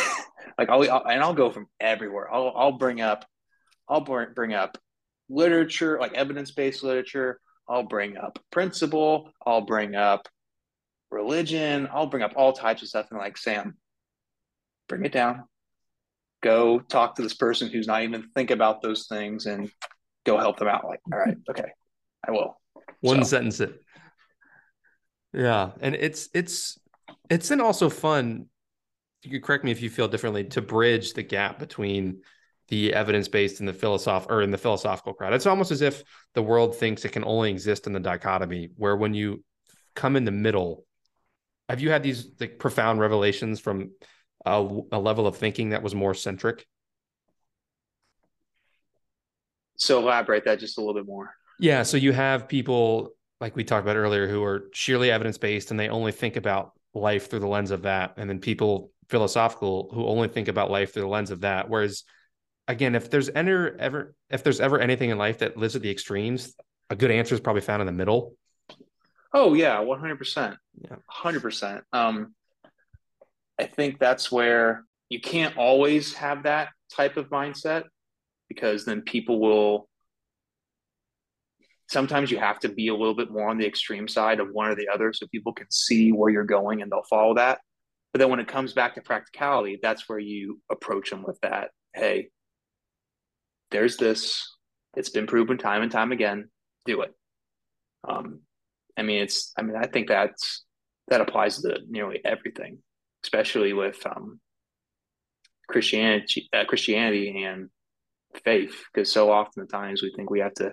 like 0.58 0.68
I'll, 0.68 0.90
I'll, 0.90 1.06
and 1.06 1.22
I'll 1.22 1.34
go 1.34 1.50
from 1.50 1.66
everywhere. 1.80 2.32
I'll 2.32 2.52
I'll 2.56 2.78
bring 2.78 3.00
up 3.00 3.26
I'll 3.88 4.00
bring 4.00 4.54
up 4.54 4.78
literature, 5.28 5.98
like 6.00 6.14
evidence 6.14 6.50
based 6.50 6.82
literature. 6.82 7.40
I'll 7.68 7.84
bring 7.84 8.16
up 8.16 8.38
principle. 8.50 9.30
I'll 9.46 9.62
bring 9.62 9.94
up 9.94 10.28
religion. 11.10 11.88
I'll 11.92 12.06
bring 12.06 12.22
up 12.22 12.34
all 12.36 12.52
types 12.52 12.82
of 12.82 12.88
stuff 12.88 13.06
and 13.10 13.18
like, 13.18 13.38
Sam, 13.38 13.76
bring 14.88 15.04
it 15.04 15.12
down. 15.12 15.44
Go 16.42 16.78
talk 16.78 17.16
to 17.16 17.22
this 17.22 17.34
person 17.34 17.70
who's 17.70 17.86
not 17.86 18.02
even 18.02 18.28
think 18.34 18.50
about 18.50 18.82
those 18.82 19.06
things 19.06 19.46
and 19.46 19.70
go 20.26 20.36
help 20.38 20.58
them 20.58 20.68
out. 20.68 20.84
Like, 20.84 21.00
all 21.10 21.18
right, 21.18 21.36
okay, 21.50 21.70
I 22.26 22.32
will. 22.32 22.60
One 23.00 23.24
so. 23.24 23.30
sentence 23.30 23.60
it. 23.60 23.80
Yeah. 25.34 25.72
And 25.80 25.94
it's 25.94 26.28
it's 26.32 26.78
it's 27.28 27.48
then 27.48 27.60
also 27.60 27.90
fun. 27.90 28.46
You 29.22 29.30
could 29.30 29.42
correct 29.42 29.64
me 29.64 29.70
if 29.70 29.82
you 29.82 29.90
feel 29.90 30.08
differently 30.08 30.44
to 30.44 30.62
bridge 30.62 31.14
the 31.14 31.22
gap 31.22 31.58
between 31.58 32.22
the 32.74 32.92
evidence 32.92 33.28
based 33.28 33.60
and 33.60 33.68
the 33.68 33.72
philosoph 33.72 34.26
or 34.28 34.42
in 34.42 34.50
the 34.50 34.58
philosophical 34.58 35.14
crowd. 35.14 35.32
It's 35.32 35.46
almost 35.46 35.70
as 35.70 35.80
if 35.80 36.02
the 36.34 36.42
world 36.42 36.76
thinks 36.76 37.04
it 37.04 37.12
can 37.12 37.24
only 37.24 37.50
exist 37.50 37.86
in 37.86 37.92
the 37.92 38.00
dichotomy, 38.00 38.70
where 38.74 38.96
when 38.96 39.14
you 39.14 39.44
come 39.94 40.16
in 40.16 40.24
the 40.24 40.32
middle, 40.32 40.84
have 41.68 41.80
you 41.80 41.90
had 41.90 42.02
these 42.02 42.32
like 42.40 42.58
profound 42.58 42.98
revelations 42.98 43.60
from 43.60 43.92
a, 44.44 44.56
a 44.90 44.98
level 44.98 45.28
of 45.28 45.36
thinking 45.36 45.70
that 45.70 45.84
was 45.84 45.94
more 45.94 46.14
centric? 46.14 46.66
So 49.76 50.00
elaborate 50.00 50.44
that 50.46 50.58
just 50.58 50.76
a 50.76 50.80
little 50.80 50.94
bit 50.94 51.06
more. 51.06 51.32
Yeah. 51.60 51.84
So 51.84 51.96
you 51.96 52.12
have 52.12 52.48
people 52.48 53.10
like 53.40 53.54
we 53.54 53.62
talked 53.62 53.86
about 53.86 53.96
earlier 53.96 54.26
who 54.26 54.42
are 54.42 54.64
sheerly 54.72 55.12
evidence 55.12 55.38
based 55.38 55.70
and 55.70 55.78
they 55.78 55.88
only 55.88 56.10
think 56.10 56.34
about 56.34 56.72
life 56.92 57.30
through 57.30 57.40
the 57.40 57.46
lens 57.46 57.70
of 57.70 57.82
that. 57.82 58.14
And 58.16 58.28
then 58.28 58.40
people 58.40 58.90
philosophical 59.08 59.90
who 59.94 60.06
only 60.06 60.26
think 60.26 60.48
about 60.48 60.72
life 60.72 60.92
through 60.92 61.02
the 61.02 61.08
lens 61.08 61.30
of 61.30 61.42
that. 61.42 61.68
Whereas 61.68 62.02
again, 62.68 62.94
if 62.94 63.10
there's 63.10 63.28
ever 63.28 63.76
ever 63.78 64.14
if 64.30 64.42
there's 64.42 64.60
ever 64.60 64.78
anything 64.78 65.10
in 65.10 65.18
life 65.18 65.38
that 65.38 65.56
lives 65.56 65.76
at 65.76 65.82
the 65.82 65.90
extremes, 65.90 66.54
a 66.90 66.96
good 66.96 67.10
answer 67.10 67.34
is 67.34 67.40
probably 67.40 67.62
found 67.62 67.80
in 67.80 67.86
the 67.86 67.92
middle. 67.92 68.36
Oh 69.32 69.54
yeah, 69.54 69.80
one 69.80 69.98
hundred 69.98 70.18
percent. 70.18 70.56
Yeah, 70.80 70.96
hundred 71.08 71.42
percent. 71.42 71.84
Um, 71.92 72.34
I 73.58 73.64
think 73.64 73.98
that's 73.98 74.30
where 74.30 74.84
you 75.08 75.20
can't 75.20 75.56
always 75.56 76.14
have 76.14 76.44
that 76.44 76.68
type 76.92 77.16
of 77.16 77.28
mindset 77.30 77.84
because 78.48 78.84
then 78.84 79.02
people 79.02 79.40
will. 79.40 79.88
Sometimes 81.90 82.30
you 82.30 82.38
have 82.38 82.58
to 82.60 82.70
be 82.70 82.88
a 82.88 82.94
little 82.94 83.14
bit 83.14 83.30
more 83.30 83.48
on 83.48 83.58
the 83.58 83.66
extreme 83.66 84.08
side 84.08 84.40
of 84.40 84.48
one 84.50 84.70
or 84.70 84.74
the 84.74 84.88
other, 84.88 85.12
so 85.12 85.26
people 85.26 85.52
can 85.52 85.66
see 85.70 86.12
where 86.12 86.30
you're 86.30 86.44
going 86.44 86.80
and 86.80 86.90
they'll 86.90 87.02
follow 87.02 87.34
that. 87.34 87.60
But 88.12 88.20
then 88.20 88.30
when 88.30 88.40
it 88.40 88.48
comes 88.48 88.72
back 88.72 88.94
to 88.94 89.02
practicality, 89.02 89.80
that's 89.82 90.08
where 90.08 90.18
you 90.18 90.60
approach 90.70 91.10
them 91.10 91.24
with 91.24 91.38
that. 91.42 91.70
Hey, 91.92 92.30
there's 93.70 93.96
this. 93.96 94.48
It's 94.96 95.10
been 95.10 95.26
proven 95.26 95.58
time 95.58 95.82
and 95.82 95.90
time 95.90 96.12
again. 96.12 96.48
Do 96.86 97.02
it. 97.02 97.12
Um, 98.06 98.40
I 98.96 99.02
mean, 99.02 99.22
it's. 99.22 99.52
I 99.58 99.62
mean, 99.62 99.76
I 99.76 99.86
think 99.86 100.08
that's 100.08 100.64
that 101.08 101.20
applies 101.20 101.60
to 101.62 101.78
nearly 101.88 102.20
everything, 102.24 102.78
especially 103.24 103.72
with 103.72 104.04
um, 104.06 104.40
Christianity, 105.68 106.48
uh, 106.52 106.64
Christianity 106.64 107.42
and 107.44 107.68
faith, 108.44 108.84
because 108.92 109.10
so 109.10 109.30
often 109.30 109.62
the 109.62 109.68
times 109.68 110.02
we 110.02 110.12
think 110.14 110.30
we 110.30 110.40
have 110.40 110.54
to, 110.54 110.72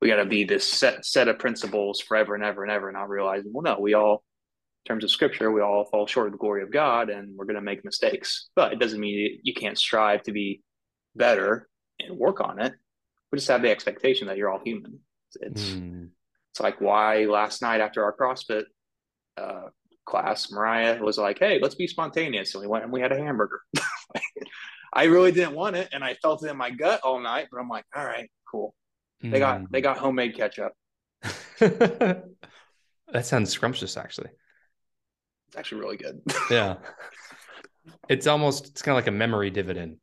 we 0.00 0.08
got 0.08 0.16
to 0.16 0.24
be 0.24 0.44
this 0.44 0.70
set 0.70 1.04
set 1.04 1.28
of 1.28 1.38
principles 1.38 2.00
forever 2.00 2.34
and 2.34 2.44
ever 2.44 2.62
and 2.62 2.72
ever, 2.72 2.90
not 2.92 3.08
realizing, 3.08 3.52
well, 3.52 3.62
no, 3.62 3.80
we 3.80 3.94
all, 3.94 4.24
in 4.84 4.92
terms 4.92 5.04
of 5.04 5.10
Scripture, 5.10 5.52
we 5.52 5.60
all 5.60 5.84
fall 5.84 6.06
short 6.06 6.26
of 6.26 6.32
the 6.32 6.38
glory 6.38 6.62
of 6.62 6.72
God, 6.72 7.10
and 7.10 7.36
we're 7.36 7.44
going 7.44 7.56
to 7.56 7.60
make 7.60 7.84
mistakes. 7.84 8.48
But 8.56 8.72
it 8.72 8.80
doesn't 8.80 9.00
mean 9.00 9.40
you 9.42 9.54
can't 9.54 9.78
strive 9.78 10.22
to 10.24 10.32
be 10.32 10.62
better 11.14 11.67
and 12.00 12.18
work 12.18 12.40
on 12.40 12.60
it. 12.60 12.74
We 13.30 13.38
just 13.38 13.48
have 13.48 13.62
the 13.62 13.70
expectation 13.70 14.28
that 14.28 14.36
you're 14.36 14.50
all 14.50 14.60
human. 14.64 15.00
It's 15.40 15.70
mm. 15.70 16.08
It's 16.52 16.60
like 16.60 16.80
why 16.80 17.24
last 17.24 17.62
night 17.62 17.80
after 17.80 18.02
our 18.04 18.16
CrossFit 18.16 18.64
uh, 19.36 19.68
class, 20.06 20.50
Mariah 20.50 21.02
was 21.02 21.18
like, 21.18 21.38
"Hey, 21.38 21.58
let's 21.60 21.74
be 21.74 21.86
spontaneous," 21.86 22.54
and 22.54 22.62
we 22.62 22.66
went 22.66 22.84
and 22.84 22.92
we 22.92 23.00
had 23.00 23.12
a 23.12 23.18
hamburger. 23.18 23.60
I 24.92 25.04
really 25.04 25.32
didn't 25.32 25.54
want 25.54 25.76
it, 25.76 25.90
and 25.92 26.02
I 26.02 26.14
felt 26.14 26.42
it 26.44 26.50
in 26.50 26.56
my 26.56 26.70
gut 26.70 27.00
all 27.02 27.20
night. 27.20 27.48
But 27.52 27.60
I'm 27.60 27.68
like, 27.68 27.84
all 27.94 28.04
right, 28.04 28.30
cool. 28.50 28.74
They 29.22 29.38
got 29.38 29.70
they 29.70 29.80
got 29.80 29.98
homemade 29.98 30.36
ketchup. 30.36 30.72
that 31.58 32.24
sounds 33.22 33.50
scrumptious, 33.50 33.96
actually. 33.96 34.30
It's 35.48 35.56
actually 35.56 35.80
really 35.80 35.96
good. 35.96 36.20
yeah, 36.50 36.76
it's 38.08 38.26
almost 38.26 38.68
it's 38.68 38.82
kind 38.82 38.92
of 38.92 38.96
like 38.96 39.08
a 39.08 39.16
memory 39.16 39.50
dividend, 39.50 39.96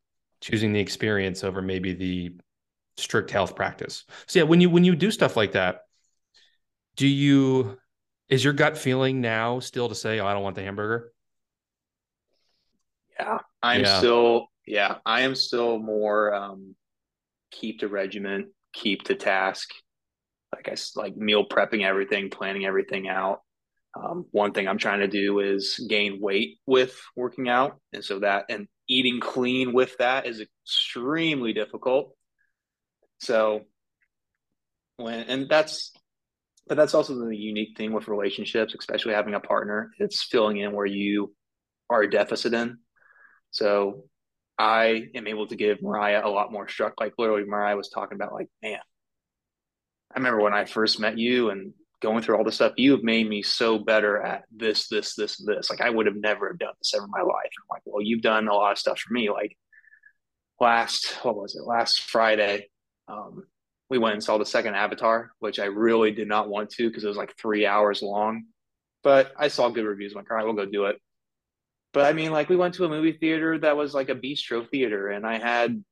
choosing 0.46 0.74
the 0.74 0.80
experience 0.80 1.44
over 1.44 1.62
maybe 1.62 1.94
the 1.94 2.34
strict 2.98 3.32
health 3.32 3.56
practice. 3.56 4.06
So 4.28 4.40
yeah, 4.40 4.44
when 4.44 4.62
you 4.62 4.70
when 4.70 4.84
you 4.84 4.96
do 4.96 5.12
stuff 5.12 5.36
like 5.38 5.54
that, 5.54 5.82
do 6.96 7.08
you 7.08 7.78
is 8.30 8.44
your 8.44 8.54
gut 8.54 8.78
feeling 8.78 9.22
now 9.22 9.60
still 9.60 9.90
to 9.90 9.96
say, 9.96 10.20
"Oh, 10.20 10.26
I 10.28 10.34
don't 10.34 10.44
want 10.44 10.56
the 10.56 10.64
hamburger"? 10.64 11.12
Yeah, 13.20 13.40
I'm 13.62 13.82
yeah. 13.82 13.86
still 13.86 14.48
yeah, 14.66 14.98
I 15.06 15.22
am 15.22 15.36
still 15.36 15.80
more 15.80 16.34
um 16.34 16.76
keep 17.52 17.82
the 17.82 17.88
regiment, 17.88 18.50
keep 18.74 19.06
the 19.06 19.16
task. 19.16 19.72
Like 20.54 20.70
I 20.70 20.76
like 21.00 21.18
meal 21.18 21.48
prepping 21.48 21.84
everything, 21.86 22.32
planning 22.32 22.66
everything 22.66 23.10
out. 23.10 23.42
Um, 23.96 24.26
one 24.32 24.52
thing 24.52 24.68
I'm 24.68 24.78
trying 24.78 25.00
to 25.00 25.08
do 25.08 25.40
is 25.40 25.86
gain 25.90 26.20
weight 26.20 26.58
with 26.66 27.00
working 27.16 27.48
out, 27.48 27.80
and 27.94 28.04
so 28.04 28.20
that 28.20 28.46
and 28.50 28.68
eating 28.90 29.20
clean 29.20 29.74
with 29.74 29.98
that 29.98 30.28
is 30.28 30.42
extremely 30.42 31.54
difficult. 31.54 32.16
So 33.20 33.62
when 34.98 35.22
and 35.22 35.50
that's 35.50 35.94
but 36.68 36.78
that's 36.78 36.94
also 36.94 37.16
the 37.16 37.38
unique 37.38 37.78
thing 37.78 37.94
with 37.94 38.08
relationships, 38.08 38.76
especially 38.78 39.14
having 39.14 39.36
a 39.36 39.40
partner. 39.40 39.92
It's 40.00 40.24
filling 40.24 40.58
in 40.58 40.74
where 40.74 40.86
you 40.86 41.34
are 41.90 42.02
a 42.02 42.10
deficit 42.10 42.54
in. 42.54 42.80
So 43.52 44.06
I 44.58 45.08
am 45.14 45.28
able 45.28 45.48
to 45.48 45.56
give 45.56 45.82
Mariah 45.82 46.26
a 46.26 46.30
lot 46.30 46.52
more 46.52 46.68
struck. 46.68 47.00
Like 47.00 47.14
literally, 47.18 47.44
Mariah 47.46 47.78
was 47.78 47.90
talking 47.90 48.16
about, 48.16 48.34
like, 48.34 48.48
man, 48.64 48.80
I 50.14 50.20
remember 50.20 50.42
when 50.42 50.54
I 50.54 50.66
first 50.66 51.00
met 51.00 51.18
you 51.18 51.52
and 51.52 51.74
going 52.02 52.22
through 52.22 52.38
all 52.38 52.44
this 52.44 52.56
stuff. 52.56 52.74
You 52.78 52.92
have 52.92 53.04
made 53.04 53.28
me 53.28 53.42
so 53.42 53.80
better 53.80 54.22
at 54.22 54.44
this, 54.56 54.88
this, 54.88 55.16
this, 55.16 55.38
this. 55.38 55.70
Like 55.70 55.82
I 55.82 55.90
would 55.90 56.06
have 56.06 56.16
never 56.16 56.54
done 56.54 56.74
this 56.80 56.94
ever 56.94 57.06
in 57.06 57.12
my 57.12 57.22
life. 57.22 57.52
I'm 57.58 57.68
like, 57.70 57.82
well, 57.86 58.02
you've 58.02 58.22
done 58.22 58.48
a 58.48 58.54
lot 58.54 58.74
of 58.74 58.78
stuff 58.78 59.00
for 59.00 59.14
me. 59.14 59.30
Like 59.30 59.58
last, 60.60 61.14
what 61.24 61.36
was 61.36 61.56
it? 61.56 61.64
Last 61.64 62.02
Friday, 62.02 62.70
um, 63.08 63.44
we 63.90 63.98
went 63.98 64.14
and 64.14 64.24
saw 64.24 64.38
the 64.38 64.46
second 64.46 64.76
Avatar, 64.76 65.32
which 65.40 65.60
I 65.60 65.66
really 65.66 66.12
did 66.12 66.28
not 66.28 66.50
want 66.50 66.72
to 66.72 66.88
because 66.88 67.04
it 67.04 67.08
was 67.08 67.18
like 67.18 67.36
three 67.38 67.66
hours 67.66 68.02
long. 68.02 68.46
But 69.04 69.32
I 69.38 69.50
saw 69.50 69.70
good 69.70 69.86
reviews. 69.86 70.14
I'm 70.14 70.18
like, 70.18 70.32
all 70.32 70.38
right, 70.38 70.46
we'll 70.46 70.54
go 70.54 70.66
do 70.66 70.86
it. 70.86 71.00
But 71.94 72.06
I 72.06 72.14
mean, 72.14 72.32
like, 72.32 72.50
we 72.50 72.56
went 72.56 72.74
to 72.76 72.86
a 72.86 72.90
movie 72.90 73.14
theater 73.14 73.58
that 73.60 73.78
was 73.78 73.94
like 73.94 74.10
a 74.10 74.16
bistro 74.16 74.68
theater, 74.70 75.10
and 75.10 75.26
I 75.26 75.38
had 75.38 75.84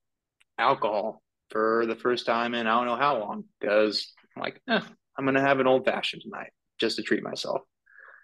alcohol 0.57 1.21
for 1.49 1.85
the 1.85 1.95
first 1.95 2.25
time 2.25 2.55
in 2.55 2.67
I 2.67 2.75
don't 2.75 2.87
know 2.87 2.95
how 2.95 3.19
long 3.19 3.45
because 3.59 4.11
I'm 4.35 4.41
like, 4.41 4.61
eh, 4.67 4.81
I'm 5.17 5.25
going 5.25 5.35
to 5.35 5.41
have 5.41 5.59
an 5.59 5.67
old 5.67 5.85
fashioned 5.85 6.23
tonight 6.23 6.51
just 6.79 6.97
to 6.97 7.03
treat 7.03 7.23
myself. 7.23 7.61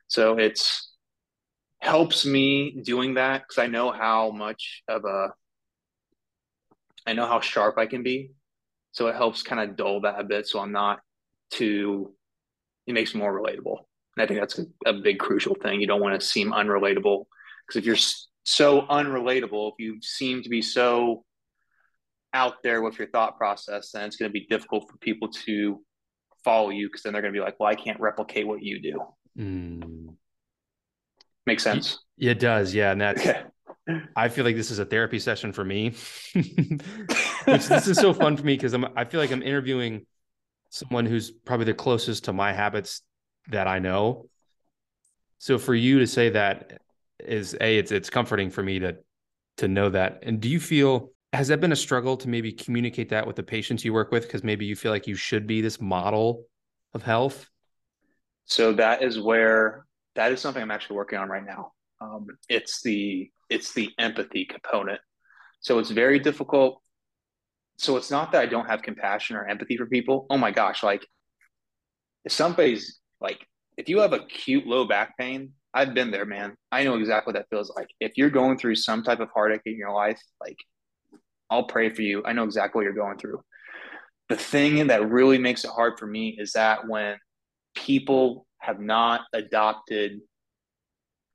So 0.07 0.37
it's 0.37 0.91
helps 1.81 2.25
me 2.25 2.81
doing 2.83 3.13
that 3.13 3.43
because 3.43 3.61
I 3.61 3.67
know 3.67 3.91
how 3.91 4.31
much 4.31 4.83
of 4.89 5.05
a 5.05 5.29
I 7.07 7.13
know 7.13 7.25
how 7.25 7.39
sharp 7.39 7.77
I 7.77 7.85
can 7.85 8.03
be 8.03 8.31
so 8.91 9.07
it 9.07 9.15
helps 9.15 9.43
kind 9.43 9.61
of 9.61 9.75
dull 9.75 10.01
that 10.01 10.19
a 10.19 10.23
bit. 10.23 10.47
So 10.47 10.59
I'm 10.59 10.71
not 10.71 10.99
too, 11.51 12.13
it 12.87 12.93
makes 12.93 13.13
me 13.13 13.21
more 13.21 13.39
relatable. 13.39 13.77
And 14.17 14.23
I 14.23 14.27
think 14.27 14.39
that's 14.39 14.59
a, 14.59 14.65
a 14.87 14.93
big 14.93 15.19
crucial 15.19 15.55
thing. 15.55 15.79
You 15.79 15.87
don't 15.87 16.01
want 16.01 16.19
to 16.19 16.25
seem 16.25 16.51
unrelatable 16.51 17.25
because 17.67 17.77
if 17.77 17.85
you're 17.85 17.95
so 18.43 18.81
unrelatable, 18.87 19.71
if 19.71 19.75
you 19.79 19.99
seem 20.01 20.43
to 20.43 20.49
be 20.49 20.61
so 20.61 21.23
out 22.33 22.55
there 22.63 22.81
with 22.81 22.97
your 22.97 23.07
thought 23.09 23.37
process, 23.37 23.91
then 23.91 24.05
it's 24.05 24.17
going 24.17 24.29
to 24.29 24.33
be 24.33 24.47
difficult 24.47 24.89
for 24.89 24.97
people 24.97 25.29
to 25.29 25.81
follow 26.43 26.69
you 26.69 26.87
because 26.87 27.03
then 27.03 27.13
they're 27.13 27.21
going 27.21 27.33
to 27.33 27.37
be 27.37 27.43
like, 27.43 27.59
well, 27.59 27.69
I 27.69 27.75
can't 27.75 27.99
replicate 27.99 28.47
what 28.47 28.63
you 28.63 28.81
do. 28.81 29.01
Mm. 29.37 30.15
Makes 31.45 31.63
sense. 31.63 31.99
It, 32.17 32.29
it 32.29 32.39
does. 32.39 32.73
Yeah. 32.73 32.91
And 32.91 33.01
that's, 33.01 33.27
I 34.15 34.29
feel 34.29 34.45
like 34.45 34.55
this 34.55 34.71
is 34.71 34.79
a 34.79 34.85
therapy 34.85 35.19
session 35.19 35.51
for 35.51 35.63
me, 35.63 35.95
which 36.33 37.67
this 37.67 37.87
is 37.87 37.97
so 37.97 38.13
fun 38.13 38.37
for 38.37 38.43
me 38.43 38.55
because 38.55 38.73
I'm 38.73 38.85
I 38.95 39.05
feel 39.05 39.19
like 39.19 39.31
I'm 39.31 39.41
interviewing 39.41 40.05
someone 40.69 41.05
who's 41.05 41.31
probably 41.31 41.65
the 41.65 41.73
closest 41.73 42.25
to 42.25 42.33
my 42.33 42.53
habits 42.53 43.01
that 43.49 43.67
I 43.67 43.79
know. 43.79 44.29
So 45.39 45.57
for 45.57 45.73
you 45.73 45.99
to 45.99 46.07
say 46.07 46.29
that 46.29 46.81
is 47.19 47.55
a 47.59 47.77
it's 47.77 47.91
it's 47.91 48.09
comforting 48.09 48.49
for 48.49 48.61
me 48.61 48.79
to 48.79 48.97
to 49.57 49.67
know 49.67 49.89
that. 49.89 50.19
And 50.23 50.39
do 50.39 50.49
you 50.49 50.59
feel 50.59 51.11
has 51.33 51.47
that 51.49 51.61
been 51.61 51.71
a 51.71 51.75
struggle 51.75 52.17
to 52.17 52.27
maybe 52.27 52.51
communicate 52.51 53.09
that 53.09 53.27
with 53.27 53.35
the 53.35 53.43
patients 53.43 53.85
you 53.85 53.93
work 53.93 54.11
with 54.11 54.23
because 54.23 54.43
maybe 54.43 54.65
you 54.65 54.75
feel 54.75 54.91
like 54.91 55.07
you 55.07 55.15
should 55.15 55.45
be 55.45 55.61
this 55.61 55.79
model 55.79 56.45
of 56.93 57.03
health? 57.03 57.49
So 58.45 58.73
that 58.73 59.03
is 59.03 59.19
where 59.19 59.85
that 60.15 60.31
is 60.31 60.41
something 60.41 60.61
I'm 60.61 60.71
actually 60.71 60.95
working 60.95 61.19
on 61.19 61.29
right 61.29 61.45
now. 61.45 61.71
Um, 62.01 62.27
it's 62.47 62.81
the 62.81 63.29
it's 63.49 63.73
the 63.73 63.89
empathy 63.99 64.45
component. 64.45 64.99
So 65.61 65.79
it's 65.79 65.91
very 65.91 66.19
difficult. 66.19 66.81
So 67.77 67.95
it's 67.95 68.09
not 68.09 68.31
that 68.31 68.41
I 68.41 68.45
don't 68.45 68.65
have 68.65 68.81
compassion 68.81 69.35
or 69.35 69.47
empathy 69.47 69.77
for 69.77 69.85
people. 69.85 70.25
Oh 70.29 70.37
my 70.37 70.51
gosh, 70.51 70.81
like 70.81 71.05
if 72.25 72.31
somebody's 72.31 72.99
like 73.21 73.45
if 73.77 73.87
you 73.87 73.99
have 73.99 74.13
acute 74.13 74.65
low 74.65 74.85
back 74.85 75.15
pain, 75.17 75.53
I've 75.73 75.93
been 75.93 76.09
there, 76.09 76.25
man. 76.25 76.55
I 76.71 76.83
know 76.83 76.95
exactly 76.95 77.31
what 77.31 77.39
that 77.39 77.49
feels 77.49 77.71
like. 77.75 77.87
If 77.99 78.13
you're 78.15 78.31
going 78.31 78.57
through 78.57 78.75
some 78.75 79.03
type 79.03 79.19
of 79.19 79.29
heartache 79.29 79.61
in 79.65 79.77
your 79.77 79.93
life, 79.93 80.19
like 80.41 80.57
I'll 81.49 81.63
pray 81.63 81.89
for 81.89 82.01
you. 82.01 82.23
I 82.25 82.33
know 82.33 82.43
exactly 82.43 82.79
what 82.79 82.83
you're 82.83 82.93
going 82.93 83.17
through. 83.17 83.41
The 84.29 84.35
thing 84.35 84.87
that 84.87 85.09
really 85.09 85.37
makes 85.37 85.63
it 85.63 85.71
hard 85.71 85.97
for 85.97 86.05
me 86.05 86.37
is 86.39 86.53
that 86.53 86.87
when 86.87 87.17
people 87.75 88.45
have 88.59 88.79
not 88.79 89.21
adopted 89.33 90.19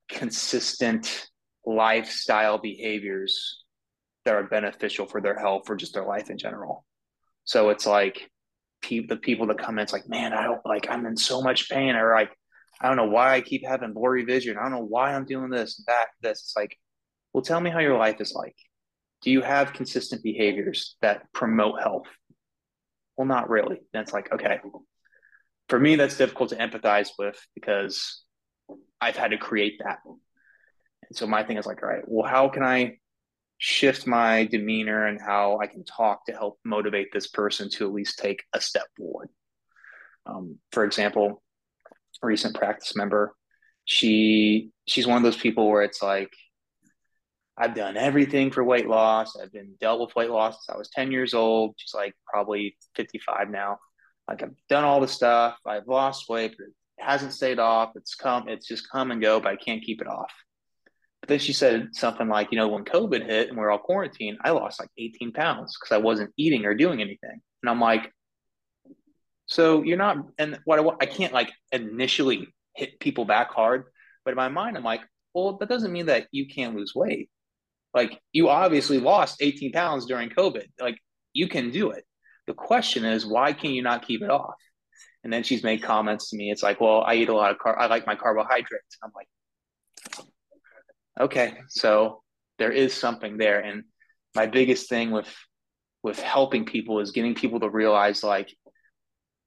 consistent 0.08 1.26
lifestyle 1.66 2.58
behaviors 2.58 3.64
that 4.24 4.34
are 4.34 4.44
beneficial 4.44 5.06
for 5.06 5.20
their 5.20 5.38
health 5.38 5.68
or 5.68 5.76
just 5.76 5.94
their 5.94 6.04
life 6.04 6.30
in 6.30 6.38
general. 6.38 6.84
So 7.44 7.70
it's 7.70 7.86
like 7.86 8.30
pe- 8.82 9.06
the 9.06 9.16
people 9.16 9.46
that 9.48 9.58
come 9.58 9.78
in, 9.78 9.82
it's 9.82 9.92
like, 9.92 10.08
man, 10.08 10.32
I 10.32 10.44
don't 10.44 10.64
like, 10.64 10.88
I'm 10.88 11.06
in 11.06 11.16
so 11.16 11.42
much 11.42 11.68
pain. 11.68 11.94
Or 11.94 12.14
like, 12.14 12.30
I 12.80 12.88
don't 12.88 12.96
know 12.96 13.08
why 13.08 13.34
I 13.34 13.40
keep 13.40 13.66
having 13.66 13.92
blurry 13.92 14.24
vision. 14.24 14.56
I 14.56 14.62
don't 14.62 14.72
know 14.72 14.86
why 14.86 15.14
I'm 15.14 15.24
doing 15.24 15.50
this, 15.50 15.82
that, 15.86 16.06
this. 16.22 16.40
It's 16.40 16.54
like, 16.56 16.76
well, 17.32 17.42
tell 17.42 17.60
me 17.60 17.70
how 17.70 17.80
your 17.80 17.98
life 17.98 18.20
is 18.20 18.32
like. 18.32 18.56
Do 19.24 19.30
you 19.30 19.40
have 19.40 19.72
consistent 19.72 20.22
behaviors 20.22 20.96
that 21.00 21.32
promote 21.32 21.80
health? 21.80 22.06
Well, 23.16 23.26
not 23.26 23.48
really. 23.48 23.80
It's 23.94 24.12
like, 24.12 24.30
okay. 24.32 24.60
For 25.70 25.80
me, 25.80 25.96
that's 25.96 26.18
difficult 26.18 26.50
to 26.50 26.56
empathize 26.56 27.08
with 27.18 27.40
because 27.54 28.22
I've 29.00 29.16
had 29.16 29.30
to 29.30 29.38
create 29.38 29.80
that. 29.82 30.00
And 30.06 31.16
so 31.16 31.26
my 31.26 31.42
thing 31.42 31.56
is 31.56 31.64
like, 31.64 31.82
all 31.82 31.88
right, 31.88 32.02
well, 32.06 32.28
how 32.28 32.50
can 32.50 32.62
I 32.62 32.98
shift 33.56 34.06
my 34.06 34.44
demeanor 34.44 35.06
and 35.06 35.18
how 35.18 35.58
I 35.58 35.68
can 35.68 35.84
talk 35.84 36.26
to 36.26 36.32
help 36.32 36.58
motivate 36.62 37.08
this 37.12 37.28
person 37.28 37.70
to 37.70 37.86
at 37.86 37.94
least 37.94 38.18
take 38.18 38.42
a 38.52 38.60
step 38.60 38.86
forward? 38.94 39.30
Um, 40.26 40.58
for 40.70 40.84
example, 40.84 41.42
a 42.22 42.26
recent 42.26 42.54
practice 42.54 42.94
member, 42.94 43.34
she 43.86 44.70
she's 44.86 45.06
one 45.06 45.16
of 45.16 45.22
those 45.22 45.36
people 45.36 45.70
where 45.70 45.82
it's 45.82 46.02
like, 46.02 46.30
I've 47.56 47.74
done 47.74 47.96
everything 47.96 48.50
for 48.50 48.64
weight 48.64 48.88
loss. 48.88 49.36
I've 49.36 49.52
been 49.52 49.74
dealt 49.80 50.00
with 50.00 50.16
weight 50.16 50.30
loss 50.30 50.54
since 50.54 50.74
I 50.74 50.78
was 50.78 50.90
10 50.90 51.12
years 51.12 51.34
old. 51.34 51.74
She's 51.76 51.94
like 51.94 52.14
probably 52.26 52.76
55 52.96 53.48
now. 53.50 53.78
Like 54.28 54.42
I've 54.42 54.54
done 54.68 54.84
all 54.84 55.00
the 55.00 55.08
stuff. 55.08 55.56
I've 55.64 55.86
lost 55.86 56.28
weight, 56.28 56.54
but 56.58 56.66
it 56.66 56.72
hasn't 56.98 57.32
stayed 57.32 57.58
off. 57.58 57.92
It's 57.94 58.14
come, 58.14 58.48
it's 58.48 58.66
just 58.66 58.90
come 58.90 59.10
and 59.10 59.22
go, 59.22 59.38
but 59.38 59.52
I 59.52 59.56
can't 59.56 59.82
keep 59.82 60.00
it 60.00 60.08
off. 60.08 60.32
But 61.20 61.28
then 61.28 61.38
she 61.38 61.52
said 61.52 61.90
something 61.92 62.28
like, 62.28 62.48
you 62.50 62.58
know, 62.58 62.68
when 62.68 62.84
COVID 62.84 63.24
hit 63.24 63.48
and 63.48 63.56
we 63.56 63.64
are 63.64 63.70
all 63.70 63.78
quarantined, 63.78 64.38
I 64.44 64.50
lost 64.50 64.80
like 64.80 64.90
18 64.98 65.32
pounds 65.32 65.76
because 65.78 65.94
I 65.94 65.98
wasn't 65.98 66.32
eating 66.36 66.64
or 66.66 66.74
doing 66.74 67.00
anything. 67.00 67.40
And 67.62 67.70
I'm 67.70 67.80
like, 67.80 68.12
so 69.46 69.82
you're 69.82 69.96
not, 69.96 70.18
and 70.38 70.58
what 70.64 70.80
I, 70.80 71.04
I 71.04 71.06
can't 71.06 71.32
like 71.32 71.52
initially 71.70 72.48
hit 72.74 72.98
people 72.98 73.24
back 73.24 73.52
hard, 73.52 73.84
but 74.24 74.32
in 74.32 74.36
my 74.36 74.48
mind, 74.48 74.76
I'm 74.76 74.84
like, 74.84 75.02
well, 75.34 75.56
that 75.58 75.68
doesn't 75.68 75.92
mean 75.92 76.06
that 76.06 76.26
you 76.30 76.46
can't 76.46 76.76
lose 76.76 76.94
weight. 76.94 77.30
Like 77.94 78.20
you 78.32 78.48
obviously 78.48 78.98
lost 78.98 79.38
18 79.40 79.72
pounds 79.72 80.06
during 80.06 80.28
COVID. 80.30 80.66
Like 80.80 80.98
you 81.32 81.48
can 81.48 81.70
do 81.70 81.90
it. 81.90 82.04
The 82.46 82.54
question 82.54 83.04
is, 83.04 83.24
why 83.24 83.52
can 83.52 83.70
you 83.70 83.82
not 83.82 84.06
keep 84.06 84.22
it 84.22 84.30
off? 84.30 84.56
And 85.22 85.32
then 85.32 85.42
she's 85.42 85.62
made 85.62 85.82
comments 85.82 86.30
to 86.30 86.36
me. 86.36 86.50
It's 86.50 86.62
like, 86.62 86.80
well, 86.80 87.02
I 87.02 87.14
eat 87.14 87.30
a 87.30 87.34
lot 87.34 87.50
of 87.50 87.58
car. 87.58 87.78
I 87.78 87.86
like 87.86 88.06
my 88.06 88.14
carbohydrates. 88.14 88.98
I'm 89.02 89.12
like, 89.14 90.26
okay, 91.18 91.54
so 91.68 92.22
there 92.58 92.72
is 92.72 92.92
something 92.92 93.38
there. 93.38 93.60
And 93.60 93.84
my 94.34 94.46
biggest 94.46 94.88
thing 94.88 95.10
with 95.10 95.32
with 96.02 96.20
helping 96.20 96.66
people 96.66 97.00
is 97.00 97.12
getting 97.12 97.34
people 97.34 97.60
to 97.60 97.70
realize 97.70 98.22
like 98.22 98.54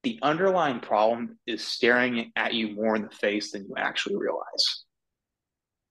the 0.02 0.18
underlying 0.24 0.80
problem 0.80 1.38
is 1.46 1.64
staring 1.64 2.32
at 2.36 2.54
you 2.56 2.74
more 2.74 2.96
in 2.96 3.04
the 3.04 3.10
face 3.12 3.52
than 3.52 3.64
you 3.64 3.76
actually 3.78 4.16
realize. 4.16 4.84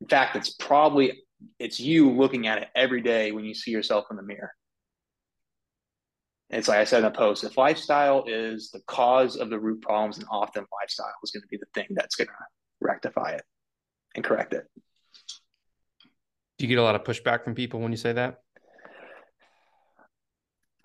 In 0.01 0.09
fact, 0.09 0.35
it's 0.35 0.55
probably 0.55 1.23
it's 1.59 1.81
you 1.81 2.11
looking 2.11 2.47
at 2.47 2.59
it 2.59 2.69
every 2.75 3.01
day 3.01 3.33
when 3.33 3.45
you 3.45 3.55
see 3.55 3.71
yourself 3.71 4.07
in 4.11 4.17
the 4.17 4.23
mirror. 4.23 4.53
it's 6.51 6.69
like 6.69 6.79
I 6.79 6.85
said 6.85 7.01
in 7.01 7.07
a 7.07 7.11
post, 7.11 7.45
if 7.45 7.57
lifestyle 7.57 8.25
is 8.27 8.71
the 8.71 8.81
cause 8.87 9.37
of 9.37 9.51
the 9.51 9.59
root 9.59 9.83
problems, 9.83 10.19
and 10.19 10.27
often 10.31 10.65
lifestyle 10.81 11.13
is 11.23 11.31
going 11.31 11.43
to 11.43 11.49
be 11.49 11.59
the 11.59 11.67
thing 11.75 11.89
that's 11.91 12.17
going 12.17 12.29
to 12.29 12.35
rectify 12.81 13.33
it 13.33 13.43
and 14.15 14.25
correct 14.25 14.53
it. 14.53 14.65
Do 16.59 16.65
you 16.65 16.69
get 16.69 16.79
a 16.79 16.83
lot 16.83 16.95
of 16.95 17.05
pushback 17.05 17.45
from 17.45 17.55
people 17.55 17.81
when 17.81 17.93
you 17.93 17.99
say 17.99 18.13
that? 18.13 18.39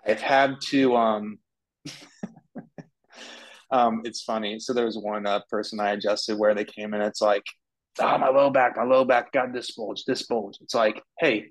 I've 0.06 0.20
had 0.20 0.60
to 0.68 0.96
um 0.96 1.38
um 3.70 4.02
it's 4.04 4.22
funny. 4.22 4.58
So 4.58 4.72
there 4.72 4.84
was 4.84 4.98
one 4.98 5.26
uh, 5.26 5.40
person 5.48 5.80
I 5.80 5.92
adjusted 5.92 6.36
where 6.36 6.54
they 6.54 6.64
came 6.64 6.92
in, 6.92 7.00
it's 7.00 7.22
like, 7.22 7.44
oh 8.00 8.18
my 8.18 8.28
low 8.28 8.50
back, 8.50 8.76
my 8.76 8.84
low 8.84 9.04
back 9.04 9.32
got 9.32 9.52
this 9.52 9.72
bulge, 9.72 10.04
this 10.04 10.26
bulge. 10.26 10.56
It's 10.60 10.74
like, 10.74 11.02
hey, 11.18 11.48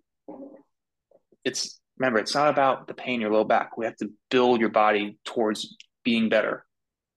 it's 1.43 1.79
remember, 1.97 2.19
it's 2.19 2.35
not 2.35 2.49
about 2.49 2.87
the 2.87 2.93
pain 2.93 3.15
in 3.15 3.21
your 3.21 3.31
low 3.31 3.43
back. 3.43 3.77
We 3.77 3.85
have 3.85 3.97
to 3.97 4.09
build 4.29 4.59
your 4.59 4.69
body 4.69 5.19
towards 5.25 5.75
being 6.03 6.29
better, 6.29 6.65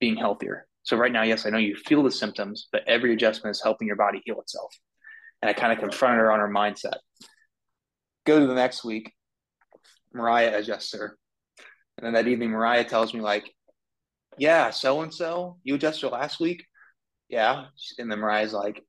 being 0.00 0.16
healthier. 0.16 0.66
So 0.82 0.96
right 0.98 1.12
now, 1.12 1.22
yes, 1.22 1.46
I 1.46 1.50
know 1.50 1.58
you 1.58 1.76
feel 1.76 2.02
the 2.02 2.10
symptoms, 2.10 2.68
but 2.70 2.82
every 2.86 3.14
adjustment 3.14 3.56
is 3.56 3.62
helping 3.62 3.86
your 3.86 3.96
body 3.96 4.20
heal 4.24 4.40
itself. 4.40 4.74
And 5.40 5.48
I 5.48 5.54
kind 5.54 5.72
of 5.72 5.78
confronted 5.78 6.20
her 6.20 6.30
on 6.30 6.40
her 6.40 6.48
mindset. 6.48 6.98
Go 8.26 8.38
to 8.38 8.46
the 8.46 8.54
next 8.54 8.84
week, 8.84 9.12
Mariah 10.12 10.58
adjusts 10.58 10.92
her. 10.94 11.16
And 11.96 12.06
then 12.06 12.12
that 12.14 12.28
evening, 12.28 12.50
Mariah 12.50 12.84
tells 12.84 13.14
me, 13.14 13.20
like, 13.20 13.50
yeah, 14.36 14.70
so 14.70 15.00
and 15.00 15.14
so, 15.14 15.58
you 15.62 15.76
adjusted 15.76 16.08
last 16.08 16.40
week? 16.40 16.64
Yeah. 17.28 17.66
And 17.98 18.10
then 18.10 18.18
Mariah's 18.18 18.52
like, 18.52 18.82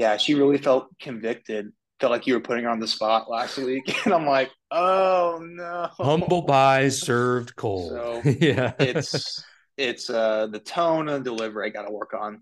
yeah, 0.00 0.16
she 0.16 0.32
really 0.34 0.56
felt 0.56 0.88
convicted. 0.98 1.72
Felt 2.00 2.10
like 2.10 2.26
you 2.26 2.32
were 2.32 2.40
putting 2.40 2.64
her 2.64 2.70
on 2.70 2.80
the 2.80 2.88
spot 2.88 3.28
last 3.28 3.58
week. 3.58 3.94
And 4.06 4.14
I'm 4.14 4.24
like, 4.24 4.50
oh 4.70 5.38
no. 5.42 5.90
Humble 5.92 6.44
pie 6.44 6.88
served 6.88 7.54
cold. 7.54 7.90
So 7.90 8.22
yeah. 8.40 8.72
it's 8.78 9.44
it's 9.76 10.08
uh 10.08 10.46
the 10.46 10.58
tone 10.58 11.10
and 11.10 11.22
delivery 11.22 11.66
I 11.66 11.68
gotta 11.68 11.92
work 11.92 12.14
on 12.18 12.40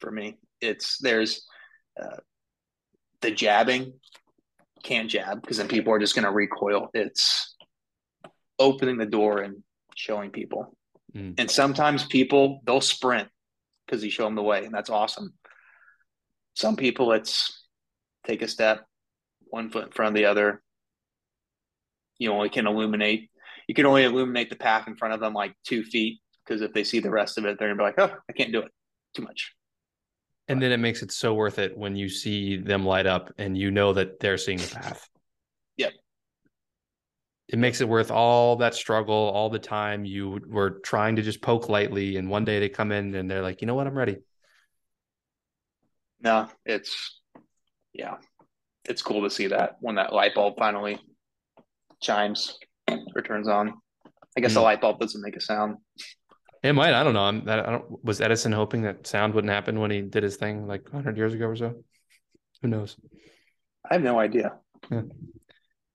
for 0.00 0.10
me. 0.10 0.36
It's 0.60 0.98
there's 0.98 1.46
uh, 1.98 2.18
the 3.22 3.30
jabbing, 3.30 3.94
can't 4.82 5.08
jab 5.08 5.40
because 5.40 5.56
then 5.56 5.68
people 5.68 5.94
are 5.94 5.98
just 5.98 6.14
gonna 6.14 6.30
recoil. 6.30 6.90
It's 6.92 7.56
opening 8.58 8.98
the 8.98 9.06
door 9.06 9.40
and 9.40 9.62
showing 9.96 10.30
people. 10.30 10.76
Mm. 11.16 11.40
And 11.40 11.50
sometimes 11.50 12.04
people 12.04 12.60
they'll 12.66 12.82
sprint 12.82 13.28
because 13.86 14.04
you 14.04 14.10
show 14.10 14.24
them 14.24 14.34
the 14.34 14.42
way, 14.42 14.66
and 14.66 14.74
that's 14.74 14.90
awesome. 14.90 15.32
Some 16.58 16.74
people 16.74 17.12
it's 17.12 17.64
take 18.26 18.42
a 18.42 18.48
step, 18.48 18.84
one 19.46 19.70
foot 19.70 19.86
in 19.86 19.92
front 19.92 20.08
of 20.08 20.14
the 20.16 20.24
other. 20.24 20.60
You 22.18 22.32
only 22.32 22.48
can 22.48 22.66
illuminate. 22.66 23.30
You 23.68 23.76
can 23.76 23.86
only 23.86 24.02
illuminate 24.02 24.50
the 24.50 24.56
path 24.56 24.88
in 24.88 24.96
front 24.96 25.14
of 25.14 25.20
them 25.20 25.34
like 25.34 25.54
two 25.64 25.84
feet 25.84 26.18
because 26.44 26.60
if 26.60 26.72
they 26.72 26.82
see 26.82 26.98
the 26.98 27.12
rest 27.12 27.38
of 27.38 27.44
it, 27.44 27.60
they're 27.60 27.68
gonna 27.68 27.78
be 27.78 27.84
like, 27.84 28.00
"Oh, 28.00 28.12
I 28.28 28.32
can't 28.32 28.50
do 28.50 28.58
it. 28.58 28.72
Too 29.14 29.22
much." 29.22 29.54
And 30.48 30.60
then 30.60 30.72
it 30.72 30.78
makes 30.78 31.00
it 31.00 31.12
so 31.12 31.32
worth 31.32 31.60
it 31.60 31.78
when 31.78 31.94
you 31.94 32.08
see 32.08 32.56
them 32.56 32.84
light 32.84 33.06
up 33.06 33.32
and 33.38 33.56
you 33.56 33.70
know 33.70 33.92
that 33.92 34.18
they're 34.18 34.36
seeing 34.36 34.58
the 34.58 34.74
path. 34.74 35.08
Yep 35.76 35.92
it 37.48 37.58
makes 37.58 37.80
it 37.80 37.88
worth 37.88 38.10
all 38.10 38.56
that 38.56 38.74
struggle, 38.74 39.14
all 39.14 39.48
the 39.48 39.58
time 39.58 40.04
you 40.04 40.38
were 40.48 40.80
trying 40.80 41.16
to 41.16 41.22
just 41.22 41.40
poke 41.40 41.68
lightly. 41.68 42.16
And 42.18 42.28
one 42.28 42.44
day 42.44 42.60
they 42.60 42.68
come 42.68 42.92
in 42.92 43.14
and 43.14 43.30
they're 43.30 43.42
like, 43.42 43.62
you 43.62 43.66
know 43.66 43.74
what, 43.74 43.86
I'm 43.86 43.96
ready. 43.96 44.18
No, 46.20 46.48
it's, 46.64 47.20
yeah, 47.92 48.16
it's 48.88 49.02
cool 49.02 49.22
to 49.22 49.30
see 49.30 49.48
that 49.48 49.76
when 49.80 49.96
that 49.96 50.12
light 50.12 50.34
bulb 50.34 50.54
finally 50.58 50.98
chimes 52.02 52.58
or 53.14 53.22
turns 53.22 53.48
on. 53.48 53.74
I 54.36 54.40
guess 54.40 54.52
mm. 54.52 54.54
the 54.54 54.60
light 54.60 54.80
bulb 54.80 55.00
doesn't 55.00 55.22
make 55.22 55.36
a 55.36 55.40
sound. 55.40 55.76
It 56.62 56.72
might. 56.72 56.94
I 56.94 57.04
don't 57.04 57.14
know. 57.14 57.22
I'm, 57.22 57.48
I 57.48 57.56
don't, 57.56 58.04
was 58.04 58.20
Edison 58.20 58.52
hoping 58.52 58.82
that 58.82 59.06
sound 59.06 59.34
wouldn't 59.34 59.52
happen 59.52 59.78
when 59.78 59.90
he 59.90 60.00
did 60.02 60.22
his 60.22 60.36
thing 60.36 60.66
like 60.66 60.84
100 60.92 61.16
years 61.16 61.34
ago 61.34 61.46
or 61.46 61.56
so? 61.56 61.74
Who 62.62 62.68
knows? 62.68 62.96
I 63.88 63.94
have 63.94 64.02
no 64.02 64.18
idea. 64.18 64.52
Yeah. 64.90 65.02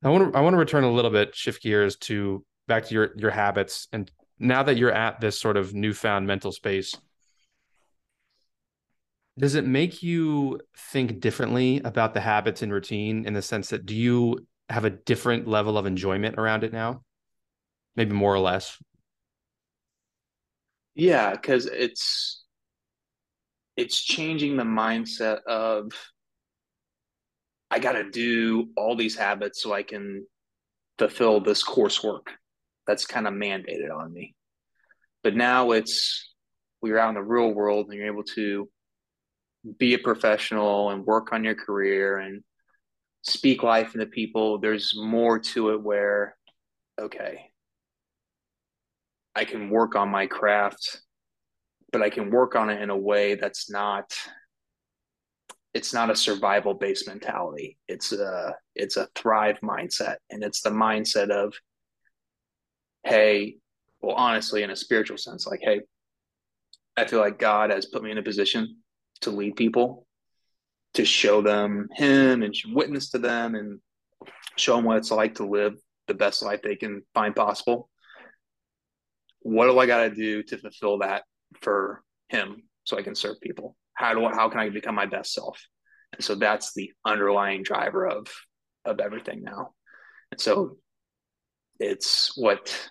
I 0.04 0.10
want 0.10 0.34
to 0.34 0.38
I 0.38 0.42
want 0.42 0.54
to 0.54 0.58
return 0.58 0.84
a 0.84 0.92
little 0.92 1.12
bit, 1.12 1.36
shift 1.36 1.64
gears 1.64 1.96
to 1.98 2.44
back 2.68 2.86
to 2.86 2.94
your 2.94 3.12
your 3.16 3.32
habits, 3.32 3.88
and 3.94 4.12
now 4.40 4.64
that 4.64 4.78
you're 4.78 4.92
at 4.92 5.22
this 5.22 5.40
sort 5.40 5.56
of 5.56 5.74
newfound 5.74 6.28
mental 6.28 6.52
space, 6.52 6.94
does 9.38 9.56
it 9.56 9.66
make 9.66 10.04
you 10.04 10.60
think 10.78 11.20
differently 11.20 11.82
about 11.84 12.14
the 12.14 12.22
habits 12.22 12.62
and 12.62 12.72
routine 12.72 13.26
in 13.26 13.34
the 13.34 13.42
sense 13.42 13.70
that 13.70 13.86
do 13.86 13.96
you 13.96 14.46
have 14.70 14.86
a 14.86 14.92
different 14.92 15.48
level 15.48 15.78
of 15.78 15.86
enjoyment 15.86 16.38
around 16.38 16.64
it 16.64 16.72
now, 16.72 17.04
maybe 17.96 18.14
more 18.14 18.34
or 18.34 18.40
less? 18.40 18.78
Yeah, 20.96 21.32
because 21.32 21.66
it's 21.66 22.44
it's 23.76 24.04
changing 24.04 24.56
the 24.56 24.64
mindset 24.64 25.42
of 25.44 25.92
I 27.72 27.80
got 27.80 27.94
to 27.94 28.10
do 28.12 28.70
all 28.78 28.96
these 28.96 29.16
habits 29.16 29.64
so 29.64 29.74
I 29.74 29.82
can 29.82 30.28
fulfill 31.00 31.42
this 31.42 31.64
coursework 31.64 32.28
that's 32.86 33.06
kind 33.08 33.28
of 33.28 33.34
mandated 33.34 33.92
on 33.92 34.14
me. 34.14 34.36
But 35.24 35.36
now 35.36 35.72
it's 35.72 36.36
we're 36.82 37.00
out 37.00 37.10
in 37.10 37.16
the 37.16 37.24
real 37.24 37.52
world 37.52 37.88
and 37.88 37.98
you're 37.98 38.06
able 38.06 38.26
to 38.36 38.70
be 39.78 39.94
a 39.94 40.00
professional 40.00 40.90
and 40.90 41.06
work 41.06 41.32
on 41.32 41.44
your 41.44 41.56
career 41.56 42.18
and 42.18 42.44
speak 43.22 43.64
life 43.64 43.94
into 43.94 44.06
people. 44.06 44.60
There's 44.60 44.94
more 44.96 45.40
to 45.40 45.72
it 45.72 45.82
where, 45.82 46.36
okay, 47.00 47.50
I 49.36 49.46
can 49.46 49.70
work 49.70 49.96
on 49.96 50.10
my 50.10 50.28
craft, 50.28 51.02
but 51.92 52.02
I 52.02 52.10
can 52.10 52.30
work 52.30 52.56
on 52.56 52.70
it 52.70 52.82
in 52.82 52.90
a 52.90 52.98
way 52.98 53.36
that's 53.36 53.70
not 53.70 54.14
it's 55.74 55.94
not 55.94 56.12
a 56.12 56.16
survival 56.16 56.76
based 56.76 57.08
mentality. 57.08 57.78
It's 57.88 58.12
a 58.12 58.56
it's 58.76 58.98
a 58.98 59.08
thrive 59.16 59.60
mindset, 59.62 60.18
and 60.30 60.44
it's 60.44 60.62
the 60.62 60.70
mindset 60.70 61.32
of, 61.32 61.54
hey, 63.04 63.58
well, 64.02 64.16
honestly, 64.16 64.62
in 64.62 64.70
a 64.70 64.76
spiritual 64.76 65.18
sense, 65.18 65.48
like, 65.48 65.62
hey, 65.64 65.82
I 66.96 67.06
feel 67.06 67.20
like 67.20 67.40
God 67.40 67.72
has 67.72 67.88
put 67.88 68.04
me 68.04 68.12
in 68.12 68.20
a 68.20 68.24
position 68.24 68.83
to 69.24 69.32
lead 69.32 69.56
people, 69.56 70.06
to 70.96 71.06
show 71.06 71.42
them 71.42 71.90
Him 71.94 72.44
and 72.44 72.56
witness 72.68 73.10
to 73.12 73.20
them, 73.20 73.56
and 73.56 73.80
show 74.58 74.76
them 74.76 74.86
what 74.86 74.98
it's 74.98 75.12
like 75.12 75.36
to 75.36 75.48
live 75.48 75.76
the 76.08 76.14
best 76.14 76.44
life 76.44 76.62
they 76.62 76.76
can 76.76 77.02
find 77.14 77.36
possible. 77.36 77.90
What 79.42 79.68
do 79.68 79.78
I 79.80 79.86
got 79.86 80.04
to 80.04 80.10
do 80.16 80.44
to 80.44 80.58
fulfill 80.58 81.00
that 81.00 81.24
for 81.62 82.02
Him 82.30 82.64
so 82.84 82.98
I 82.98 83.04
can 83.04 83.16
serve 83.16 83.42
people? 83.42 83.76
how 83.94 84.14
do 84.14 84.26
I, 84.26 84.34
how 84.34 84.50
can 84.50 84.60
I 84.60 84.70
become 84.70 84.96
my 84.96 85.06
best 85.06 85.34
self? 85.34 85.60
And 86.14 86.24
so 86.24 86.36
that's 86.36 86.74
the 86.74 86.92
underlying 87.06 87.64
driver 87.64 88.06
of 88.06 88.28
of 88.86 89.00
everything 89.00 89.44
now. 89.44 89.74
And 90.32 90.42
so 90.42 90.78
it's 91.80 92.32
what 92.36 92.90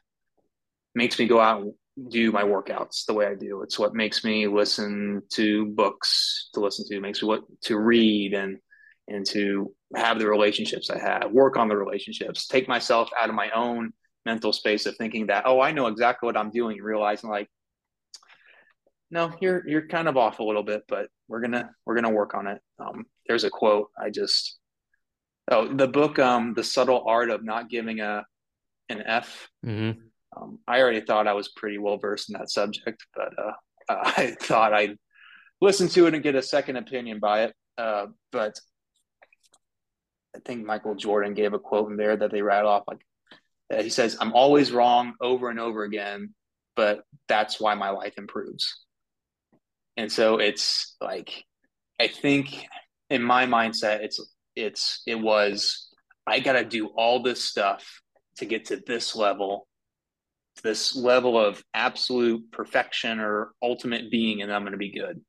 makes 0.94 1.18
me 1.18 1.26
go 1.26 1.40
out 1.40 1.66
do 2.08 2.32
my 2.32 2.42
workouts 2.42 3.04
the 3.06 3.14
way 3.14 3.26
I 3.26 3.34
do. 3.34 3.62
It's 3.62 3.78
what 3.78 3.94
makes 3.94 4.24
me 4.24 4.46
listen 4.46 5.22
to 5.30 5.66
books 5.66 6.48
to 6.54 6.60
listen 6.60 6.86
to, 6.88 7.00
makes 7.00 7.22
me 7.22 7.28
what 7.28 7.42
to 7.62 7.78
read 7.78 8.34
and 8.34 8.58
and 9.08 9.26
to 9.26 9.74
have 9.96 10.18
the 10.18 10.28
relationships 10.28 10.88
I 10.88 10.98
have, 10.98 11.32
work 11.32 11.56
on 11.56 11.68
the 11.68 11.76
relationships, 11.76 12.46
take 12.46 12.68
myself 12.68 13.10
out 13.18 13.28
of 13.28 13.34
my 13.34 13.50
own 13.50 13.92
mental 14.24 14.52
space 14.52 14.86
of 14.86 14.96
thinking 14.96 15.26
that, 15.26 15.42
oh, 15.44 15.60
I 15.60 15.72
know 15.72 15.88
exactly 15.88 16.26
what 16.26 16.36
I'm 16.36 16.50
doing, 16.50 16.80
realizing 16.80 17.28
like 17.28 17.48
no, 19.12 19.30
you're 19.40 19.68
you're 19.68 19.86
kind 19.86 20.08
of 20.08 20.16
off 20.16 20.38
a 20.38 20.42
little 20.42 20.62
bit, 20.62 20.84
but 20.88 21.08
we're 21.28 21.42
gonna 21.42 21.70
we're 21.84 21.94
gonna 21.94 22.10
work 22.10 22.34
on 22.34 22.46
it. 22.46 22.60
Um, 22.78 23.04
there's 23.28 23.44
a 23.44 23.50
quote 23.50 23.90
I 23.96 24.08
just 24.08 24.58
oh 25.50 25.68
the 25.68 25.86
book 25.86 26.18
um 26.18 26.54
the 26.54 26.64
subtle 26.64 27.04
art 27.06 27.28
of 27.28 27.44
not 27.44 27.68
giving 27.68 28.00
a 28.00 28.24
an 28.88 29.02
F. 29.04 29.50
Mm-hmm. 29.64 30.00
Um, 30.36 30.58
I 30.66 30.80
already 30.80 31.00
thought 31.00 31.26
I 31.26 31.34
was 31.34 31.48
pretty 31.48 31.78
well 31.78 31.98
versed 31.98 32.30
in 32.30 32.38
that 32.38 32.50
subject, 32.50 33.06
but 33.14 33.32
uh, 33.38 33.52
I 33.88 34.36
thought 34.40 34.72
I'd 34.72 34.96
listen 35.60 35.88
to 35.90 36.06
it 36.06 36.14
and 36.14 36.22
get 36.22 36.34
a 36.34 36.42
second 36.42 36.76
opinion 36.76 37.18
by 37.18 37.44
it. 37.44 37.54
Uh, 37.76 38.06
but 38.30 38.58
I 40.34 40.38
think 40.44 40.64
Michael 40.64 40.94
Jordan 40.94 41.34
gave 41.34 41.52
a 41.52 41.58
quote 41.58 41.90
in 41.90 41.96
there 41.96 42.16
that 42.16 42.30
they 42.30 42.42
rattle 42.42 42.70
off 42.70 42.84
like 42.88 43.04
he 43.80 43.88
says, 43.88 44.16
"I'm 44.20 44.34
always 44.34 44.70
wrong 44.70 45.14
over 45.20 45.48
and 45.48 45.58
over 45.58 45.82
again, 45.84 46.34
but 46.76 47.04
that's 47.28 47.58
why 47.58 47.74
my 47.74 47.90
life 47.90 48.14
improves." 48.18 48.84
And 49.96 50.10
so 50.10 50.38
it's 50.38 50.96
like 51.00 51.44
I 52.00 52.08
think 52.08 52.66
in 53.10 53.22
my 53.22 53.46
mindset 53.46 54.00
it's 54.00 54.20
it's 54.56 55.02
it 55.06 55.14
was 55.14 55.88
I 56.26 56.40
got 56.40 56.54
to 56.54 56.64
do 56.64 56.88
all 56.88 57.22
this 57.22 57.44
stuff 57.44 58.00
to 58.36 58.44
get 58.44 58.66
to 58.66 58.76
this 58.76 59.14
level 59.16 59.66
this 60.62 60.94
level 60.94 61.38
of 61.38 61.62
absolute 61.74 62.50
perfection 62.52 63.20
or 63.20 63.52
ultimate 63.62 64.10
being 64.10 64.42
and 64.42 64.52
I'm 64.52 64.62
going 64.62 64.72
to 64.72 64.78
be 64.78 64.92
good. 64.92 65.20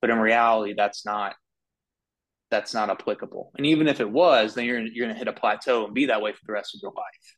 But 0.00 0.10
in 0.10 0.18
reality 0.18 0.74
that's 0.76 1.04
not 1.04 1.34
that's 2.50 2.74
not 2.74 2.90
applicable. 2.90 3.50
And 3.56 3.66
even 3.66 3.88
if 3.88 4.00
it 4.00 4.08
was, 4.08 4.54
then 4.54 4.64
you're 4.64 4.80
you're 4.80 5.06
going 5.06 5.14
to 5.14 5.18
hit 5.18 5.28
a 5.28 5.32
plateau 5.32 5.84
and 5.84 5.94
be 5.94 6.06
that 6.06 6.22
way 6.22 6.32
for 6.32 6.44
the 6.46 6.52
rest 6.52 6.74
of 6.74 6.80
your 6.82 6.92
life. 6.92 7.36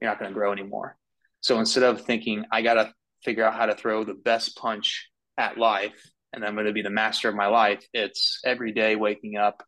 You're 0.00 0.10
not 0.10 0.18
going 0.18 0.30
to 0.30 0.34
grow 0.34 0.52
anymore. 0.52 0.96
So 1.40 1.58
instead 1.58 1.84
of 1.84 2.02
thinking 2.02 2.44
I 2.50 2.62
got 2.62 2.74
to 2.74 2.92
figure 3.22 3.44
out 3.44 3.54
how 3.54 3.66
to 3.66 3.74
throw 3.74 4.04
the 4.04 4.14
best 4.14 4.56
punch 4.56 5.08
at 5.36 5.58
life 5.58 6.10
and 6.32 6.44
I'm 6.44 6.54
going 6.54 6.66
to 6.66 6.72
be 6.72 6.82
the 6.82 6.90
master 6.90 7.28
of 7.28 7.34
my 7.34 7.46
life, 7.46 7.86
it's 7.92 8.40
every 8.44 8.72
day 8.72 8.96
waking 8.96 9.36
up, 9.36 9.62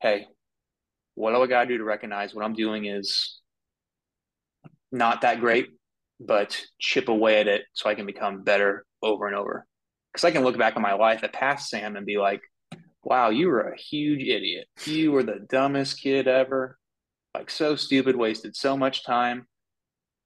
hey, 0.00 0.26
what 1.14 1.32
do 1.32 1.42
I 1.42 1.46
got 1.46 1.62
to 1.62 1.68
do 1.68 1.78
to 1.78 1.84
recognize 1.84 2.34
what 2.34 2.44
I'm 2.44 2.54
doing 2.54 2.86
is 2.86 3.40
not 4.92 5.22
that 5.22 5.40
great, 5.40 5.68
but 6.20 6.60
chip 6.78 7.08
away 7.08 7.40
at 7.40 7.48
it 7.48 7.62
so 7.72 7.88
I 7.88 7.94
can 7.94 8.06
become 8.06 8.42
better 8.42 8.84
over 9.02 9.26
and 9.26 9.34
over. 9.34 9.66
Because 10.12 10.24
I 10.24 10.30
can 10.30 10.44
look 10.44 10.58
back 10.58 10.76
on 10.76 10.82
my 10.82 10.92
life 10.94 11.24
at 11.24 11.32
past 11.32 11.70
Sam 11.70 11.96
and 11.96 12.04
be 12.04 12.18
like, 12.18 12.42
wow, 13.02 13.30
you 13.30 13.48
were 13.48 13.60
a 13.60 13.78
huge 13.78 14.22
idiot. 14.22 14.66
You 14.84 15.12
were 15.12 15.22
the 15.22 15.46
dumbest 15.48 16.00
kid 16.00 16.28
ever. 16.28 16.76
Like 17.34 17.48
so 17.48 17.76
stupid, 17.76 18.16
wasted 18.16 18.54
so 18.54 18.76
much 18.76 19.04
time. 19.04 19.46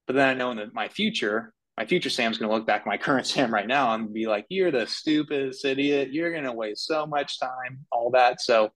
But 0.06 0.16
then 0.16 0.28
I 0.28 0.34
know 0.34 0.50
in 0.50 0.56
the, 0.56 0.70
my 0.72 0.88
future, 0.88 1.52
my 1.76 1.86
future 1.86 2.10
Sam's 2.10 2.38
going 2.38 2.48
to 2.50 2.56
look 2.56 2.66
back 2.66 2.82
at 2.82 2.86
my 2.86 2.96
current 2.98 3.26
Sam 3.26 3.52
right 3.52 3.66
now 3.66 3.94
and 3.94 4.12
be 4.12 4.26
like, 4.26 4.46
you're 4.48 4.72
the 4.72 4.86
stupidest 4.86 5.64
idiot. 5.64 6.12
You're 6.12 6.32
going 6.32 6.44
to 6.44 6.52
waste 6.52 6.86
so 6.86 7.06
much 7.06 7.38
time, 7.38 7.84
all 7.92 8.10
that. 8.12 8.40
So 8.40 8.70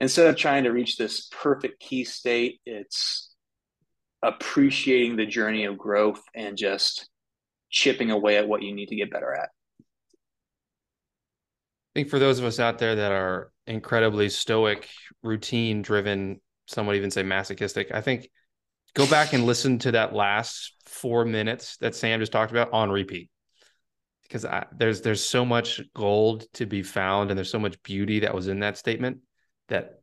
instead 0.00 0.26
of 0.26 0.36
trying 0.36 0.64
to 0.64 0.70
reach 0.70 0.96
this 0.96 1.28
perfect 1.28 1.80
key 1.80 2.04
state, 2.04 2.60
it's 2.66 3.25
appreciating 4.26 5.16
the 5.16 5.26
journey 5.26 5.64
of 5.64 5.78
growth 5.78 6.22
and 6.34 6.56
just 6.56 7.08
chipping 7.70 8.10
away 8.10 8.36
at 8.36 8.48
what 8.48 8.62
you 8.62 8.74
need 8.74 8.88
to 8.88 8.96
get 8.96 9.10
better 9.10 9.32
at. 9.32 9.50
I 9.80 12.00
think 12.00 12.08
for 12.08 12.18
those 12.18 12.38
of 12.38 12.44
us 12.44 12.60
out 12.60 12.78
there 12.78 12.96
that 12.96 13.12
are 13.12 13.52
incredibly 13.66 14.28
stoic, 14.28 14.88
routine 15.22 15.82
driven, 15.82 16.40
some 16.66 16.86
would 16.86 16.96
even 16.96 17.10
say 17.10 17.22
masochistic, 17.22 17.92
I 17.92 18.00
think 18.00 18.28
go 18.94 19.08
back 19.08 19.32
and 19.32 19.44
listen 19.44 19.78
to 19.80 19.92
that 19.92 20.14
last 20.14 20.74
four 20.86 21.24
minutes 21.24 21.76
that 21.78 21.94
Sam 21.94 22.20
just 22.20 22.32
talked 22.32 22.50
about 22.50 22.72
on 22.72 22.90
repeat. 22.90 23.30
Because 24.22 24.44
I, 24.44 24.66
there's 24.76 25.02
there's 25.02 25.22
so 25.22 25.44
much 25.44 25.80
gold 25.94 26.46
to 26.54 26.66
be 26.66 26.82
found, 26.82 27.30
and 27.30 27.38
there's 27.38 27.50
so 27.50 27.60
much 27.60 27.80
beauty 27.84 28.20
that 28.20 28.34
was 28.34 28.48
in 28.48 28.60
that 28.60 28.76
statement 28.76 29.18
that 29.68 30.00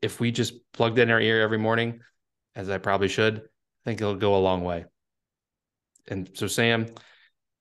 if 0.00 0.20
we 0.20 0.30
just 0.30 0.54
plugged 0.72 1.00
in 1.00 1.10
our 1.10 1.20
ear 1.20 1.40
every 1.40 1.58
morning, 1.58 2.00
as 2.56 2.70
I 2.70 2.78
probably 2.78 3.08
should, 3.08 3.38
I 3.38 3.84
think 3.84 4.00
it'll 4.00 4.16
go 4.16 4.36
a 4.36 4.38
long 4.38 4.62
way. 4.62 4.84
And 6.08 6.30
so, 6.34 6.46
Sam, 6.46 6.86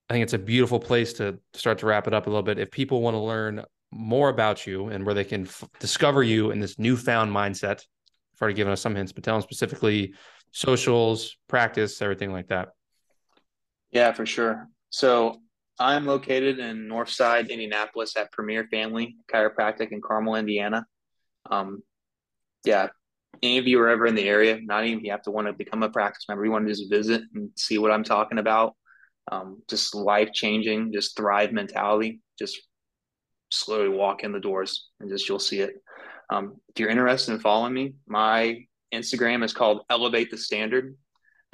I 0.10 0.14
think 0.14 0.24
it's 0.24 0.34
a 0.34 0.40
beautiful 0.40 0.80
place 0.80 1.14
to 1.14 1.40
start 1.54 1.80
to 1.80 1.86
wrap 1.86 2.08
it 2.08 2.14
up 2.14 2.28
a 2.28 2.30
little 2.30 2.44
bit. 2.44 2.58
If 2.58 2.72
people 2.72 3.02
want 3.02 3.16
to 3.16 3.20
learn 3.20 3.64
more 3.92 4.30
about 4.30 4.66
you 4.66 4.88
and 4.88 5.06
where 5.06 5.16
they 5.16 5.24
can 5.24 5.44
f- 5.44 5.64
discover 5.80 6.24
you 6.24 6.52
in 6.52 6.60
this 6.60 6.80
newfound 6.80 7.32
mindset, 7.32 7.84
you've 8.32 8.42
already 8.42 8.56
given 8.56 8.74
us 8.74 8.82
some 8.82 8.96
hints, 8.96 9.12
but 9.12 9.24
tell 9.24 9.36
them 9.36 9.42
specifically 9.42 10.14
socials, 10.52 11.38
practice, 11.48 12.02
everything 12.02 12.32
like 12.32 12.48
that. 12.48 12.70
Yeah, 13.92 14.12
for 14.14 14.26
sure. 14.26 14.68
So 14.90 15.38
I'm 15.80 16.06
located 16.06 16.60
in 16.60 16.88
Northside, 16.88 17.50
Indianapolis 17.50 18.16
at 18.18 18.32
Premier 18.32 18.68
Family 18.70 19.16
Chiropractic 19.32 19.92
in 19.92 20.02
Carmel, 20.02 20.36
Indiana. 20.36 20.86
Um, 21.50 21.84
yeah, 22.66 22.88
any 23.42 23.58
of 23.58 23.68
you 23.68 23.80
are 23.80 23.90
ever 23.90 24.06
in 24.06 24.16
the 24.16 24.28
area, 24.28 24.60
not 24.62 24.86
even 24.86 25.04
you 25.04 25.12
have 25.12 25.22
to 25.24 25.32
want 25.32 25.48
to 25.48 25.54
become 25.54 25.84
a 25.84 25.90
practice 25.90 26.26
member, 26.28 26.46
you 26.46 26.52
want 26.52 26.66
to 26.66 26.72
just 26.72 26.90
visit 26.90 27.22
and 27.34 27.52
see 27.56 27.78
what 27.78 27.92
I'm 27.92 28.04
talking 28.04 28.38
about 28.38 28.76
um, 29.32 29.62
just 29.70 29.96
life 29.96 30.32
changing, 30.34 30.92
just 30.92 31.16
thrive 31.16 31.52
mentality. 31.52 32.22
Just 32.38 32.60
slowly 33.52 33.90
walk 33.90 34.24
in 34.24 34.32
the 34.32 34.40
doors 34.40 34.90
and 35.00 35.10
just 35.10 35.28
you'll 35.28 35.40
see 35.40 35.60
it. 35.60 35.74
Um, 36.30 36.58
if 36.70 36.80
you're 36.80 36.90
interested 36.90 37.34
in 37.34 37.40
following 37.40 37.74
me, 37.74 37.96
my 38.08 38.64
Instagram 38.94 39.44
is 39.44 39.54
called 39.54 39.82
Elevate 39.90 40.32
the 40.32 40.38
Standard. 40.38 40.96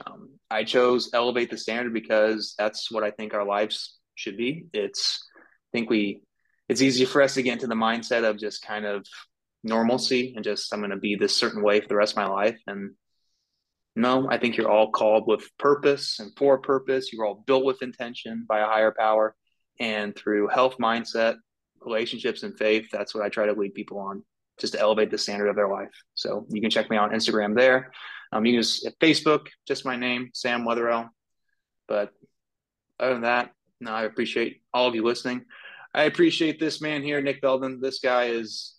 Um, 0.05 0.31
I 0.49 0.63
chose 0.63 1.09
Elevate 1.13 1.49
the 1.49 1.57
Standard 1.57 1.93
because 1.93 2.53
that's 2.57 2.91
what 2.91 3.03
I 3.03 3.11
think 3.11 3.33
our 3.33 3.45
lives 3.45 3.97
should 4.15 4.37
be. 4.37 4.65
It's 4.73 5.25
I 5.37 5.77
think 5.77 5.89
we 5.89 6.21
it's 6.67 6.81
easy 6.81 7.05
for 7.05 7.21
us 7.21 7.35
to 7.35 7.43
get 7.43 7.53
into 7.53 7.67
the 7.67 7.75
mindset 7.75 8.27
of 8.27 8.37
just 8.37 8.61
kind 8.61 8.85
of 8.85 9.05
normalcy 9.65 10.33
and 10.35 10.43
just 10.43 10.73
I'm 10.73 10.79
going 10.79 10.91
to 10.91 10.97
be 10.97 11.15
this 11.15 11.35
certain 11.35 11.61
way 11.61 11.81
for 11.81 11.87
the 11.87 11.95
rest 11.95 12.13
of 12.13 12.17
my 12.17 12.27
life 12.27 12.59
and 12.67 12.91
no, 13.95 14.27
I 14.29 14.37
think 14.37 14.57
you're 14.57 14.69
all 14.69 14.91
called 14.91 15.25
with 15.25 15.49
purpose 15.57 16.19
and 16.19 16.31
for 16.37 16.57
purpose. 16.57 17.13
You're 17.13 17.25
all 17.25 17.43
built 17.47 17.63
with 17.63 17.81
intention 17.81 18.45
by 18.47 18.59
a 18.59 18.65
higher 18.65 18.93
power. 18.97 19.35
And 19.79 20.15
through 20.15 20.49
health 20.49 20.77
mindset, 20.79 21.35
relationships, 21.81 22.43
and 22.43 22.57
faith, 22.57 22.87
that's 22.91 23.15
what 23.15 23.23
I 23.23 23.29
try 23.29 23.45
to 23.45 23.53
lead 23.53 23.73
people 23.73 23.99
on, 23.99 24.23
just 24.59 24.73
to 24.73 24.79
elevate 24.79 25.11
the 25.11 25.17
standard 25.17 25.47
of 25.47 25.55
their 25.55 25.69
life. 25.69 25.91
So 26.13 26.45
you 26.49 26.61
can 26.61 26.69
check 26.69 26.89
me 26.89 26.97
out 26.97 27.11
on 27.11 27.17
Instagram 27.17 27.55
there. 27.55 27.91
Um, 28.31 28.45
you 28.45 28.51
can 28.51 28.57
use 28.57 28.85
Facebook, 29.01 29.47
just 29.65 29.85
my 29.85 29.95
name, 29.95 30.29
Sam 30.33 30.65
Wetherell. 30.65 31.09
But 31.87 32.11
other 32.99 33.13
than 33.13 33.23
that, 33.23 33.51
no, 33.79 33.91
I 33.91 34.03
appreciate 34.03 34.61
all 34.73 34.87
of 34.87 34.95
you 34.95 35.03
listening. 35.03 35.45
I 35.93 36.03
appreciate 36.03 36.59
this 36.59 36.81
man 36.81 37.01
here, 37.01 37.21
Nick 37.21 37.41
Belden. 37.41 37.79
This 37.81 37.99
guy 37.99 38.25
is 38.25 38.75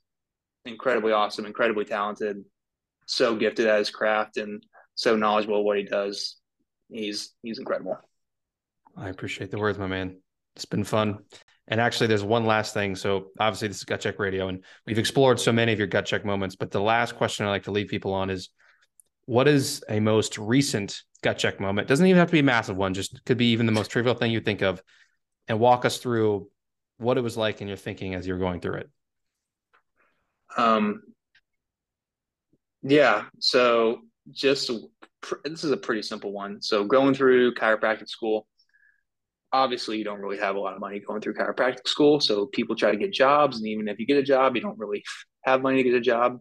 incredibly 0.66 1.12
awesome, 1.12 1.46
incredibly 1.46 1.84
talented, 1.84 2.44
so 3.06 3.36
gifted 3.36 3.66
at 3.66 3.78
his 3.78 3.90
craft. 3.90 4.36
And 4.36 4.62
so 4.94 5.16
knowledgeable 5.16 5.64
what 5.64 5.76
he 5.76 5.84
does. 5.84 6.36
He's 6.90 7.34
he's 7.42 7.58
incredible. 7.58 7.98
I 8.96 9.08
appreciate 9.08 9.50
the 9.50 9.58
words, 9.58 9.78
my 9.78 9.86
man. 9.86 10.18
It's 10.54 10.64
been 10.64 10.84
fun. 10.84 11.18
And 11.68 11.80
actually, 11.80 12.06
there's 12.06 12.22
one 12.22 12.46
last 12.46 12.74
thing. 12.74 12.94
So 12.94 13.32
obviously, 13.38 13.68
this 13.68 13.78
is 13.78 13.84
Gut 13.84 14.00
Check 14.00 14.18
Radio, 14.18 14.48
and 14.48 14.64
we've 14.86 14.98
explored 14.98 15.40
so 15.40 15.52
many 15.52 15.72
of 15.72 15.78
your 15.78 15.88
gut 15.88 16.06
check 16.06 16.24
moments. 16.24 16.56
But 16.56 16.70
the 16.70 16.80
last 16.80 17.16
question 17.16 17.44
I 17.44 17.50
like 17.50 17.64
to 17.64 17.72
leave 17.72 17.88
people 17.88 18.14
on 18.14 18.30
is, 18.30 18.50
what 19.26 19.48
is 19.48 19.84
a 19.88 19.98
most 19.98 20.38
recent 20.38 21.02
gut 21.22 21.38
check 21.38 21.58
moment? 21.58 21.88
Doesn't 21.88 22.06
even 22.06 22.18
have 22.18 22.28
to 22.28 22.32
be 22.32 22.38
a 22.38 22.44
massive 22.44 22.76
one. 22.76 22.94
Just 22.94 23.24
could 23.24 23.36
be 23.36 23.50
even 23.50 23.66
the 23.66 23.72
most 23.72 23.90
trivial 23.90 24.14
thing 24.14 24.30
you 24.30 24.40
think 24.40 24.62
of, 24.62 24.80
and 25.48 25.58
walk 25.58 25.84
us 25.84 25.98
through 25.98 26.48
what 26.98 27.18
it 27.18 27.22
was 27.22 27.36
like 27.36 27.60
in 27.60 27.68
your 27.68 27.76
thinking 27.76 28.14
as 28.14 28.26
you're 28.26 28.38
going 28.38 28.60
through 28.60 28.76
it. 28.76 28.90
Um. 30.56 31.02
Yeah. 32.82 33.24
So 33.40 34.02
just 34.30 34.70
this 35.44 35.64
is 35.64 35.70
a 35.70 35.76
pretty 35.76 36.02
simple 36.02 36.32
one. 36.32 36.60
So 36.62 36.84
going 36.84 37.14
through 37.14 37.54
chiropractic 37.54 38.08
school, 38.08 38.46
obviously 39.52 39.98
you 39.98 40.04
don't 40.04 40.20
really 40.20 40.38
have 40.38 40.56
a 40.56 40.60
lot 40.60 40.74
of 40.74 40.80
money 40.80 41.00
going 41.00 41.20
through 41.20 41.34
chiropractic 41.34 41.86
school. 41.86 42.20
So 42.20 42.46
people 42.46 42.76
try 42.76 42.90
to 42.90 42.96
get 42.96 43.12
jobs, 43.12 43.58
and 43.58 43.66
even 43.66 43.88
if 43.88 43.98
you 43.98 44.06
get 44.06 44.18
a 44.18 44.22
job, 44.22 44.54
you 44.54 44.62
don't 44.62 44.78
really 44.78 45.02
have 45.42 45.62
money 45.62 45.82
to 45.82 45.88
get 45.88 45.94
a 45.96 46.00
job. 46.00 46.40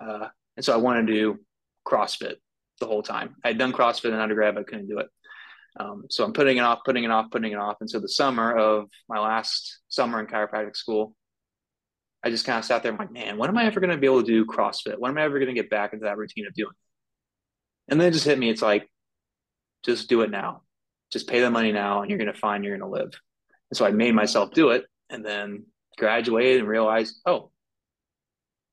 Uh, 0.00 0.28
and 0.56 0.64
so 0.64 0.72
I 0.72 0.76
wanted 0.76 1.06
to 1.06 1.12
do 1.12 1.38
CrossFit 1.86 2.34
the 2.80 2.86
whole 2.86 3.02
time. 3.02 3.36
I 3.44 3.48
had 3.48 3.58
done 3.58 3.72
CrossFit 3.72 4.06
in 4.06 4.14
undergrad, 4.14 4.54
but 4.54 4.62
I 4.62 4.64
couldn't 4.64 4.88
do 4.88 4.98
it. 4.98 5.08
Um, 5.78 6.04
so 6.10 6.24
I'm 6.24 6.32
putting 6.32 6.58
it 6.58 6.60
off, 6.60 6.80
putting 6.84 7.04
it 7.04 7.10
off, 7.10 7.30
putting 7.30 7.52
it 7.52 7.58
off. 7.58 7.76
And 7.80 7.88
so 7.88 7.98
the 7.98 8.08
summer 8.08 8.54
of 8.54 8.88
my 9.08 9.18
last 9.18 9.78
summer 9.88 10.20
in 10.20 10.26
chiropractic 10.26 10.76
school, 10.76 11.14
I 12.24 12.30
just 12.30 12.46
kind 12.46 12.58
of 12.58 12.64
sat 12.64 12.82
there. 12.82 12.92
I'm 12.92 12.98
like, 12.98 13.12
man, 13.12 13.36
when 13.36 13.50
am 13.50 13.58
I 13.58 13.64
ever 13.64 13.80
going 13.80 13.90
to 13.90 13.96
be 13.96 14.06
able 14.06 14.22
to 14.22 14.26
do 14.26 14.44
CrossFit? 14.44 14.98
When 14.98 15.10
am 15.10 15.18
I 15.18 15.22
ever 15.22 15.38
going 15.38 15.54
to 15.54 15.60
get 15.60 15.70
back 15.70 15.92
into 15.92 16.04
that 16.04 16.18
routine 16.18 16.46
of 16.46 16.54
doing 16.54 16.74
and 17.88 18.00
then 18.00 18.08
it 18.08 18.12
just 18.12 18.24
hit 18.24 18.38
me. 18.38 18.50
It's 18.50 18.62
like, 18.62 18.88
just 19.84 20.08
do 20.08 20.22
it 20.22 20.30
now. 20.30 20.62
Just 21.12 21.28
pay 21.28 21.40
the 21.40 21.50
money 21.50 21.72
now, 21.72 22.00
and 22.00 22.10
you're 22.10 22.18
going 22.18 22.32
to 22.32 22.38
find 22.38 22.64
you're 22.64 22.78
going 22.78 22.90
to 22.90 22.96
live. 22.96 23.12
And 23.70 23.76
so 23.76 23.84
I 23.84 23.90
made 23.90 24.14
myself 24.14 24.52
do 24.52 24.70
it, 24.70 24.84
and 25.10 25.24
then 25.24 25.66
graduated 25.98 26.60
and 26.60 26.68
realized, 26.68 27.20
oh, 27.26 27.50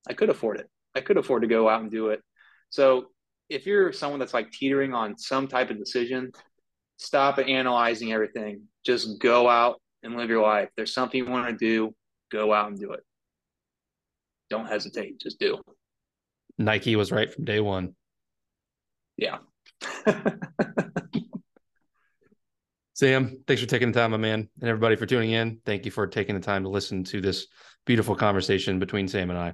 I 0.08 0.14
could 0.14 0.30
afford 0.30 0.60
it. 0.60 0.70
I 0.96 1.02
could 1.02 1.18
afford 1.18 1.42
to 1.42 1.48
go 1.48 1.68
out 1.68 1.82
and 1.82 1.92
do 1.92 2.10
it. 2.10 2.22
So 2.70 3.08
if 3.50 3.66
you're 3.66 3.92
someone 3.92 4.20
that's 4.20 4.34
like 4.34 4.52
teetering 4.52 4.94
on 4.94 5.18
some 5.18 5.48
type 5.48 5.70
of 5.70 5.78
decision, 5.78 6.32
stop 6.98 7.40
analyzing 7.40 8.14
everything. 8.14 8.64
Just 8.86 9.20
go 9.20 9.50
out 9.50 9.82
and 10.04 10.16
live 10.16 10.30
your 10.30 10.44
life. 10.44 10.70
There's 10.78 10.94
something 10.94 11.24
you 11.24 11.30
want 11.30 11.50
to 11.50 11.58
do, 11.58 11.94
go 12.32 12.54
out 12.54 12.70
and 12.70 12.80
do 12.80 12.94
it. 12.94 13.02
Don't 14.50 14.68
hesitate. 14.68 15.20
Just 15.20 15.40
do. 15.40 15.62
Nike 16.58 16.96
was 16.96 17.12
right 17.12 17.34
from 17.34 17.46
day 17.46 17.60
one 17.60 17.94
yeah. 19.20 19.40
Sam, 22.94 23.44
thanks 23.48 23.62
for 23.62 23.68
taking 23.68 23.92
the 23.92 24.00
time, 24.00 24.12
my 24.12 24.18
man, 24.18 24.50
and 24.60 24.70
everybody 24.70 24.96
for 24.96 25.06
tuning 25.06 25.32
in. 25.32 25.60
Thank 25.66 25.86
you 25.86 25.92
for 25.92 26.08
taking 26.08 26.36
the 26.36 26.42
time 26.42 26.64
to 26.64 26.70
listen 26.70 27.04
to 27.06 27.22
this 27.22 27.48
beautiful 27.86 28.16
conversation 28.16 28.80
between 28.80 29.08
Sam 29.08 29.30
and 29.30 29.40
I. 29.40 29.54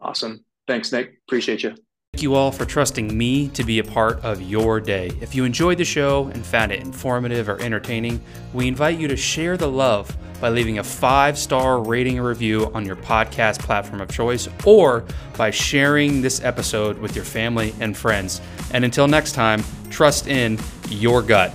Awesome. 0.00 0.44
Thanks, 0.66 0.92
Nick. 0.92 1.20
Appreciate 1.26 1.62
you. 1.62 1.74
Thank 2.20 2.24
you 2.24 2.34
all 2.34 2.52
for 2.52 2.66
trusting 2.66 3.16
me 3.16 3.48
to 3.48 3.64
be 3.64 3.78
a 3.78 3.82
part 3.82 4.22
of 4.22 4.42
your 4.42 4.78
day. 4.78 5.10
If 5.22 5.34
you 5.34 5.44
enjoyed 5.44 5.78
the 5.78 5.86
show 5.86 6.26
and 6.26 6.44
found 6.44 6.70
it 6.70 6.82
informative 6.82 7.48
or 7.48 7.58
entertaining, 7.62 8.20
we 8.52 8.68
invite 8.68 8.98
you 8.98 9.08
to 9.08 9.16
share 9.16 9.56
the 9.56 9.70
love 9.70 10.14
by 10.38 10.50
leaving 10.50 10.80
a 10.80 10.84
five 10.84 11.38
star 11.38 11.82
rating 11.82 12.18
and 12.18 12.26
review 12.26 12.70
on 12.74 12.84
your 12.84 12.96
podcast 12.96 13.60
platform 13.60 14.02
of 14.02 14.10
choice 14.10 14.50
or 14.66 15.06
by 15.38 15.50
sharing 15.50 16.20
this 16.20 16.44
episode 16.44 16.98
with 16.98 17.16
your 17.16 17.24
family 17.24 17.72
and 17.80 17.96
friends. 17.96 18.42
And 18.72 18.84
until 18.84 19.08
next 19.08 19.32
time, 19.32 19.64
trust 19.88 20.26
in 20.26 20.58
your 20.90 21.22
gut. 21.22 21.54